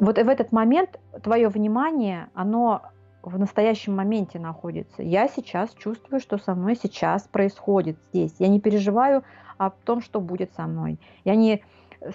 Вот 0.00 0.16
в 0.16 0.28
этот 0.28 0.50
момент 0.50 0.98
твое 1.22 1.48
внимание, 1.48 2.28
оно 2.32 2.82
в 3.22 3.38
настоящем 3.38 3.94
моменте 3.96 4.38
находится. 4.38 5.02
Я 5.02 5.28
сейчас 5.28 5.74
чувствую, 5.74 6.20
что 6.20 6.38
со 6.38 6.54
мной 6.54 6.74
сейчас 6.74 7.22
происходит 7.24 7.98
здесь. 8.10 8.34
Я 8.38 8.48
не 8.48 8.60
переживаю 8.60 9.24
о 9.58 9.70
том, 9.70 10.00
что 10.00 10.20
будет 10.20 10.52
со 10.54 10.62
мной. 10.62 10.98
Я 11.24 11.34
не 11.34 11.62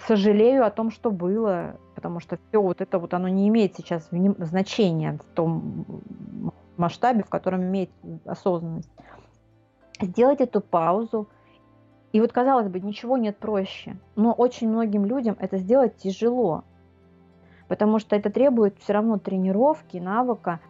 сожалею 0.06 0.64
о 0.64 0.70
том, 0.70 0.90
что 0.90 1.10
было, 1.10 1.76
потому 1.94 2.20
что 2.20 2.38
все 2.48 2.60
вот 2.60 2.80
это 2.80 2.98
вот 2.98 3.14
оно 3.14 3.28
не 3.28 3.48
имеет 3.48 3.76
сейчас 3.76 4.08
значения 4.10 5.18
в 5.18 5.34
том 5.34 5.84
масштабе, 6.76 7.22
в 7.22 7.28
котором 7.28 7.62
имеет 7.62 7.90
осознанность. 8.24 8.90
Сделать 10.00 10.40
эту 10.40 10.60
паузу. 10.60 11.28
И 12.12 12.20
вот, 12.20 12.32
казалось 12.32 12.68
бы, 12.68 12.80
ничего 12.80 13.16
нет 13.16 13.38
проще. 13.38 13.96
Но 14.16 14.32
очень 14.32 14.68
многим 14.68 15.04
людям 15.04 15.36
это 15.38 15.58
сделать 15.58 15.96
тяжело, 15.96 16.64
потому 17.68 17.98
что 18.00 18.16
это 18.16 18.30
требует 18.30 18.78
все 18.78 18.94
равно 18.94 19.18
тренировки, 19.18 19.98
навыка, 19.98 20.60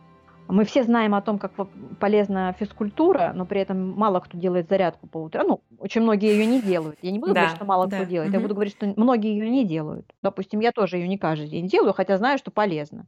мы 0.51 0.65
все 0.65 0.83
знаем 0.83 1.15
о 1.15 1.23
том, 1.23 1.39
как 1.39 1.53
полезна 1.99 2.55
физкультура, 2.59 3.33
но 3.35 3.45
при 3.47 3.61
этом 3.61 3.91
мало 3.91 4.21
кто 4.21 4.39
делает 4.39 4.69
зарядку 4.69 5.07
по 5.07 5.19
утрам. 5.19 5.47
Ну, 5.47 5.61
очень 5.79 6.03
многие 6.03 6.33
ее 6.33 6.47
не 6.47 6.61
делают. 6.61 6.99
Я 7.03 7.11
не 7.11 7.19
буду 7.19 7.35
да, 7.35 7.41
говорить, 7.41 7.57
что 7.57 7.65
мало 7.65 7.87
да. 7.87 7.97
кто 7.97 8.07
делает. 8.07 8.31
Угу. 8.31 8.37
Я 8.37 8.43
буду 8.43 8.55
говорить, 8.55 8.75
что 8.75 8.93
многие 8.97 9.33
ее 9.33 9.49
не 9.51 9.65
делают. 9.65 10.07
Допустим, 10.23 10.61
я 10.61 10.73
тоже 10.73 10.97
ее 10.97 11.09
не 11.09 11.19
каждый 11.19 11.49
день 11.49 11.67
делаю, 11.67 11.93
хотя 11.93 12.17
знаю, 12.17 12.39
что 12.39 12.51
полезно. 12.51 13.07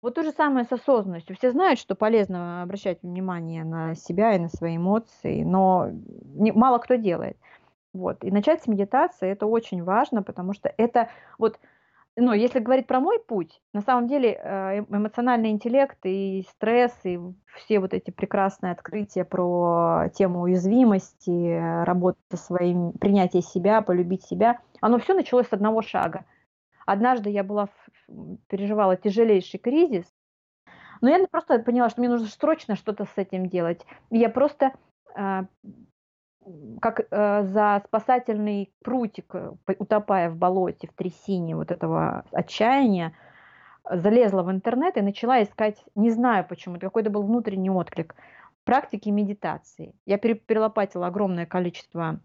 Вот 0.00 0.14
то 0.14 0.22
же 0.22 0.30
самое 0.30 0.64
с 0.64 0.72
осознанностью. 0.72 1.36
Все 1.36 1.50
знают, 1.50 1.80
что 1.80 1.96
полезно 1.96 2.62
обращать 2.62 3.02
внимание 3.02 3.64
на 3.64 3.94
себя 3.96 4.34
и 4.34 4.38
на 4.38 4.48
свои 4.48 4.76
эмоции, 4.76 5.42
но 5.42 5.88
не, 6.34 6.52
мало 6.52 6.78
кто 6.78 6.94
делает. 6.94 7.36
Вот. 7.92 8.22
И 8.22 8.30
начать 8.30 8.62
с 8.62 8.68
медитации 8.68 9.28
это 9.28 9.46
очень 9.46 9.82
важно, 9.82 10.22
потому 10.22 10.52
что 10.52 10.72
это 10.76 11.08
вот 11.36 11.58
но 12.20 12.34
если 12.34 12.58
говорить 12.58 12.86
про 12.86 13.00
мой 13.00 13.20
путь, 13.20 13.60
на 13.72 13.80
самом 13.80 14.08
деле 14.08 14.32
э, 14.32 14.80
эмоциональный 14.80 15.50
интеллект 15.50 15.98
и 16.04 16.44
стресс, 16.50 16.92
и 17.04 17.18
все 17.54 17.78
вот 17.78 17.94
эти 17.94 18.10
прекрасные 18.10 18.72
открытия 18.72 19.24
про 19.24 20.08
тему 20.14 20.42
уязвимости, 20.42 21.84
работы 21.84 22.18
со 22.30 22.36
своим, 22.36 22.92
принятие 22.92 23.42
себя, 23.42 23.82
полюбить 23.82 24.24
себя, 24.24 24.58
оно 24.80 24.98
все 24.98 25.14
началось 25.14 25.48
с 25.48 25.52
одного 25.52 25.80
шага. 25.80 26.24
Однажды 26.86 27.30
я 27.30 27.44
была, 27.44 27.68
переживала 28.48 28.96
тяжелейший 28.96 29.60
кризис, 29.60 30.06
но 31.00 31.10
я 31.10 31.24
просто 31.28 31.60
поняла, 31.60 31.88
что 31.88 32.00
мне 32.00 32.10
нужно 32.10 32.26
срочно 32.26 32.74
что-то 32.74 33.04
с 33.04 33.16
этим 33.16 33.48
делать. 33.48 33.84
Я 34.10 34.28
просто 34.28 34.72
э, 35.16 35.42
как 36.80 37.00
э, 37.00 37.42
за 37.44 37.82
спасательный 37.86 38.72
прутик, 38.82 39.34
э, 39.34 39.52
утопая 39.78 40.30
в 40.30 40.36
болоте, 40.36 40.88
в 40.88 40.92
трясине 40.92 41.56
вот 41.56 41.70
этого 41.70 42.24
отчаяния, 42.32 43.14
залезла 43.90 44.42
в 44.42 44.50
интернет 44.50 44.96
и 44.96 45.02
начала 45.02 45.42
искать, 45.42 45.82
не 45.94 46.10
знаю 46.10 46.46
почему, 46.48 46.76
это 46.76 46.86
какой-то 46.86 47.10
был 47.10 47.22
внутренний 47.22 47.70
отклик, 47.70 48.14
практики 48.64 49.08
медитации. 49.08 49.94
Я 50.06 50.18
перелопатила 50.18 51.06
огромное 51.06 51.46
количество 51.46 52.20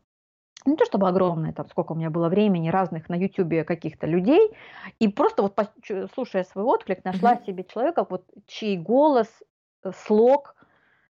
не 0.65 0.77
то 0.77 0.85
чтобы 0.85 1.09
огромное, 1.09 1.51
там 1.51 1.67
сколько 1.67 1.91
у 1.91 1.95
меня 1.95 2.09
было 2.09 2.29
времени, 2.29 2.69
разных 2.69 3.09
на 3.09 3.15
Ютубе 3.15 3.65
каких-то 3.65 4.07
людей, 4.07 4.51
и 4.99 5.09
просто 5.09 5.41
вот 5.41 5.59
слушая 6.13 6.45
свой 6.45 6.63
отклик, 6.63 7.03
нашла 7.03 7.33
mm-hmm. 7.33 7.45
себе 7.45 7.63
человека, 7.65 8.05
вот 8.09 8.25
чей 8.47 8.77
голос, 8.77 9.27
э, 9.83 9.91
слог, 10.05 10.55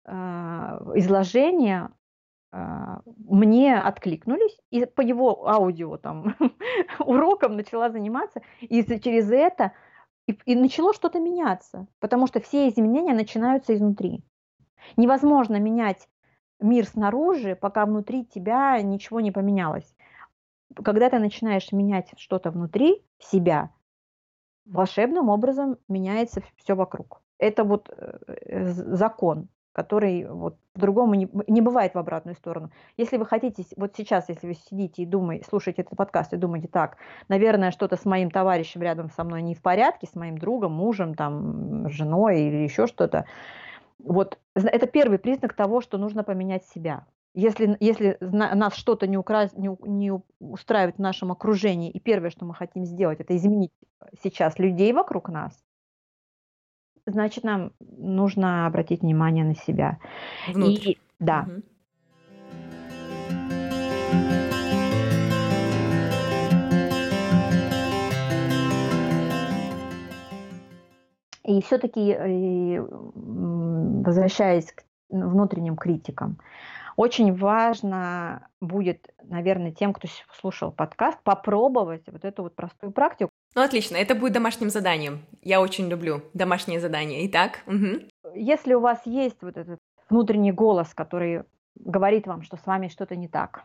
изложение 0.08 1.89
а, 1.89 1.91
мне 2.52 3.78
откликнулись, 3.78 4.58
и 4.70 4.86
по 4.86 5.02
его 5.02 5.48
аудио 5.48 5.98
там 5.98 6.36
урокам 7.00 7.58
начала 7.58 7.89
заниматься, 7.89 8.41
и 8.62 8.84
через 9.00 9.30
это 9.32 9.74
и, 10.28 10.38
и 10.46 10.56
начало 10.56 10.93
что-то 10.93 11.20
меняться, 11.20 11.88
потому 12.00 12.28
что 12.28 12.39
все 12.39 12.70
изменения 12.70 13.14
начинаются 13.14 13.76
изнутри. 13.76 14.24
Невозможно 14.98 15.60
менять 15.60 16.08
мир 16.60 16.86
снаружи, 16.86 17.56
пока 17.56 17.86
внутри 17.86 18.26
тебя 18.26 18.82
ничего 18.82 19.20
не 19.20 19.32
поменялось. 19.32 19.96
Когда 20.84 21.10
ты 21.10 21.20
начинаешь 21.20 21.72
менять 21.72 22.14
что-то 22.18 22.52
внутри 22.52 23.06
себя, 23.20 23.72
волшебным 24.66 25.30
образом 25.30 25.78
меняется 25.88 26.41
все 26.56 26.76
вокруг. 26.76 27.22
Это 27.38 27.64
вот 27.64 27.89
э, 27.89 28.72
закон 28.72 29.50
который 29.76 30.26
вот 30.26 30.55
по-другому 30.73 31.15
не, 31.15 31.30
не 31.47 31.59
бывает 31.59 31.93
в 31.93 31.97
обратную 31.97 32.36
сторону. 32.36 32.71
Если 32.95 33.17
вы 33.17 33.26
хотите, 33.26 33.65
вот 33.76 33.93
сейчас, 33.97 34.30
если 34.30 34.47
вы 34.47 34.53
сидите 34.53 35.03
и 35.03 35.05
думаете, 35.05 35.45
слушаете 35.49 35.82
этот 35.82 35.97
подкаст 35.97 36.32
и 36.32 36.38
думаете, 36.38 36.69
так, 36.69 36.95
наверное, 37.28 37.71
что-то 37.71 37.97
с 37.97 38.05
моим 38.05 38.32
товарищем 38.32 38.82
рядом 38.82 39.09
со 39.09 39.26
мной 39.26 39.41
не 39.41 39.53
в 39.53 39.61
порядке, 39.61 40.07
с 40.07 40.15
моим 40.15 40.38
другом, 40.38 40.71
мужем, 40.71 41.13
там, 41.13 41.89
женой 41.89 42.39
или 42.39 42.63
еще 42.63 42.88
что-то, 42.88 43.26
вот 43.99 44.39
это 44.55 44.88
первый 44.88 45.19
признак 45.19 45.53
того, 45.53 45.82
что 45.82 45.97
нужно 45.97 46.23
поменять 46.23 46.65
себя. 46.65 47.05
Если, 47.34 47.76
если 47.82 48.17
нас 48.21 48.76
что-то 48.76 49.07
не, 49.07 49.17
укра... 49.17 49.49
не, 49.57 49.76
не 49.86 50.13
устраивает 50.39 50.95
в 50.95 51.01
нашем 51.01 51.34
окружении, 51.34 51.91
и 51.91 51.99
первое, 51.99 52.30
что 52.30 52.45
мы 52.45 52.53
хотим 52.53 52.86
сделать, 52.86 53.19
это 53.19 53.36
изменить 53.36 53.71
сейчас 54.23 54.57
людей 54.57 54.93
вокруг 54.93 55.28
нас, 55.28 55.61
значит, 57.06 57.43
нам 57.43 57.72
нужно 57.80 58.68
обратить 58.68 59.01
внимание 59.01 59.43
на 59.43 59.56
себя. 59.56 59.99
Внутрь. 60.47 60.91
И, 60.91 60.97
да. 61.20 61.47
Угу. 61.47 61.62
И 71.45 71.62
все-таки, 71.62 72.12
э, 72.12 72.82
возвращаясь 72.82 74.72
к 74.72 74.84
внутренним 75.10 75.78
критикам, 75.78 76.39
очень 76.95 77.36
важно 77.36 78.47
будет, 78.62 79.14
наверное, 79.24 79.72
тем, 79.72 79.93
кто 79.93 80.08
слушал 80.39 80.72
подкаст, 80.72 81.20
попробовать 81.24 82.03
вот 82.08 82.26
эту 82.26 82.43
вот 82.43 82.56
простую 82.56 82.91
практику. 82.91 83.30
Ну, 83.56 83.62
отлично, 83.62 83.95
это 83.95 84.16
будет 84.16 84.34
домашним 84.34 84.70
заданием. 84.70 85.26
Я 85.41 85.62
очень 85.62 85.88
люблю 85.88 86.22
домашние 86.34 86.82
задания. 86.82 87.26
Итак, 87.28 87.62
угу. 87.68 88.03
если 88.36 88.74
у 88.74 88.82
вас 88.82 88.99
есть 89.06 89.41
вот 89.41 89.56
этот 89.56 89.80
внутренний 90.10 90.51
голос, 90.51 90.93
который 90.93 91.43
говорит 91.76 92.28
вам, 92.28 92.41
что 92.43 92.58
с 92.58 92.66
вами 92.66 92.89
что-то 92.89 93.16
не 93.16 93.30
так, 93.30 93.64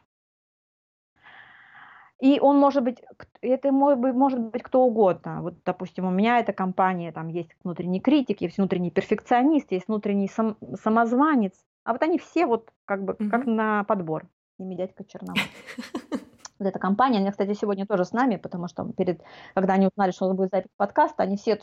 и 2.20 2.38
он 2.38 2.58
может 2.58 2.84
быть, 2.84 2.98
это 3.40 3.72
может 3.72 3.98
быть, 3.98 4.14
может 4.14 4.38
быть 4.38 4.62
кто 4.62 4.82
угодно. 4.82 5.42
Вот, 5.42 5.54
допустим, 5.64 6.04
у 6.04 6.10
меня 6.10 6.38
эта 6.38 6.52
компания, 6.52 7.12
там 7.12 7.28
есть 7.28 7.50
внутренний 7.64 8.00
критик, 8.00 8.42
есть 8.42 8.58
внутренний 8.58 8.90
перфекционист, 8.90 9.72
есть 9.72 9.88
внутренний 9.88 10.28
сам, 10.28 10.56
самозванец. 10.82 11.54
А 11.82 11.92
вот 11.92 12.02
они 12.02 12.18
все 12.18 12.46
вот 12.46 12.70
как 12.84 13.04
бы, 13.04 13.14
mm-hmm. 13.14 13.28
как 13.30 13.46
на 13.46 13.84
подбор. 13.84 14.28
Ими 14.58 14.74
дядька 14.74 15.02
Черномор. 15.04 15.40
вот 16.60 16.68
эта 16.68 16.78
компания, 16.78 17.18
они, 17.18 17.30
кстати, 17.30 17.54
сегодня 17.54 17.86
тоже 17.86 18.04
с 18.04 18.12
нами, 18.12 18.36
потому 18.36 18.68
что 18.68 18.84
перед, 18.96 19.22
когда 19.54 19.74
они 19.74 19.88
узнали, 19.88 20.12
что 20.12 20.26
у 20.26 20.28
нас 20.28 20.36
будет 20.36 20.50
запись 20.52 20.70
подкаста, 20.76 21.22
они 21.22 21.36
все 21.36 21.58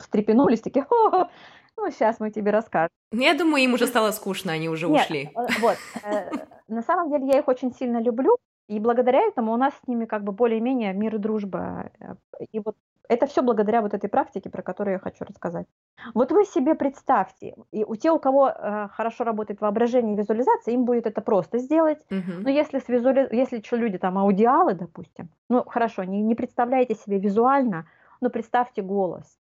встрепенулись, 0.00 0.60
такие, 0.60 0.84
О, 0.90 1.28
ну, 1.76 1.90
сейчас 1.90 2.20
мы 2.20 2.30
тебе 2.30 2.50
расскажем. 2.50 2.90
Ну, 3.12 3.22
я 3.22 3.34
думаю, 3.34 3.62
им 3.62 3.74
уже 3.74 3.86
стало 3.86 4.10
скучно, 4.10 4.52
они 4.52 4.68
уже 4.68 4.88
Нет, 4.88 5.04
ушли. 5.04 5.30
Э, 5.34 5.46
вот, 5.60 5.76
э, 6.02 6.30
на 6.66 6.82
самом 6.82 7.10
деле 7.10 7.26
я 7.32 7.38
их 7.38 7.48
очень 7.48 7.72
сильно 7.72 8.02
люблю, 8.02 8.36
И 8.68 8.80
благодаря 8.80 9.20
этому 9.20 9.52
у 9.52 9.56
нас 9.56 9.72
с 9.74 9.88
ними 9.88 10.04
как 10.04 10.24
бы 10.24 10.32
более-менее 10.32 10.92
мир 10.92 11.14
и 11.14 11.18
дружба. 11.18 11.90
Э, 12.00 12.14
и 12.52 12.58
вот 12.58 12.76
это 13.08 13.26
все 13.26 13.42
благодаря 13.42 13.82
вот 13.82 13.94
этой 13.94 14.08
практике, 14.08 14.50
про 14.50 14.62
которую 14.62 14.94
я 14.94 14.98
хочу 14.98 15.24
рассказать. 15.24 15.66
Вот 16.14 16.30
вы 16.30 16.44
себе 16.44 16.74
представьте, 16.74 17.56
и 17.72 17.84
у 17.84 17.96
тех, 17.96 18.14
у 18.14 18.18
кого 18.18 18.48
э, 18.48 18.88
хорошо 18.92 19.24
работает 19.24 19.60
воображение 19.60 20.14
и 20.14 20.18
визуализация, 20.18 20.74
им 20.74 20.84
будет 20.84 21.06
это 21.06 21.20
просто 21.20 21.58
сделать. 21.58 22.04
Мгм. 22.10 22.42
Но 22.42 22.50
если, 22.50 22.78
с 22.78 22.88
визуали... 22.88 23.28
если 23.32 23.62
люди 23.76 23.98
там 23.98 24.18
аудиалы, 24.18 24.74
допустим, 24.74 25.30
ну 25.48 25.64
хорошо, 25.64 26.04
не, 26.04 26.22
не 26.22 26.34
представляете 26.34 26.94
себе 26.94 27.18
визуально, 27.18 27.86
но 28.20 28.30
представьте 28.30 28.82
голос. 28.82 29.38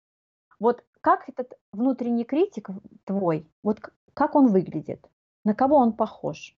Вот 0.60 0.84
как 1.02 1.28
этот 1.30 1.54
внутренний 1.72 2.26
критик 2.26 2.70
твой, 3.06 3.48
вот 3.64 3.80
как 4.14 4.36
он 4.36 4.48
выглядит, 4.48 5.10
на 5.44 5.56
кого 5.56 5.78
он 5.78 5.94
похож? 5.94 6.56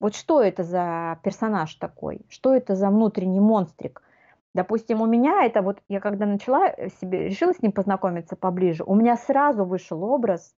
Вот 0.00 0.16
что 0.16 0.42
это 0.42 0.64
за 0.64 1.20
персонаж 1.22 1.74
такой? 1.76 2.26
Что 2.28 2.54
это 2.54 2.74
за 2.74 2.88
внутренний 2.88 3.40
монстрик? 3.40 4.02
Допустим, 4.54 5.00
у 5.00 5.06
меня 5.06 5.44
это 5.44 5.62
вот, 5.62 5.78
я 5.88 6.00
когда 6.00 6.26
начала 6.26 6.68
э, 6.68 6.90
себе, 7.00 7.28
решила 7.28 7.54
с 7.54 7.62
ним 7.62 7.72
познакомиться 7.72 8.36
поближе, 8.36 8.84
у 8.84 8.94
меня 8.94 9.16
сразу 9.16 9.64
вышел 9.64 10.02
образ, 10.04 10.54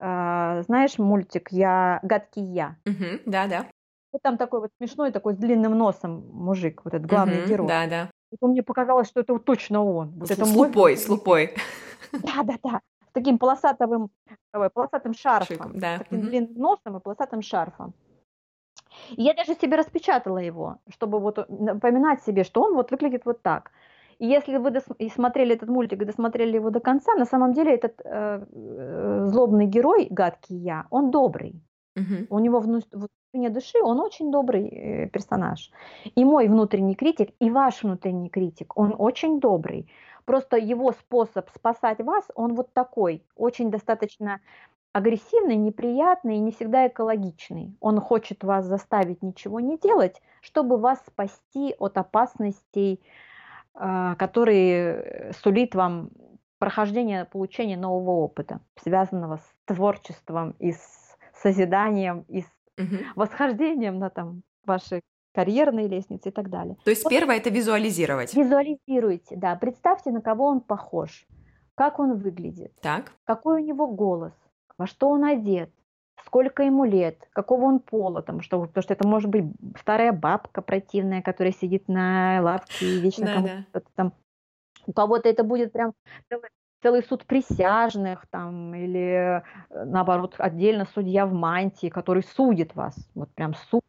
а, 0.00 0.62
знаешь, 0.62 0.98
мультик 0.98 1.52
«Я 1.52 2.00
гадкий 2.02 2.42
я». 2.44 2.76
Мгм. 2.84 3.20
Да, 3.26 3.46
да. 3.46 3.66
Вот 4.12 4.22
там 4.22 4.38
такой 4.38 4.60
вот 4.60 4.70
смешной, 4.78 5.12
такой 5.12 5.34
с 5.34 5.36
длинным 5.36 5.76
носом 5.76 6.26
мужик, 6.32 6.82
вот 6.84 6.94
этот 6.94 7.06
главный 7.06 7.38
Мгм. 7.38 7.46
герой. 7.48 7.68
Да, 7.68 7.86
да. 7.86 8.10
Вот 8.40 8.50
мне 8.50 8.62
показалось, 8.62 9.08
что 9.08 9.20
это 9.20 9.34
вот 9.34 9.44
точно 9.44 9.84
он. 9.84 10.14
Вот 10.18 10.28
С, 10.28 10.32
это 10.32 10.44
с 10.44 10.48
мой 10.48 10.68
лупой, 10.68 10.96
с 10.96 11.08
внутренний 11.08 11.18
лупой. 11.18 11.54
Да, 12.12 12.42
да, 12.42 12.54
да. 12.62 12.80
С 13.08 13.12
таким 13.12 13.38
полосатым, 13.38 14.10
ой, 14.54 14.70
полосатым 14.70 15.14
шарфом. 15.14 15.46
Шиком, 15.46 15.78
С 15.78 15.80
да. 15.80 15.98
таким 15.98 16.20
Мгм. 16.20 16.30
длинным 16.30 16.54
носом 16.54 16.96
и 16.96 17.00
полосатым 17.00 17.42
шарфом. 17.42 17.94
И 19.10 19.22
я 19.22 19.34
даже 19.34 19.54
себе 19.54 19.76
распечатала 19.76 20.38
его, 20.38 20.76
чтобы 20.88 21.20
вот 21.20 21.48
напоминать 21.48 22.22
себе, 22.22 22.44
что 22.44 22.62
он 22.62 22.74
вот 22.74 22.90
выглядит 22.90 23.24
вот 23.24 23.42
так. 23.42 23.70
И 24.18 24.26
если 24.26 24.58
вы 24.58 24.70
дос- 24.70 24.96
и 24.98 25.08
смотрели 25.08 25.54
этот 25.54 25.68
мультик 25.68 26.02
и 26.02 26.04
досмотрели 26.04 26.56
его 26.56 26.70
до 26.70 26.80
конца, 26.80 27.14
на 27.14 27.24
самом 27.24 27.52
деле 27.52 27.74
этот 27.74 28.00
э, 28.04 28.44
э, 28.52 29.26
злобный 29.26 29.66
герой, 29.66 30.08
гадкий 30.10 30.56
я, 30.56 30.86
он 30.90 31.10
добрый. 31.10 31.62
Мгм. 31.94 32.26
У 32.30 32.38
него 32.38 32.60
вну- 32.60 32.82
в 32.92 33.08
глубине 33.32 33.50
души 33.50 33.78
он 33.82 34.00
очень 34.00 34.30
добрый 34.30 34.68
э, 34.68 35.08
персонаж. 35.08 35.70
И 36.16 36.24
мой 36.24 36.48
внутренний 36.48 36.94
критик, 36.94 37.30
и 37.38 37.50
ваш 37.50 37.82
внутренний 37.84 38.28
критик, 38.28 38.76
он 38.76 38.94
очень 38.98 39.40
добрый. 39.40 39.90
Просто 40.24 40.56
его 40.56 40.92
способ 40.92 41.48
спасать 41.54 42.00
вас, 42.00 42.24
он 42.34 42.54
вот 42.54 42.72
такой, 42.72 43.22
очень 43.36 43.70
достаточно 43.70 44.40
агрессивный, 44.92 45.56
неприятный 45.56 46.36
и 46.36 46.40
не 46.40 46.50
всегда 46.52 46.86
экологичный. 46.88 47.76
Он 47.80 48.00
хочет 48.00 48.42
вас 48.44 48.64
заставить 48.66 49.22
ничего 49.22 49.60
не 49.60 49.78
делать, 49.78 50.20
чтобы 50.40 50.76
вас 50.78 51.00
спасти 51.06 51.74
от 51.78 51.98
опасностей, 51.98 53.02
а, 53.74 54.14
которые 54.16 55.32
сулит 55.42 55.74
вам 55.74 56.10
прохождение, 56.58 57.24
получение 57.24 57.76
нового 57.76 58.10
опыта, 58.22 58.60
связанного 58.82 59.36
с 59.36 59.54
творчеством 59.66 60.52
и 60.58 60.72
с 60.72 61.16
созиданием, 61.34 62.24
и 62.28 62.40
с 62.42 62.46
Мгм. 62.76 62.98
восхождением 63.16 63.98
на 63.98 64.10
там 64.10 64.42
вашей 64.64 65.02
карьерной 65.34 65.86
лестнице 65.86 66.30
и 66.30 66.32
так 66.32 66.48
далее. 66.50 66.76
То 66.84 66.90
есть 66.90 67.08
первое 67.08 67.36
это 67.36 67.50
визуализировать. 67.50 68.34
Визуализируйте, 68.34 69.36
да, 69.36 69.54
представьте, 69.56 70.10
на 70.10 70.20
кого 70.20 70.46
он 70.46 70.60
похож, 70.60 71.26
как 71.76 72.00
он 72.00 72.16
выглядит, 72.18 72.72
Так. 72.80 73.12
какой 73.24 73.62
у 73.62 73.64
него 73.64 73.86
голос, 73.86 74.32
во 74.78 74.86
что 74.86 75.10
он 75.10 75.24
одет, 75.24 75.70
сколько 76.24 76.62
ему 76.62 76.84
лет, 76.84 77.28
какого 77.32 77.64
он 77.64 77.80
пола, 77.80 78.20
потому 78.20 78.40
что, 78.42 78.60
потому 78.60 78.82
что 78.82 78.94
это 78.94 79.06
может 79.06 79.30
быть 79.30 79.44
старая 79.80 80.12
бабка 80.12 80.62
противная, 80.62 81.22
которая 81.22 81.52
сидит 81.52 81.88
на 81.88 82.40
лавке 82.42 82.86
и 82.86 83.00
вечно 83.00 83.26
Да, 83.26 83.34
кому-то 83.34 83.54
да. 83.74 83.80
там. 83.94 84.12
У 84.86 84.92
кого-то 84.92 85.28
это 85.28 85.44
будет 85.44 85.72
прям 85.72 85.92
целый, 86.30 86.48
целый 86.82 87.02
суд 87.02 87.26
присяжных 87.26 88.26
там, 88.28 88.74
или 88.74 89.40
э, 89.70 89.84
наоборот 89.84 90.36
отдельно 90.38 90.86
судья 90.94 91.26
в 91.26 91.32
мантии, 91.32 91.88
который 91.88 92.22
судит 92.22 92.74
вас, 92.74 92.96
вот 93.14 93.28
прям 93.34 93.54
суд. 93.54 93.82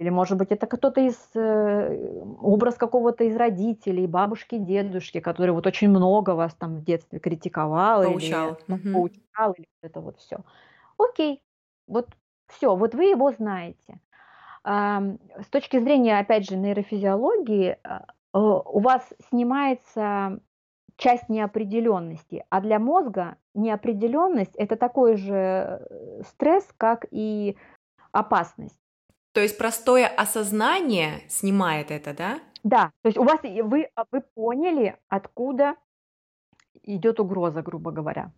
Или, 0.00 0.08
может 0.10 0.38
быть, 0.38 0.50
это 0.50 0.66
кто-то 0.66 1.02
из, 1.02 1.18
э, 1.36 2.22
образ 2.40 2.76
какого-то 2.76 3.24
из 3.24 3.36
родителей, 3.36 4.06
бабушки, 4.06 4.56
дедушки, 4.58 5.20
который 5.20 5.50
вот 5.52 5.66
очень 5.66 5.90
много 5.90 6.30
вас 6.30 6.54
там 6.54 6.76
в 6.76 6.84
детстве 6.84 7.20
критиковал 7.20 8.02
Поучал. 8.02 8.48
или 8.48 8.56
ну, 8.66 8.78
Мгм. 8.78 8.90
поучал, 8.90 9.52
или 9.52 9.68
это 9.82 10.00
вот 10.00 10.18
все. 10.18 10.38
Окей, 10.98 11.42
вот 11.86 12.08
все, 12.48 12.76
вот 12.76 12.94
вы 12.94 13.04
его 13.06 13.30
знаете. 13.32 14.00
С 14.64 15.48
точки 15.50 15.78
зрения, 15.78 16.18
опять 16.18 16.48
же, 16.48 16.56
нейрофизиологии, 16.56 17.78
а, 17.82 18.06
э, 18.34 18.38
у 18.38 18.80
вас 18.80 19.12
снимается 19.30 20.40
часть 20.96 21.28
неопределенности, 21.30 22.44
а 22.50 22.60
для 22.60 22.78
мозга 22.78 23.36
неопределенность 23.54 24.56
это 24.56 24.76
такой 24.76 25.16
же 25.16 25.34
э, 25.34 26.22
стресс, 26.24 26.68
как 26.76 27.06
и 27.10 27.56
опасность. 28.12 28.79
То 29.32 29.40
есть 29.40 29.56
простое 29.58 30.06
осознание 30.06 31.22
снимает 31.28 31.90
это, 31.90 32.14
да? 32.14 32.40
Да, 32.62 32.92
то 33.02 33.08
есть 33.08 33.18
у 33.18 33.22
вас 33.22 33.40
вы, 33.42 33.88
а, 33.94 34.04
вы 34.10 34.20
поняли, 34.20 34.98
откуда 35.08 35.76
идет 36.82 37.20
угроза, 37.20 37.62
грубо 37.62 37.90
говоря. 37.90 38.32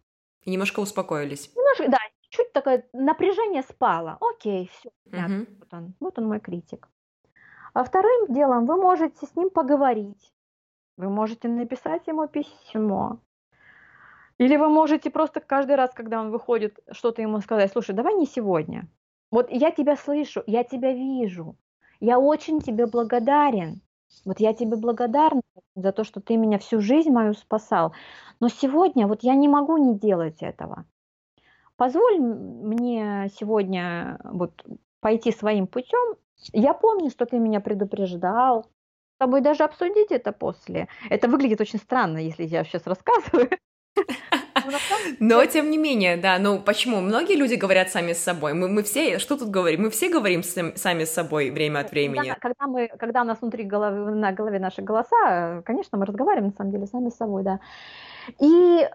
И 0.45 0.51
немножко 0.51 0.81
успокоились. 0.81 1.51
Немножко, 1.55 1.89
да, 1.89 1.99
чуть 2.29 2.53
такое 2.53 2.85
напряжение 2.93 3.63
спало. 3.63 4.19
Окей, 4.21 4.71
все. 4.73 4.91
Мгм. 5.07 5.47
Вот 5.59 5.75
он, 5.75 5.95
вот 6.01 6.19
он 6.19 6.29
мой 6.29 6.41
критик. 6.41 6.89
А 7.75 7.85
вторым 7.85 8.33
делом 8.33 8.67
вы 8.67 8.77
можете 8.77 9.27
с 9.27 9.35
ним 9.35 9.51
поговорить. 9.51 10.33
Вы 10.97 11.09
можете 11.09 11.49
написать 11.49 12.07
ему 12.07 12.29
письмо. 12.29 13.19
Или 14.39 14.57
вы 14.57 14.69
можете 14.69 15.11
просто 15.11 15.41
каждый 15.41 15.77
раз, 15.77 15.93
когда 15.95 16.21
он 16.21 16.31
выходит, 16.31 16.79
что-то 16.91 17.23
ему 17.23 17.41
сказать, 17.41 17.73
слушай, 17.73 17.95
давай 17.95 18.15
не 18.15 18.27
сегодня. 18.27 18.89
Вот 19.33 19.51
я 19.51 19.71
тебя 19.71 19.97
слышу, 19.97 20.45
я 20.47 20.63
тебя 20.63 20.93
вижу. 20.93 21.57
Я 22.01 22.21
очень 22.21 22.61
тебе 22.61 22.87
благодарен. 22.87 23.81
Вот 24.27 24.41
я 24.41 24.53
тебе 24.53 24.77
благодарна 24.77 25.41
за 25.75 25.91
то, 25.93 26.05
что 26.05 26.21
ты 26.21 26.37
меня 26.37 26.59
всю 26.59 26.81
жизнь 26.81 27.11
мою 27.11 27.33
спасал. 27.33 27.95
Но 28.41 28.49
сегодня 28.49 29.07
вот 29.07 29.23
я 29.23 29.35
не 29.35 29.49
могу 29.49 29.79
не 29.79 29.99
делать 29.99 30.43
этого. 30.43 30.85
Позволь 31.77 32.19
мне 32.21 33.31
сегодня 33.35 34.21
вот 34.23 34.65
пойти 35.01 35.33
своим 35.33 35.67
путем. 35.67 36.17
Я 36.53 36.75
помню, 36.75 37.11
что 37.11 37.25
ты 37.25 37.39
меня 37.39 37.61
предупреждал. 37.61 38.67
С 39.15 39.19
тобой 39.19 39.41
даже 39.41 39.65
обсудить 39.65 40.11
это 40.11 40.33
после. 40.33 40.89
Это 41.09 41.29
выглядит 41.29 41.61
очень 41.61 41.79
странно, 41.79 42.19
если 42.19 42.45
я 42.45 42.65
сейчас 42.65 42.87
рассказываю. 42.87 43.49
Но 45.21 45.45
тем 45.47 45.71
не 45.71 45.79
менее, 45.79 46.17
да, 46.17 46.39
ну 46.39 46.59
почему? 46.61 47.01
Многие 47.01 47.37
люди 47.37 47.55
говорят 47.55 47.91
сами 47.91 48.13
с 48.13 48.19
собой. 48.23 48.55
Мы, 48.55 48.69
мы 48.69 48.83
все, 48.83 49.19
что 49.19 49.37
тут 49.37 49.51
говорим? 49.51 49.83
Мы 49.83 49.91
все 49.91 50.09
говорим 50.09 50.43
сам- 50.43 50.77
сами 50.77 51.05
с 51.05 51.13
собой 51.13 51.51
время 51.51 51.81
от 51.81 51.91
времени. 51.91 52.29
Когда, 52.29 52.35
когда 52.35 52.67
мы, 52.67 52.89
когда 52.99 53.23
у 53.23 53.25
нас 53.25 53.39
внутри 53.41 53.65
головы, 53.65 54.15
на 54.15 54.33
голове 54.33 54.59
наши 54.59 54.83
голоса, 54.83 55.63
конечно, 55.65 55.99
мы 55.99 56.07
разговариваем 56.07 56.51
на 56.51 56.57
самом 56.57 56.73
деле 56.73 56.87
сами 56.87 57.09
с 57.11 57.17
собой, 57.17 57.43
да. 57.43 57.61
И, 58.41 58.89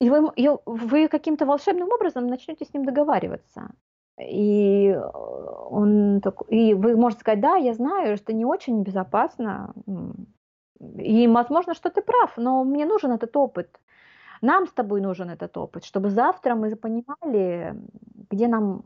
и 0.00 0.10
вы, 0.10 0.30
и 0.36 0.50
вы 0.66 1.08
каким-то 1.08 1.46
волшебным 1.46 1.88
образом 1.90 2.26
начнете 2.26 2.64
с 2.64 2.74
ним 2.74 2.84
договариваться. 2.84 3.70
И 4.20 4.96
он 5.70 6.20
так- 6.22 6.42
и 6.48 6.74
вы 6.74 6.96
можете 6.96 7.20
сказать, 7.20 7.40
да, 7.40 7.56
я 7.56 7.74
знаю, 7.74 8.16
что 8.16 8.32
не 8.32 8.44
очень 8.44 8.82
безопасно. 8.82 9.74
И 10.98 11.28
возможно, 11.28 11.74
что 11.74 11.90
ты 11.90 12.02
прав, 12.02 12.32
но 12.36 12.64
мне 12.64 12.86
нужен 12.86 13.12
этот 13.12 13.36
опыт. 13.36 13.68
Нам 14.40 14.66
с 14.66 14.72
тобой 14.72 15.00
нужен 15.00 15.30
этот 15.30 15.56
опыт, 15.56 15.84
чтобы 15.84 16.10
завтра 16.10 16.54
мы 16.54 16.74
понимали, 16.76 17.74
где 18.30 18.48
нам 18.48 18.84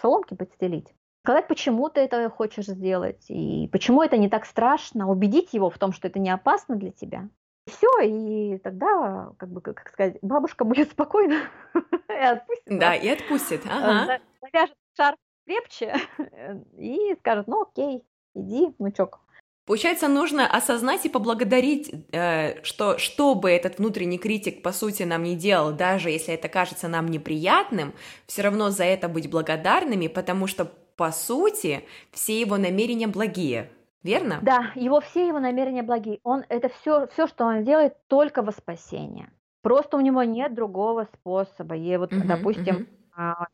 соломки 0.00 0.34
подстелить. 0.34 0.94
Сказать, 1.24 1.48
почему 1.48 1.88
ты 1.88 2.00
это 2.00 2.28
хочешь 2.28 2.66
сделать, 2.66 3.24
и 3.30 3.68
почему 3.72 4.02
это 4.02 4.18
не 4.18 4.28
так 4.28 4.44
страшно, 4.44 5.08
убедить 5.08 5.54
его 5.54 5.70
в 5.70 5.78
том, 5.78 5.92
что 5.92 6.08
это 6.08 6.18
не 6.18 6.30
опасно 6.30 6.76
для 6.76 6.90
тебя. 6.90 7.28
И 7.66 7.70
все, 7.70 7.88
и 8.02 8.58
тогда, 8.58 9.32
как 9.38 9.48
бы, 9.48 9.62
как 9.62 9.88
сказать, 9.88 10.18
бабушка 10.20 10.64
будет 10.64 10.90
спокойна 10.90 11.48
и 12.08 12.12
отпустит 12.12 12.78
Да, 12.78 12.94
и 12.94 13.08
отпустит. 13.08 13.64
Э, 13.64 13.68
Ага. 13.70 14.20
Завяжет 14.42 14.76
шар 14.94 15.16
крепче 15.46 15.94
и 16.76 17.16
скажет, 17.20 17.46
ну 17.46 17.62
окей, 17.62 18.04
иди, 18.34 18.74
внучок. 18.78 19.20
Получается, 19.66 20.08
нужно 20.08 20.46
осознать 20.46 21.06
и 21.06 21.08
поблагодарить, 21.08 21.90
э, 22.12 22.62
что 22.64 22.98
что 22.98 23.34
бы 23.34 23.50
этот 23.50 23.78
внутренний 23.78 24.18
критик 24.18 24.62
по 24.62 24.72
сути 24.72 25.04
нам 25.04 25.22
не 25.22 25.36
делал, 25.36 25.72
даже 25.72 26.10
если 26.10 26.34
это 26.34 26.48
кажется 26.48 26.86
нам 26.86 27.06
неприятным, 27.08 27.94
все 28.26 28.42
равно 28.42 28.68
за 28.70 28.84
это 28.84 29.08
быть 29.08 29.30
благодарными, 29.30 30.08
потому 30.08 30.46
что 30.46 30.66
по 30.96 31.10
сути 31.12 31.84
все 32.12 32.38
его 32.40 32.58
намерения 32.58 33.06
благие, 33.06 33.70
верно? 34.02 34.44
Да, 34.44 34.72
его 34.74 35.00
все 35.00 35.26
его 35.28 35.38
намерения 35.38 35.82
благие. 35.82 36.20
Он 36.22 36.44
это 36.48 36.68
все, 36.68 37.06
все, 37.08 37.26
что 37.26 37.44
он 37.44 37.64
делает, 37.64 37.96
только 38.08 38.42
во 38.42 38.52
спасение. 38.52 39.30
Просто 39.62 39.96
у 39.96 40.00
него 40.00 40.22
нет 40.22 40.54
другого 40.54 41.04
способа. 41.14 41.76
И 41.76 41.96
вот, 41.96 42.14
Мгм, 42.14 42.22
допустим, 42.22 42.82
мгм. 42.82 42.86
а, 43.16 43.46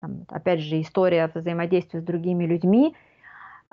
там, 0.00 0.24
опять 0.28 0.60
же, 0.60 0.80
история 0.80 1.30
взаимодействия 1.34 2.00
с 2.00 2.04
другими 2.04 2.44
людьми, 2.44 2.94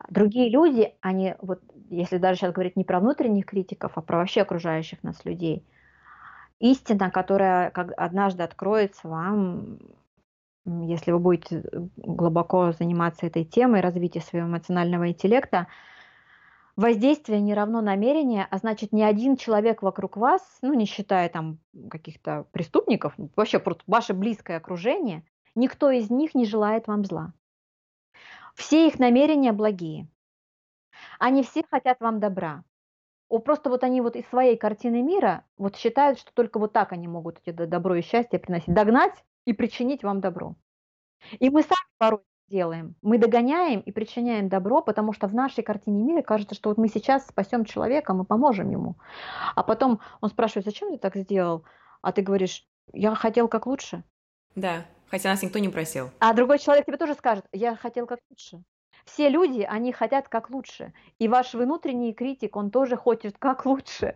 Другие 0.09 0.49
люди, 0.49 0.93
они 1.01 1.35
вот, 1.41 1.61
если 1.89 2.17
даже 2.17 2.39
сейчас 2.39 2.53
говорить 2.53 2.75
не 2.75 2.83
про 2.83 2.99
внутренних 2.99 3.45
критиков, 3.45 3.93
а 3.95 4.01
про 4.01 4.17
вообще 4.17 4.41
окружающих 4.41 5.03
нас 5.03 5.23
людей, 5.23 5.65
истина, 6.59 7.09
которая 7.09 7.71
как 7.71 7.93
однажды 7.95 8.43
откроется 8.43 9.07
вам, 9.07 9.79
если 10.65 11.11
вы 11.11 11.19
будете 11.19 11.63
глубоко 11.95 12.71
заниматься 12.71 13.25
этой 13.25 13.45
темой 13.45 13.81
развития 13.81 14.21
своего 14.21 14.47
эмоционального 14.47 15.07
интеллекта, 15.09 15.67
воздействие 16.75 17.39
не 17.39 17.53
равно 17.53 17.81
намерение, 17.81 18.47
а 18.49 18.57
значит 18.57 18.91
ни 18.91 19.01
один 19.01 19.37
человек 19.37 19.81
вокруг 19.81 20.17
вас, 20.17 20.41
ну 20.61 20.73
не 20.73 20.85
считая 20.85 21.29
там 21.29 21.59
каких-то 21.89 22.47
преступников, 22.51 23.13
вообще 23.35 23.59
просто 23.59 23.83
ваше 23.87 24.13
близкое 24.13 24.57
окружение, 24.57 25.23
никто 25.55 25.89
из 25.89 26.09
них 26.09 26.35
не 26.35 26.45
желает 26.45 26.87
вам 26.87 27.05
зла. 27.05 27.33
Все 28.55 28.87
их 28.87 28.99
намерения 28.99 29.51
благие. 29.51 30.07
Они 31.19 31.43
все 31.43 31.63
хотят 31.69 31.99
вам 31.99 32.19
добра. 32.19 32.63
О, 33.27 33.39
просто 33.39 33.69
вот 33.69 33.83
они 33.83 34.01
вот 34.01 34.15
из 34.15 34.27
своей 34.27 34.55
картины 34.55 35.01
мира 35.01 35.43
вот 35.57 35.75
считают, 35.75 36.19
что 36.19 36.33
только 36.33 36.59
вот 36.59 36.73
так 36.73 36.91
они 36.93 37.07
могут 37.07 37.39
эти 37.43 37.51
добро 37.51 37.95
и 37.95 38.01
счастье 38.01 38.39
приносить. 38.39 38.73
Догнать 38.73 39.23
и 39.45 39.53
причинить 39.53 40.03
вам 40.03 40.21
добро. 40.21 40.55
И 41.39 41.49
мы 41.49 41.63
сами 41.63 41.87
порой 41.97 42.21
делаем. 42.47 42.95
Мы 43.01 43.17
догоняем 43.17 43.79
и 43.79 43.91
причиняем 43.91 44.47
добро, 44.49 44.81
потому 44.81 45.13
что 45.13 45.27
в 45.27 45.33
нашей 45.33 45.63
картине 45.63 46.03
мира 46.03 46.21
кажется, 46.21 46.55
что 46.55 46.69
вот 46.69 46.77
мы 46.77 46.87
сейчас 46.87 47.27
спасем 47.27 47.65
человека, 47.65 48.13
мы 48.13 48.23
поможем 48.25 48.69
ему. 48.69 48.95
А 49.55 49.63
потом 49.63 49.99
он 50.21 50.29
спрашивает, 50.29 50.65
зачем 50.65 50.91
ты 50.91 50.97
так 50.97 51.15
сделал? 51.15 51.65
А 52.01 52.11
ты 52.11 52.21
говоришь, 52.21 52.67
я 52.93 53.15
хотел 53.15 53.47
как 53.47 53.65
лучше. 53.65 54.03
Да, 54.55 54.85
хотя 55.09 55.29
нас 55.29 55.41
никто 55.43 55.59
не 55.59 55.69
просил. 55.69 56.09
А 56.19 56.33
другой 56.33 56.59
человек 56.59 56.85
тебе 56.85 56.97
тоже 56.97 57.13
скажет, 57.13 57.45
я 57.51 57.75
хотел 57.75 58.05
как 58.05 58.19
лучше. 58.29 58.63
Все 59.05 59.29
люди, 59.29 59.61
они 59.61 59.91
хотят 59.91 60.27
как 60.27 60.49
лучше. 60.49 60.93
И 61.19 61.27
ваш 61.27 61.53
внутренний 61.53 62.13
критик, 62.13 62.55
он 62.55 62.71
тоже 62.71 62.97
хочет 62.97 63.37
как 63.37 63.65
лучше. 63.65 64.15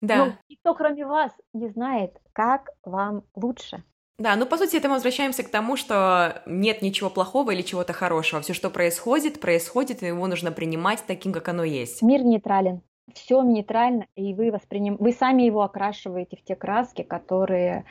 Да. 0.00 0.16
Но 0.16 0.32
никто, 0.48 0.74
кроме 0.74 1.06
вас, 1.06 1.32
не 1.52 1.68
знает, 1.68 2.20
как 2.32 2.70
вам 2.84 3.22
лучше. 3.34 3.82
Да, 4.18 4.36
ну 4.36 4.46
по 4.46 4.56
сути 4.56 4.76
это 4.76 4.88
мы 4.88 4.94
возвращаемся 4.94 5.42
к 5.42 5.50
тому, 5.50 5.76
что 5.76 6.42
нет 6.46 6.82
ничего 6.82 7.10
плохого 7.10 7.50
или 7.50 7.62
чего-то 7.62 7.92
хорошего. 7.92 8.42
Все, 8.42 8.54
что 8.54 8.70
происходит, 8.70 9.40
происходит, 9.40 10.02
и 10.02 10.06
его 10.06 10.26
нужно 10.26 10.52
принимать 10.52 11.02
таким, 11.06 11.32
как 11.32 11.48
оно 11.48 11.64
есть. 11.64 12.00
Мир 12.02 12.22
нейтрален. 12.22 12.82
Все 13.12 13.42
нейтрально, 13.42 14.06
и 14.14 14.32
вы 14.32 14.50
восприним... 14.50 14.96
вы 14.96 15.12
сами 15.12 15.42
его 15.42 15.62
окрашиваете 15.62 16.36
в 16.36 16.44
те 16.44 16.54
краски, 16.54 17.02
которые 17.02 17.84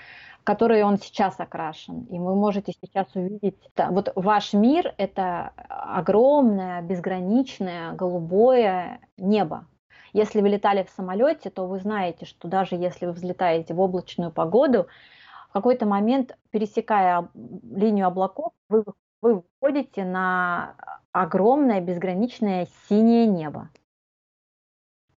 которые 0.43 0.85
он 0.85 0.97
сейчас 0.97 1.39
окрашен. 1.39 2.03
И 2.03 2.19
вы 2.19 2.35
можете 2.35 2.73
сейчас 2.73 3.07
увидеть, 3.15 3.57
вот 3.77 4.11
ваш 4.15 4.53
мир— 4.53 4.93
это 4.97 5.51
огромное, 5.69 6.81
безграничное, 6.81 7.93
голубое 7.93 8.99
небо. 9.17 9.65
Если 10.11 10.41
вы 10.41 10.49
летали 10.49 10.83
в 10.83 10.89
самолете, 10.89 11.49
то 11.49 11.65
вы 11.67 11.79
знаете, 11.79 12.25
что 12.25 12.47
даже 12.47 12.75
если 12.75 13.05
вы 13.05 13.13
взлетаете 13.13 13.73
в 13.73 13.79
облачную 13.79 14.31
погоду, 14.31 14.87
в 15.49 15.53
какой-то 15.53 15.85
момент, 15.85 16.37
пересекая 16.51 17.29
линию 17.33 18.07
облаков, 18.07 18.53
вы, 18.69 18.83
вы 19.21 19.43
выходите 19.61 20.03
на 20.03 20.75
огромное 21.11 21.79
безграничное 21.79 22.67
синее 22.87 23.25
небо. 23.25 23.69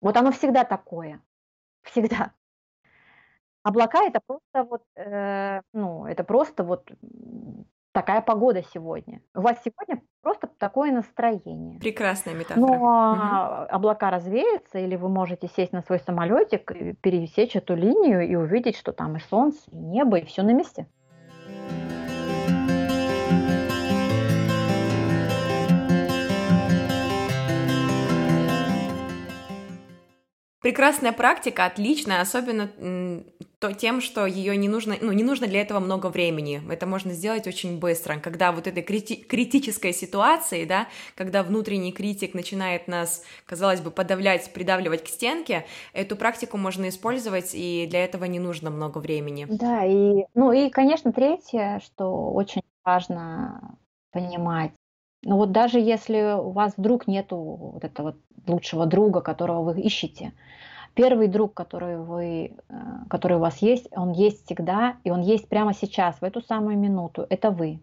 Вот 0.01 0.15
оно 0.17 0.32
всегда 0.32 0.63
такое. 0.63 1.21
Всегда. 1.84 2.32
Облака 3.66 4.03
это 4.03 4.22
просто 4.28 4.63
вот, 4.70 4.84
э, 4.95 5.61
ну, 5.74 6.05
это 6.05 6.24
просто 6.24 6.63
вот 6.63 6.88
такая 7.93 8.22
погода 8.22 8.61
сегодня. 8.61 9.22
У 9.34 9.41
вас 9.41 9.57
сегодня 9.66 10.03
просто 10.22 10.47
такое 10.59 10.91
настроение. 10.91 11.80
Прекрасная 11.80 12.36
метафора. 12.36 12.59
Но 12.59 12.74
угу. 12.76 13.76
облака 13.76 14.11
развеются, 14.11 14.78
или 14.78 14.95
вы 14.95 15.09
можете 15.09 15.47
сесть 15.47 15.74
на 15.74 15.82
свой 15.82 15.99
самолетик, 15.99 16.72
пересечь 17.01 17.55
эту 17.55 17.74
линию 17.74 18.22
и 18.28 18.36
увидеть, 18.36 18.78
что 18.78 18.91
там 18.91 19.16
и 19.16 19.20
солнце, 19.20 19.57
и 19.72 19.78
небо, 19.78 20.20
и 20.20 20.26
все 20.26 20.43
на 20.43 20.53
месте. 20.53 20.88
Прекрасная 30.66 31.11
практика, 31.11 31.66
отличная, 31.66 32.22
особенно 32.22 32.72
то 33.59 33.72
тем, 33.72 34.01
что 34.01 34.26
ее 34.26 34.57
не 34.57 34.68
нужно, 34.68 34.95
ну, 34.99 35.11
не 35.11 35.24
нужно 35.24 35.45
для 35.45 35.61
этого 35.61 35.80
много 35.80 36.07
времени. 36.07 36.59
Это 36.72 36.88
можно 36.88 37.11
сделать 37.11 37.45
очень 37.45 37.78
быстро. 37.78 38.18
Когда 38.18 38.51
вот 38.51 38.66
этой 38.66 38.82
крити- 38.82 39.24
критической 39.28 39.93
ситуации, 39.93 40.66
да, 40.66 40.88
когда 41.13 41.43
внутренний 41.43 41.91
критик 41.91 42.34
начинает 42.34 42.88
нас, 42.88 43.24
казалось 43.45 43.80
бы, 43.80 43.91
подавлять, 43.91 44.51
придавливать 44.53 45.03
к 45.03 45.07
стенке, 45.07 45.68
эту 45.93 46.16
практику 46.16 46.57
можно 46.57 46.89
использовать, 46.89 47.51
и 47.53 47.86
для 47.88 48.03
этого 48.03 48.26
не 48.26 48.39
нужно 48.39 48.72
много 48.72 48.97
времени. 48.97 49.45
Да, 49.47 49.86
и, 49.86 50.26
ну 50.34 50.51
и, 50.51 50.72
конечно, 50.72 51.13
третье, 51.13 51.80
что 51.86 52.32
очень 52.32 52.63
важно 52.84 53.78
понимать, 54.11 54.72
ну 55.26 55.36
вот 55.36 55.51
даже 55.51 55.80
если 55.80 56.39
у 56.39 56.51
вас 56.51 56.73
вдруг 56.78 57.07
нету 57.07 57.36
вот 57.38 57.84
этого 57.84 58.15
лучшего 58.47 58.86
друга, 58.86 59.19
которого 59.19 59.73
вы 59.73 59.82
ищете, 59.82 60.32
Первый 60.95 61.28
друг, 61.28 61.53
который, 61.53 61.97
вы, 61.97 62.55
э, 62.69 62.73
который 63.09 63.36
у 63.36 63.41
вас 63.41 63.57
есть, 63.57 63.88
он 63.91 64.13
есть 64.13 64.45
всегда, 64.45 64.95
и 65.03 65.11
он 65.11 65.21
есть 65.21 65.49
прямо 65.49 65.73
сейчас, 65.73 66.15
в 66.21 66.23
эту 66.23 66.41
самую 66.41 66.78
минуту. 66.78 67.28
Это 67.30 67.51
вы. 67.51 67.82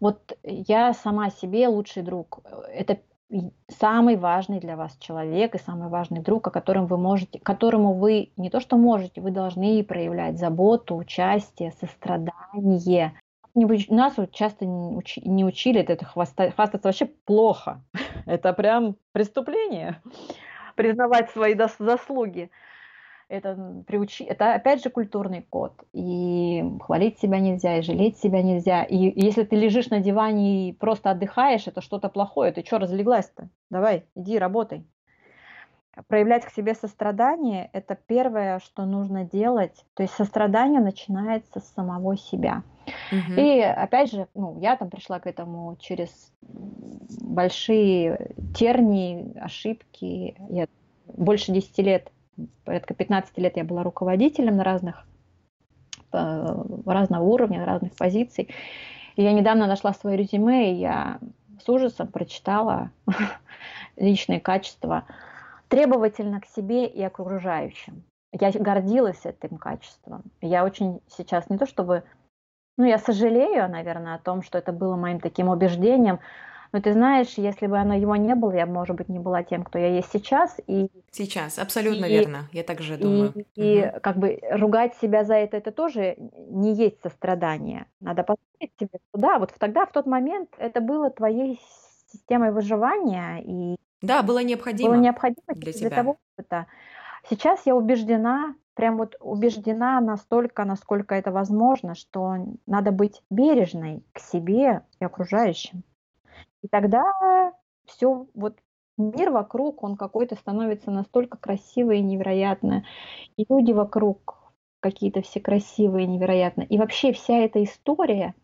Вот 0.00 0.36
я 0.42 0.92
сама 0.94 1.30
себе 1.30 1.68
лучший 1.68 2.02
друг. 2.02 2.40
Это 2.74 2.98
самый 3.68 4.16
важный 4.16 4.58
для 4.58 4.76
вас 4.76 4.96
человек 4.98 5.54
и 5.54 5.58
самый 5.58 5.88
важный 5.88 6.20
друг, 6.20 6.48
о 6.48 6.50
котором 6.50 6.86
вы 6.86 6.96
можете, 6.96 7.38
которому 7.38 7.94
вы 7.94 8.32
не 8.36 8.50
то 8.50 8.58
что 8.58 8.76
можете, 8.76 9.20
вы 9.20 9.30
должны 9.30 9.84
проявлять 9.84 10.38
заботу, 10.38 10.96
участие, 10.96 11.72
сострадание. 11.80 13.14
Нас 13.54 14.16
вот 14.16 14.32
часто 14.32 14.66
не 14.66 15.44
учили 15.44 15.80
это 15.80 16.04
хвастаться 16.04 16.80
вообще 16.82 17.06
плохо. 17.06 17.82
Это 18.26 18.52
прям 18.52 18.96
преступление 19.12 20.00
признавать 20.80 21.30
свои 21.30 21.54
заслуги. 21.78 22.50
Это, 23.28 23.84
приучи... 23.86 24.24
это 24.24 24.54
опять 24.54 24.82
же 24.82 24.88
культурный 24.88 25.42
код. 25.42 25.74
И 25.92 26.64
хвалить 26.80 27.18
себя 27.18 27.38
нельзя, 27.38 27.76
и 27.76 27.82
жалеть 27.82 28.18
себя 28.18 28.42
нельзя. 28.42 28.82
И 28.84 28.96
если 28.96 29.44
ты 29.44 29.56
лежишь 29.56 29.90
на 29.90 30.00
диване 30.00 30.70
и 30.70 30.72
просто 30.72 31.10
отдыхаешь, 31.10 31.66
это 31.66 31.82
что-то 31.82 32.08
плохое. 32.08 32.50
Ты 32.50 32.64
что 32.64 32.78
разлеглась-то? 32.78 33.50
Давай, 33.68 34.06
иди, 34.16 34.38
работай. 34.38 34.86
Проявлять 36.06 36.44
к 36.44 36.50
себе 36.50 36.74
сострадание– 36.74 37.68
это 37.72 37.96
первое, 38.06 38.60
что 38.60 38.84
нужно 38.84 39.24
делать. 39.24 39.84
То 39.94 40.04
есть 40.04 40.14
сострадание 40.14 40.80
начинается 40.80 41.58
с 41.58 41.74
самого 41.74 42.16
себя. 42.16 42.62
Угу. 43.10 43.40
И 43.40 43.60
опять 43.60 44.12
же, 44.12 44.28
ну, 44.34 44.58
я 44.60 44.76
там 44.76 44.88
пришла 44.88 45.18
к 45.18 45.26
этому 45.26 45.76
через 45.80 46.32
большие 47.20 48.30
тернии, 48.54 49.36
ошибки. 49.38 50.36
Я 50.48 50.66
больше 51.06 51.52
10 51.52 51.78
лет, 51.78 52.12
порядка 52.64 52.94
15 52.94 53.36
лет 53.38 53.56
я 53.56 53.64
была 53.64 53.82
руководителем 53.82 54.56
на 54.56 54.64
разных 54.64 55.04
э, 56.12 56.64
разного 56.86 57.24
уровня, 57.24 57.64
разных 57.64 57.96
позиций. 57.96 58.48
И 59.16 59.22
я 59.22 59.32
недавно 59.32 59.66
нашла 59.66 59.92
свое 59.92 60.16
резюме, 60.16 60.72
и 60.72 60.76
я 60.76 61.18
с 61.62 61.68
ужасом 61.68 62.08
прочитала 62.08 62.90
личные 63.96 64.40
качества 64.40 65.04
требовательно 65.70 66.40
к 66.40 66.46
себе 66.46 66.86
и 66.86 67.02
окружающим. 67.02 68.02
Я 68.32 68.50
гордилась 68.52 69.24
этим 69.24 69.56
качеством. 69.56 70.24
Я 70.40 70.64
очень 70.64 71.00
сейчас 71.08 71.48
не 71.48 71.56
то 71.56 71.66
чтобы 71.66 72.02
ну, 72.76 72.86
я 72.86 72.98
сожалею, 72.98 73.68
наверное, 73.68 74.14
о 74.14 74.18
том, 74.18 74.42
что 74.42 74.56
это 74.56 74.72
было 74.72 74.96
моим 74.96 75.20
таким 75.20 75.48
убеждением. 75.48 76.18
Но 76.72 76.80
ты 76.80 76.92
знаешь, 76.92 77.34
если 77.36 77.66
бы 77.66 77.78
оно 77.78 77.94
его 77.94 78.16
не 78.16 78.34
было, 78.34 78.52
я, 78.52 78.64
может 78.64 78.96
быть, 78.96 79.08
не 79.08 79.18
была 79.18 79.42
тем, 79.42 79.64
кто 79.64 79.78
я 79.78 79.88
есть 79.88 80.10
сейчас. 80.10 80.56
И, 80.66 80.88
сейчас, 81.10 81.58
абсолютно 81.58 82.06
и, 82.06 82.10
верно. 82.10 82.48
Я 82.52 82.62
также 82.62 82.96
думаю. 82.96 83.34
И, 83.34 83.44
и 83.56 83.84
угу. 83.84 84.00
как 84.00 84.16
бы 84.16 84.40
ругать 84.50 84.94
себя 84.96 85.24
за 85.24 85.34
это, 85.34 85.58
это 85.58 85.72
тоже 85.72 86.16
не 86.48 86.72
есть 86.74 87.02
сострадание. 87.02 87.86
Надо 88.00 88.22
посмотреть 88.22 88.72
себе, 88.78 89.00
да, 89.12 89.38
вот 89.38 89.52
тогда, 89.58 89.84
в 89.84 89.92
тот 89.92 90.06
момент, 90.06 90.48
это 90.56 90.80
было 90.80 91.10
твоей 91.10 91.60
системой 92.12 92.52
выживания. 92.52 93.42
И 93.44 93.76
да, 94.02 94.22
было 94.22 94.42
необходимо. 94.42 94.90
Было 94.90 95.00
необходимо 95.00 95.54
для, 95.54 95.72
для 95.72 95.90
того, 95.90 96.18
это. 96.36 96.66
Сейчас 97.28 97.66
я 97.66 97.74
убеждена, 97.76 98.54
прям 98.74 98.96
вот 98.96 99.14
убеждена 99.20 100.00
настолько, 100.00 100.64
насколько 100.64 101.14
это 101.14 101.30
возможно, 101.30 101.94
что 101.94 102.36
надо 102.66 102.92
быть 102.92 103.22
бережной 103.28 104.02
к 104.12 104.20
себе 104.20 104.82
и 105.00 105.04
окружающим. 105.04 105.82
И 106.62 106.68
тогда 106.68 107.04
все 107.84 108.26
вот 108.34 108.56
мир 108.96 109.30
вокруг, 109.30 109.82
он 109.82 109.96
какой-то 109.96 110.36
становится 110.36 110.90
настолько 110.90 111.36
красивый 111.36 111.98
и 111.98 112.02
невероятно. 112.02 112.84
И 113.36 113.44
люди 113.48 113.72
вокруг 113.72 114.36
какие-то 114.80 115.20
все 115.22 115.40
красивые 115.40 116.06
и 116.06 116.08
невероятно. 116.08 116.62
И 116.62 116.78
вообще 116.78 117.12
вся 117.12 117.36
эта 117.38 117.62
история, 117.62 118.34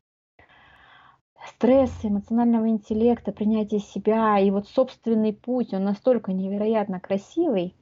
стресса, 1.49 2.09
эмоционального 2.09 2.69
интеллекта, 2.69 3.33
принятия 3.33 3.79
себя 3.79 4.39
и 4.39 4.51
вот 4.51 4.69
собственный 4.69 5.33
путь, 5.33 5.73
он 5.75 5.85
настолько 5.85 6.33
невероятно 6.33 7.01
красивый. 7.01 7.75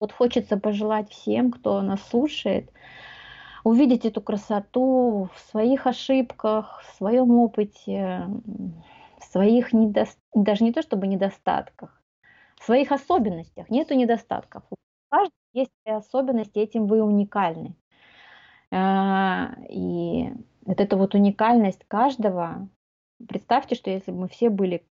Вот 0.00 0.12
хочется 0.12 0.56
пожелать 0.56 1.10
всем, 1.10 1.52
кто 1.52 1.80
нас 1.80 2.02
слушает, 2.08 2.72
увидеть 3.64 4.04
эту 4.04 4.20
красоту 4.20 5.28
в 5.34 5.38
своих 5.50 5.86
ошибках, 5.86 6.82
в 6.82 6.96
своем 6.96 7.30
опыте, 7.38 8.26
в 9.18 9.24
своих 9.30 9.72
недо... 9.72 10.06
даже 10.34 10.64
не 10.64 10.72
то 10.72 10.82
чтобы 10.82 11.06
недостатках, 11.06 12.02
в 12.58 12.64
своих 12.64 12.90
особенностях. 12.90 13.70
Нету 13.70 13.94
недостатков. 13.94 14.64
У 14.70 14.74
каждого 15.08 15.32
есть 15.52 15.70
особенности, 15.84 16.58
этим 16.58 16.86
вы 16.86 17.02
уникальны. 17.02 17.76
А, 18.72 19.54
и 19.68 20.32
вот 20.64 20.80
эта 20.80 20.96
вот 20.96 21.14
уникальность 21.14 21.84
каждого, 21.88 22.68
представьте, 23.28 23.74
что 23.74 23.90
если 23.90 24.10
бы 24.10 24.20
мы 24.20 24.28
все 24.28 24.50
были 24.50 24.84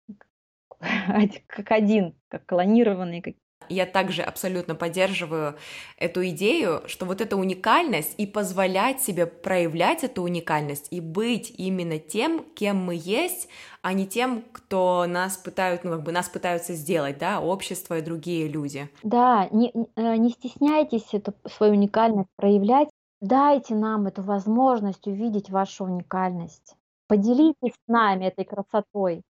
как 1.48 1.72
один, 1.72 2.16
как 2.30 2.46
клонированные, 2.46 3.22
как 3.22 3.36
я 3.70 3.86
также 3.86 4.22
абсолютно 4.22 4.76
поддерживаю 4.76 5.56
эту 5.98 6.28
идею, 6.30 6.82
что 6.88 7.06
вот 7.06 7.22
эта 7.22 7.38
уникальность 7.38 8.16
и 8.18 8.26
позволять 8.26 9.02
себе 9.02 9.26
проявлять 9.26 10.04
эту 10.04 10.24
уникальность 10.24 10.88
и 10.92 11.00
быть 11.00 11.54
именно 11.58 12.00
тем, 12.00 12.44
кем 12.56 12.78
мы 12.78 13.00
есть, 13.02 13.48
а 13.82 13.94
не 13.94 14.08
тем, 14.08 14.44
кто 14.52 15.06
нас 15.08 15.38
пытают, 15.38 15.84
ну 15.84 15.92
как 15.92 16.04
бы 16.04 16.12
нас 16.12 16.28
пытаются 16.28 16.74
сделать, 16.74 17.18
да, 17.18 17.40
общество 17.40 17.98
и 17.98 18.02
другие 18.02 18.48
люди. 18.48 18.90
Да, 19.04 19.48
не, 19.52 19.72
не 19.96 20.30
э, 20.30 20.32
стесняйтесь 20.32 21.14
эту 21.14 21.34
свою 21.48 21.74
уникальность 21.74 22.30
проявлять, 22.36 22.90
дайте 23.22 23.76
нам 23.76 24.08
эту 24.08 24.22
возможность 24.24 25.08
увидеть 25.08 25.50
вашу 25.50 25.86
уникальность. 25.86 26.76
Поделитесь 27.08 27.74
с 27.74 27.88
нами 27.88 28.26
этой 28.26 28.46
красотой. 28.46 29.24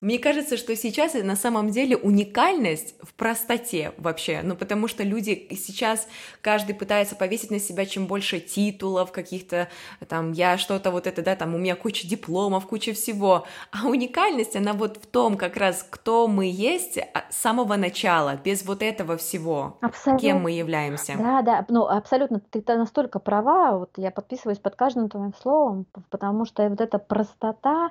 Мне 0.00 0.20
кажется, 0.20 0.56
что 0.56 0.76
сейчас 0.76 1.14
на 1.14 1.34
самом 1.34 1.70
деле 1.70 1.96
уникальность 1.96 2.94
в 3.02 3.14
простоте 3.14 3.92
вообще, 3.98 4.42
ну 4.44 4.54
потому 4.54 4.86
что 4.86 5.02
люди 5.02 5.48
сейчас, 5.50 6.06
каждый 6.40 6.76
пытается 6.76 7.16
повесить 7.16 7.50
на 7.50 7.58
себя 7.58 7.84
чем 7.84 8.06
больше 8.06 8.38
титулов 8.38 9.10
каких-то, 9.10 9.66
там, 10.08 10.30
я 10.30 10.56
что-то 10.56 10.92
вот 10.92 11.08
это, 11.08 11.22
да, 11.22 11.34
там, 11.34 11.56
у 11.56 11.58
меня 11.58 11.74
куча 11.74 12.06
дипломов, 12.06 12.68
куча 12.68 12.92
всего, 12.92 13.44
а 13.72 13.88
уникальность, 13.88 14.54
она 14.54 14.72
вот 14.72 14.98
в 14.98 15.06
том 15.06 15.36
как 15.36 15.56
раз, 15.56 15.84
кто 15.90 16.28
мы 16.28 16.46
есть 16.46 16.98
а, 16.98 17.24
с 17.30 17.36
самого 17.36 17.74
начала, 17.74 18.36
без 18.36 18.64
вот 18.64 18.84
этого 18.84 19.16
всего, 19.16 19.78
абсолютно. 19.80 20.20
кем 20.20 20.42
мы 20.42 20.52
являемся. 20.52 21.14
Да, 21.18 21.42
да, 21.42 21.66
ну 21.68 21.88
абсолютно, 21.88 22.38
ты 22.38 22.60
-то 22.60 22.76
настолько 22.76 23.18
права, 23.18 23.76
вот 23.76 23.90
я 23.96 24.12
подписываюсь 24.12 24.58
под 24.58 24.76
каждым 24.76 25.08
твоим 25.08 25.34
словом, 25.34 25.86
потому 26.08 26.44
что 26.44 26.68
вот 26.68 26.80
эта 26.80 27.00
простота, 27.00 27.90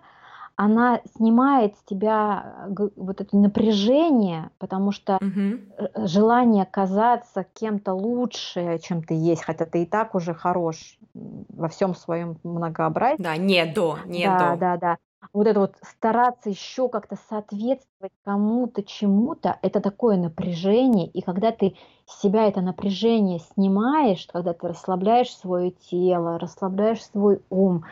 она 0.57 1.01
снимает 1.15 1.75
с 1.77 1.84
тебя 1.84 2.67
э, 2.67 2.89
вот 2.95 3.21
это 3.21 3.38
напряжение, 3.38 4.49
потому 4.57 4.91
что 4.91 5.17
угу. 5.17 6.07
желание 6.07 6.65
казаться 6.65 7.45
кем-то 7.53 7.93
лучше, 7.93 8.79
чем 8.84 9.03
ты 9.03 9.13
есть, 9.13 9.43
хотя 9.43 9.65
ты 9.65 9.84
и 9.84 9.85
так 9.85 10.15
уже 10.15 10.34
хорош 10.34 10.97
во 11.13 11.69
всем 11.69 11.93
своем 11.95 12.39
многообразии. 12.43 13.21
Да, 13.21 13.38
не 13.38 13.65
до, 13.65 13.99
не 14.07 14.25
да, 14.25 14.38
до. 14.38 14.59
Да, 14.59 14.77
да, 14.77 14.97
Вот 15.31 15.45
это 15.45 15.59
вот 15.59 15.75
стараться 15.84 16.49
еще 16.49 16.89
как-то 16.89 17.17
соответствовать 17.29 18.13
кому-то, 18.25 18.81
чему-то, 18.81 19.59
это 19.61 19.79
такое 19.79 20.17
напряжение, 20.17 21.05
и 21.05 21.21
когда 21.21 21.51
ты 21.51 21.75
себя 22.07 22.47
это 22.47 22.61
напряжение 22.61 23.41
снимаешь, 23.53 24.27
когда 24.34 24.53
ты 24.53 24.69
расслабляешь 24.69 25.35
свое 25.35 25.69
тело, 25.69 26.39
расслабляешь 26.39 27.05
свой 27.05 27.43
ум, 27.51 27.85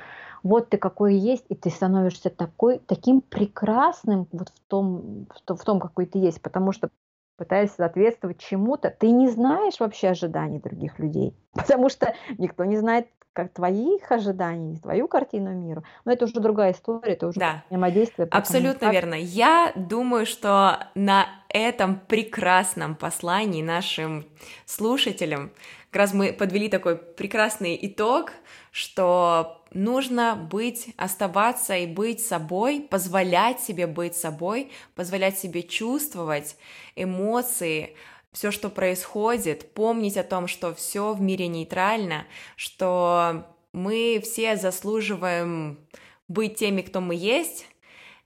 вот 0.45 0.69
ты 0.69 0.77
какой 0.77 1.15
есть, 1.15 1.45
и 1.49 1.55
ты 1.55 1.71
становишься 1.71 2.29
такой, 2.29 2.77
таким 2.77 3.21
прекрасным 3.21 4.27
вот 4.31 4.49
в 4.49 4.59
том, 4.67 5.25
в, 5.33 5.63
том, 5.63 5.79
какой 5.79 6.05
ты 6.05 6.19
есть, 6.19 6.39
потому 6.39 6.71
что 6.71 6.89
пытаясь 7.35 7.71
соответствовать 7.71 8.37
чему-то, 8.37 8.91
ты 8.91 9.09
не 9.09 9.27
знаешь 9.27 9.79
вообще 9.79 10.09
ожиданий 10.09 10.59
других 10.59 10.99
людей, 10.99 11.35
потому 11.53 11.89
что 11.89 12.13
никто 12.37 12.63
не 12.63 12.77
знает 12.77 13.07
как 13.33 13.53
твоих 13.53 14.09
ожиданий, 14.11 14.77
твою 14.77 15.07
картину 15.07 15.51
мира. 15.51 15.83
Но 16.05 16.13
это 16.13 16.23
уже 16.23 16.39
другая 16.39 16.71
история, 16.71 17.13
это 17.13 17.27
уже 17.27 17.39
да. 17.39 17.63
взаимодействие. 17.67 18.27
Абсолютно 18.29 18.91
верно. 18.91 19.15
Я 19.15 19.73
думаю, 19.75 20.25
что 20.27 20.87
на 20.93 21.25
этом 21.49 21.99
прекрасном 21.99 22.95
послании 22.95 23.61
нашим 23.61 24.25
слушателям 24.65 25.51
как 25.95 26.01
раз 26.01 26.13
мы 26.13 26.33
подвели 26.33 26.67
такой 26.67 26.97
прекрасный 26.97 27.79
итог, 27.81 28.33
что 28.71 29.63
нужно 29.71 30.35
быть, 30.35 30.89
оставаться 30.97 31.77
и 31.77 31.87
быть 31.87 32.19
собой, 32.19 32.81
позволять 32.81 33.61
себе 33.61 33.87
быть 33.87 34.13
собой, 34.13 34.73
позволять 34.93 35.39
себе 35.39 35.63
чувствовать 35.63 36.57
эмоции, 36.97 37.95
все, 38.33 38.51
что 38.51 38.69
происходит, 38.69 39.73
помнить 39.73 40.17
о 40.17 40.25
том, 40.25 40.49
что 40.49 40.75
все 40.75 41.13
в 41.13 41.21
мире 41.21 41.47
нейтрально, 41.47 42.25
что 42.57 43.45
мы 43.71 44.21
все 44.21 44.57
заслуживаем 44.57 45.79
быть 46.27 46.57
теми, 46.57 46.81
кто 46.81 46.99
мы 46.99 47.15
есть, 47.15 47.67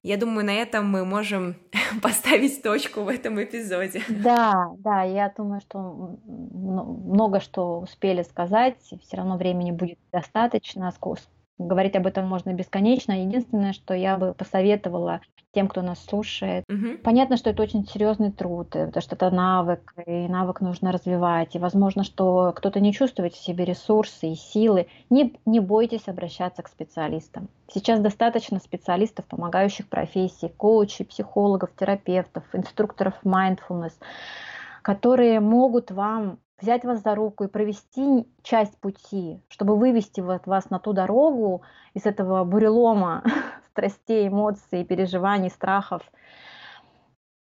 я 0.03 0.17
думаю, 0.17 0.45
на 0.45 0.53
этом 0.53 0.87
мы 0.87 1.05
можем 1.05 1.55
поставить 2.01 2.61
точку 2.63 3.01
в 3.01 3.09
этом 3.09 3.41
эпизоде. 3.41 4.01
Да, 4.07 4.71
да, 4.77 5.03
я 5.03 5.33
думаю, 5.35 5.61
что 5.61 6.17
много 6.25 7.39
что 7.39 7.79
успели 7.79 8.23
сказать, 8.23 8.77
все 8.81 9.17
равно 9.17 9.37
времени 9.37 9.71
будет 9.71 9.99
достаточно, 10.11 10.91
говорить 11.57 11.95
об 11.95 12.07
этом 12.07 12.27
можно 12.27 12.53
бесконечно. 12.53 13.23
Единственное, 13.23 13.73
что 13.73 13.93
я 13.93 14.17
бы 14.17 14.33
посоветовала 14.33 15.21
тем, 15.51 15.67
кто 15.67 15.81
нас 15.81 16.03
слушает. 16.05 16.63
Угу. 16.69 16.99
Понятно, 17.03 17.37
что 17.37 17.49
это 17.49 17.63
очень 17.63 17.85
серьезный 17.87 18.31
труд, 18.31 18.75
э, 18.75 18.87
потому 18.87 19.01
что 19.01 19.15
это 19.15 19.31
навык, 19.31 19.93
и 20.05 20.27
навык 20.27 20.61
нужно 20.61 20.91
развивать. 20.91 21.55
И 21.55 21.59
возможно, 21.59 22.03
что 22.03 22.53
кто-то 22.55 22.79
не 22.79 22.93
чувствует 22.93 23.33
в 23.33 23.43
себе 23.43 23.65
ресурсы 23.65 24.27
и 24.27 24.35
силы. 24.35 24.87
Не, 25.09 25.39
не 25.45 25.59
бойтесь 25.59 26.07
обращаться 26.07 26.61
к 26.61 26.67
специалистам. 26.67 27.49
Сейчас 27.67 27.99
достаточно 27.99 28.59
специалистов, 28.59 29.25
помогающих 29.25 29.87
профессии, 29.89 30.53
коучей, 30.55 31.05
психологов, 31.05 31.71
терапевтов, 31.75 32.43
инструкторов 32.53 33.15
mindfulness, 33.23 33.93
которые 34.83 35.39
могут 35.39 35.91
вам 35.91 36.37
взять 36.61 36.83
вас 36.83 37.01
за 37.01 37.15
руку 37.15 37.45
и 37.45 37.47
провести 37.47 38.27
часть 38.43 38.77
пути, 38.79 39.41
чтобы 39.49 39.77
вывести 39.77 40.19
вот 40.19 40.45
вас 40.45 40.69
на 40.69 40.79
ту 40.79 40.93
дорогу 40.93 41.61
из 41.93 42.05
этого 42.05 42.43
бурелома 42.43 43.23
страстей, 43.71 44.27
эмоций, 44.27 44.83
переживаний, 44.83 45.49
страхов. 45.49 46.01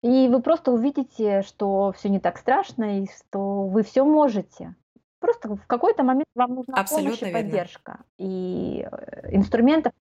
И 0.03 0.29
вы 0.29 0.43
просто 0.43 0.71
увидите, 0.71 1.43
что 1.43 1.93
все 1.97 2.09
не 2.09 2.21
так 2.21 2.39
страшно 2.39 3.03
и 3.03 3.07
что 3.07 3.67
вы 3.67 3.83
все 3.83 4.05
можете. 4.05 4.75
Просто 5.19 5.49
в 5.57 5.67
какой-то 5.67 6.03
момент 6.03 6.27
вам 6.35 6.55
нужна 6.57 6.75
Абсолютно 6.75 7.17
помощь 7.17 7.23
и 7.23 7.25
верно. 7.25 7.41
поддержка. 7.41 7.99
И 8.19 8.87
э, 8.91 9.35
инструментов. 9.35 9.93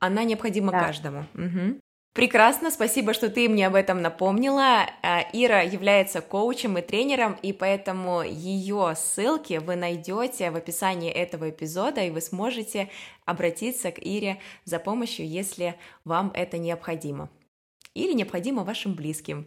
Она 0.00 0.24
необходима 0.24 0.72
да. 0.72 0.80
каждому. 0.80 1.24
Угу. 1.34 1.80
Прекрасно, 2.14 2.70
спасибо, 2.70 3.14
что 3.14 3.30
ты 3.30 3.48
мне 3.48 3.66
об 3.66 3.74
этом 3.74 4.02
напомнила. 4.02 4.84
Э, 5.02 5.22
Ира 5.32 5.62
является 5.62 6.20
коучем 6.20 6.76
и 6.76 6.82
тренером, 6.82 7.38
и 7.42 7.54
поэтому 7.54 8.22
ее 8.22 8.92
ссылки 8.96 9.54
вы 9.54 9.76
найдете 9.76 10.50
в 10.50 10.56
описании 10.56 11.10
этого 11.10 11.48
эпизода, 11.48 12.02
и 12.02 12.10
вы 12.10 12.20
сможете 12.20 12.90
обратиться 13.24 13.90
к 13.92 13.98
Ире 13.98 14.40
за 14.64 14.78
помощью, 14.78 15.26
если 15.26 15.74
вам 16.04 16.32
это 16.34 16.58
необходимо. 16.58 17.30
Или 17.94 18.12
необходимо 18.12 18.62
вашим 18.62 18.94
близким. 18.94 19.46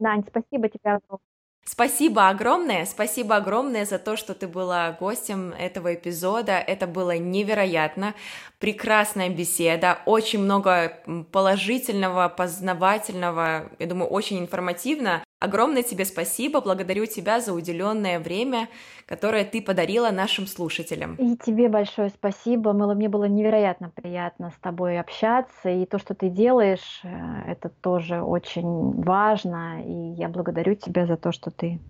Дань, 0.00 0.24
спасибо 0.28 0.68
тебе 0.68 0.90
огромное. 0.90 1.29
Спасибо 1.72 2.28
огромное, 2.28 2.84
спасибо 2.84 3.36
огромное 3.36 3.84
за 3.84 4.00
то, 4.00 4.16
что 4.16 4.34
ты 4.34 4.48
была 4.48 4.90
гостем 4.90 5.52
этого 5.52 5.94
эпизода. 5.94 6.54
Это 6.54 6.88
было 6.88 7.16
невероятно. 7.16 8.16
Прекрасная 8.58 9.28
беседа, 9.28 10.00
очень 10.04 10.40
много 10.40 10.98
положительного, 11.30 12.28
познавательного, 12.28 13.70
я 13.78 13.86
думаю, 13.86 14.10
очень 14.10 14.40
информативно. 14.40 15.22
Огромное 15.40 15.82
тебе 15.82 16.04
спасибо, 16.04 16.60
благодарю 16.60 17.06
тебя 17.06 17.40
за 17.40 17.54
уделенное 17.54 18.20
время, 18.20 18.68
которое 19.06 19.42
ты 19.46 19.62
подарила 19.62 20.10
нашим 20.10 20.46
слушателям. 20.46 21.14
И 21.14 21.34
тебе 21.38 21.70
большое 21.70 22.10
спасибо, 22.10 22.74
Мыла, 22.74 22.92
мне 22.92 23.08
было 23.08 23.24
невероятно 23.24 23.88
приятно 23.88 24.50
с 24.50 24.60
тобой 24.60 25.00
общаться, 25.00 25.70
и 25.70 25.86
то, 25.86 25.98
что 25.98 26.14
ты 26.14 26.28
делаешь, 26.28 27.00
э, 27.04 27.52
это 27.52 27.70
тоже 27.70 28.20
очень 28.20 29.00
важно, 29.00 29.82
и 29.82 30.12
я 30.20 30.28
благодарю 30.28 30.74
тебя 30.74 31.06
за 31.06 31.16
то, 31.16 31.32
что 31.32 31.50
ты 31.50 31.80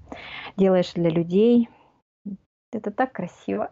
делаешь 0.56 0.92
для 0.94 1.10
людей. 1.10 1.68
Это 2.72 2.92
так 2.92 3.10
красиво. 3.10 3.68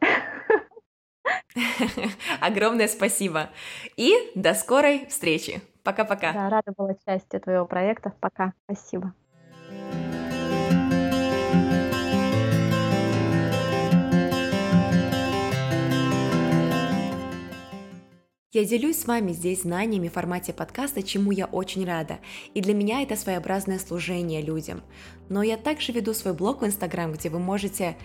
Огромное 2.41 2.89
спасибо. 2.89 3.51
И 3.97 4.13
до 4.35 4.55
скорой 4.55 5.07
встречи. 5.07 5.63
Пока-пока. 5.85 6.33
Да, 6.33 6.51
рада 6.51 6.73
была 6.77 6.95
частью 7.07 7.41
твоего 7.41 7.65
проекта. 7.65 8.13
Пока. 8.21 8.55
Спасибо. 8.65 9.15
Я 18.51 18.65
делюсь 18.65 19.01
с 19.01 19.07
вами 19.07 19.33
здесь 19.33 19.61
знаниями 19.61 20.09
в 20.09 20.15
формате 20.15 20.55
подкаста, 20.55 21.03
чему 21.03 21.33
я 21.33 21.45
очень 21.45 21.85
рада. 21.85 22.19
И 22.55 22.63
для 22.63 22.73
меня 22.73 23.03
это 23.03 23.15
своеобразное 23.15 23.79
служение 23.79 24.41
людям. 24.41 24.81
Но 25.29 25.43
я 25.43 25.59
также 25.59 25.93
веду 25.93 26.15
свой 26.15 26.33
блог 26.33 26.63
в 26.63 26.67
Инстаграм, 26.67 27.13
где 27.13 27.29
вы 27.29 27.41
можете 27.41 27.99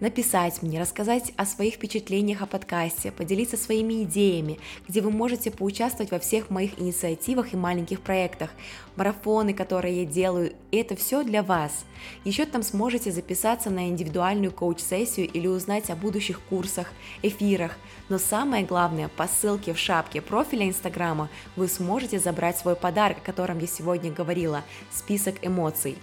написать 0.00 0.62
мне, 0.62 0.80
рассказать 0.80 1.32
о 1.36 1.44
своих 1.44 1.74
впечатлениях 1.74 2.42
о 2.42 2.46
подкасте, 2.46 3.10
поделиться 3.10 3.56
своими 3.56 4.04
идеями, 4.04 4.58
где 4.88 5.00
вы 5.00 5.10
можете 5.10 5.50
поучаствовать 5.50 6.10
во 6.10 6.18
всех 6.18 6.50
моих 6.50 6.78
инициативах 6.80 7.52
и 7.52 7.56
маленьких 7.56 8.00
проектах, 8.00 8.50
марафоны, 8.96 9.54
которые 9.54 10.02
я 10.02 10.06
делаю, 10.06 10.52
это 10.72 10.96
все 10.96 11.22
для 11.22 11.42
вас. 11.42 11.84
Еще 12.24 12.44
там 12.44 12.62
сможете 12.62 13.10
записаться 13.12 13.70
на 13.70 13.88
индивидуальную 13.88 14.52
коуч-сессию 14.52 15.28
или 15.28 15.46
узнать 15.46 15.90
о 15.90 15.96
будущих 15.96 16.40
курсах, 16.40 16.88
эфирах, 17.22 17.76
но 18.08 18.18
самое 18.18 18.64
главное, 18.64 19.08
по 19.08 19.26
ссылке 19.26 19.72
в 19.72 19.78
шапке 19.78 20.20
профиля 20.20 20.68
Инстаграма 20.68 21.28
вы 21.56 21.68
сможете 21.68 22.18
забрать 22.18 22.56
свой 22.56 22.76
подарок, 22.76 23.18
о 23.18 23.26
котором 23.26 23.58
я 23.58 23.66
сегодня 23.66 24.10
говорила, 24.12 24.64
список 24.90 25.36
эмоций. 25.42 25.96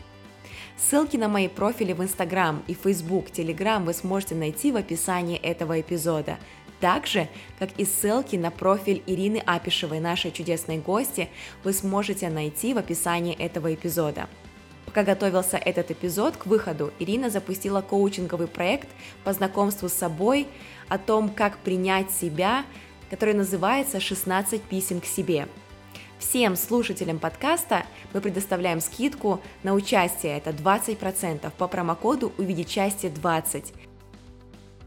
Ссылки 0.77 1.15
на 1.15 1.30
мои 1.30 1.47
профили 1.47 1.93
в 1.93 2.02
Instagram 2.02 2.64
и 2.68 2.73
Facebook, 2.73 3.27
Telegram 3.27 3.84
вы 3.84 3.93
сможете 3.93 4.35
найти 4.35 4.73
в 4.73 4.76
описании 4.76 5.38
этого 5.38 5.80
эпизода. 5.80 6.38
Так 6.81 7.07
же, 7.07 7.30
как 7.57 7.69
и 7.77 7.85
ссылки 7.85 8.35
на 8.35 8.52
профиль 8.52 9.02
Ирины 9.07 9.41
Апишевой, 9.45 10.02
нашей 10.02 10.31
чудесной 10.31 10.77
гости, 10.80 11.30
вы 11.64 11.72
сможете 11.72 12.30
найти 12.30 12.73
в 12.73 12.77
описании 12.77 13.34
этого 13.34 13.73
эпизода. 13.73 14.27
Пока 14.85 15.03
готовился 15.03 15.57
этот 15.57 15.91
эпизод 15.91 16.35
к 16.35 16.45
выходу, 16.45 16.91
Ирина 16.99 17.30
запустила 17.30 17.81
коучинговый 17.81 18.47
проект 18.47 18.89
по 19.23 19.31
знакомству 19.31 19.88
с 19.88 19.93
собой, 19.93 20.45
о 20.89 20.97
том, 20.97 21.30
как 21.30 21.57
принять 21.60 22.11
себя, 22.11 22.65
который 23.10 23.34
называется 23.34 23.97
«16 23.97 24.60
писем 24.69 24.99
к 24.99 25.06
себе». 25.06 25.47
Всем 26.20 26.56
слушателям 26.56 27.20
подкаста 27.20 27.86
мы 28.14 28.22
предоставляем 28.22 28.80
скидку 28.80 29.42
на 29.64 29.74
участие, 29.74 30.38
это 30.38 30.52
20% 30.52 31.52
по 31.58 31.68
промокоду 31.68 32.32
«Увидеть 32.38 32.70
счастье 32.70 33.10
20». 33.10 33.74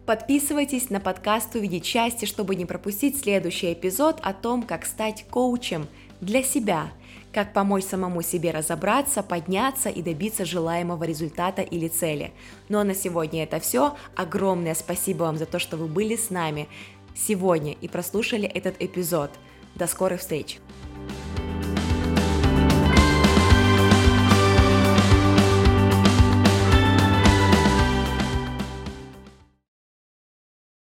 Подписывайтесь 0.07 0.89
на 0.89 1.01
подкаст 1.01 1.55
«Увидеть 1.55 1.85
счастье», 1.85 2.27
чтобы 2.27 2.55
не 2.55 2.65
пропустить 2.65 3.21
следующий 3.21 3.75
эпизод 3.75 4.21
о 4.23 4.33
том, 4.33 4.63
как 4.63 4.87
стать 4.87 5.27
коучем 5.29 5.87
для 6.23 6.43
себя, 6.43 6.91
как 7.31 7.53
помочь 7.53 7.85
самому 7.85 8.23
себе 8.23 8.51
разобраться, 8.51 9.23
подняться 9.23 9.91
и 9.91 10.01
добиться 10.01 10.47
желаемого 10.47 11.05
результата 11.05 11.61
или 11.61 11.89
цели. 11.89 12.33
Ну 12.71 12.79
а 12.79 12.85
на 12.85 12.95
сегодня 12.95 13.43
это 13.43 13.61
все. 13.61 13.95
Огромное 14.17 14.75
спасибо 14.75 15.25
вам 15.25 15.37
за 15.37 15.45
то, 15.45 15.59
что 15.59 15.77
вы 15.77 15.89
были 15.89 16.17
с 16.17 16.31
нами 16.31 16.69
сегодня 17.15 17.75
и 17.75 17.87
прослушали 17.87 18.49
этот 18.49 18.77
эпизод. 18.81 19.31
До 19.75 19.87
скорых 19.87 20.21
встреч! 20.21 20.59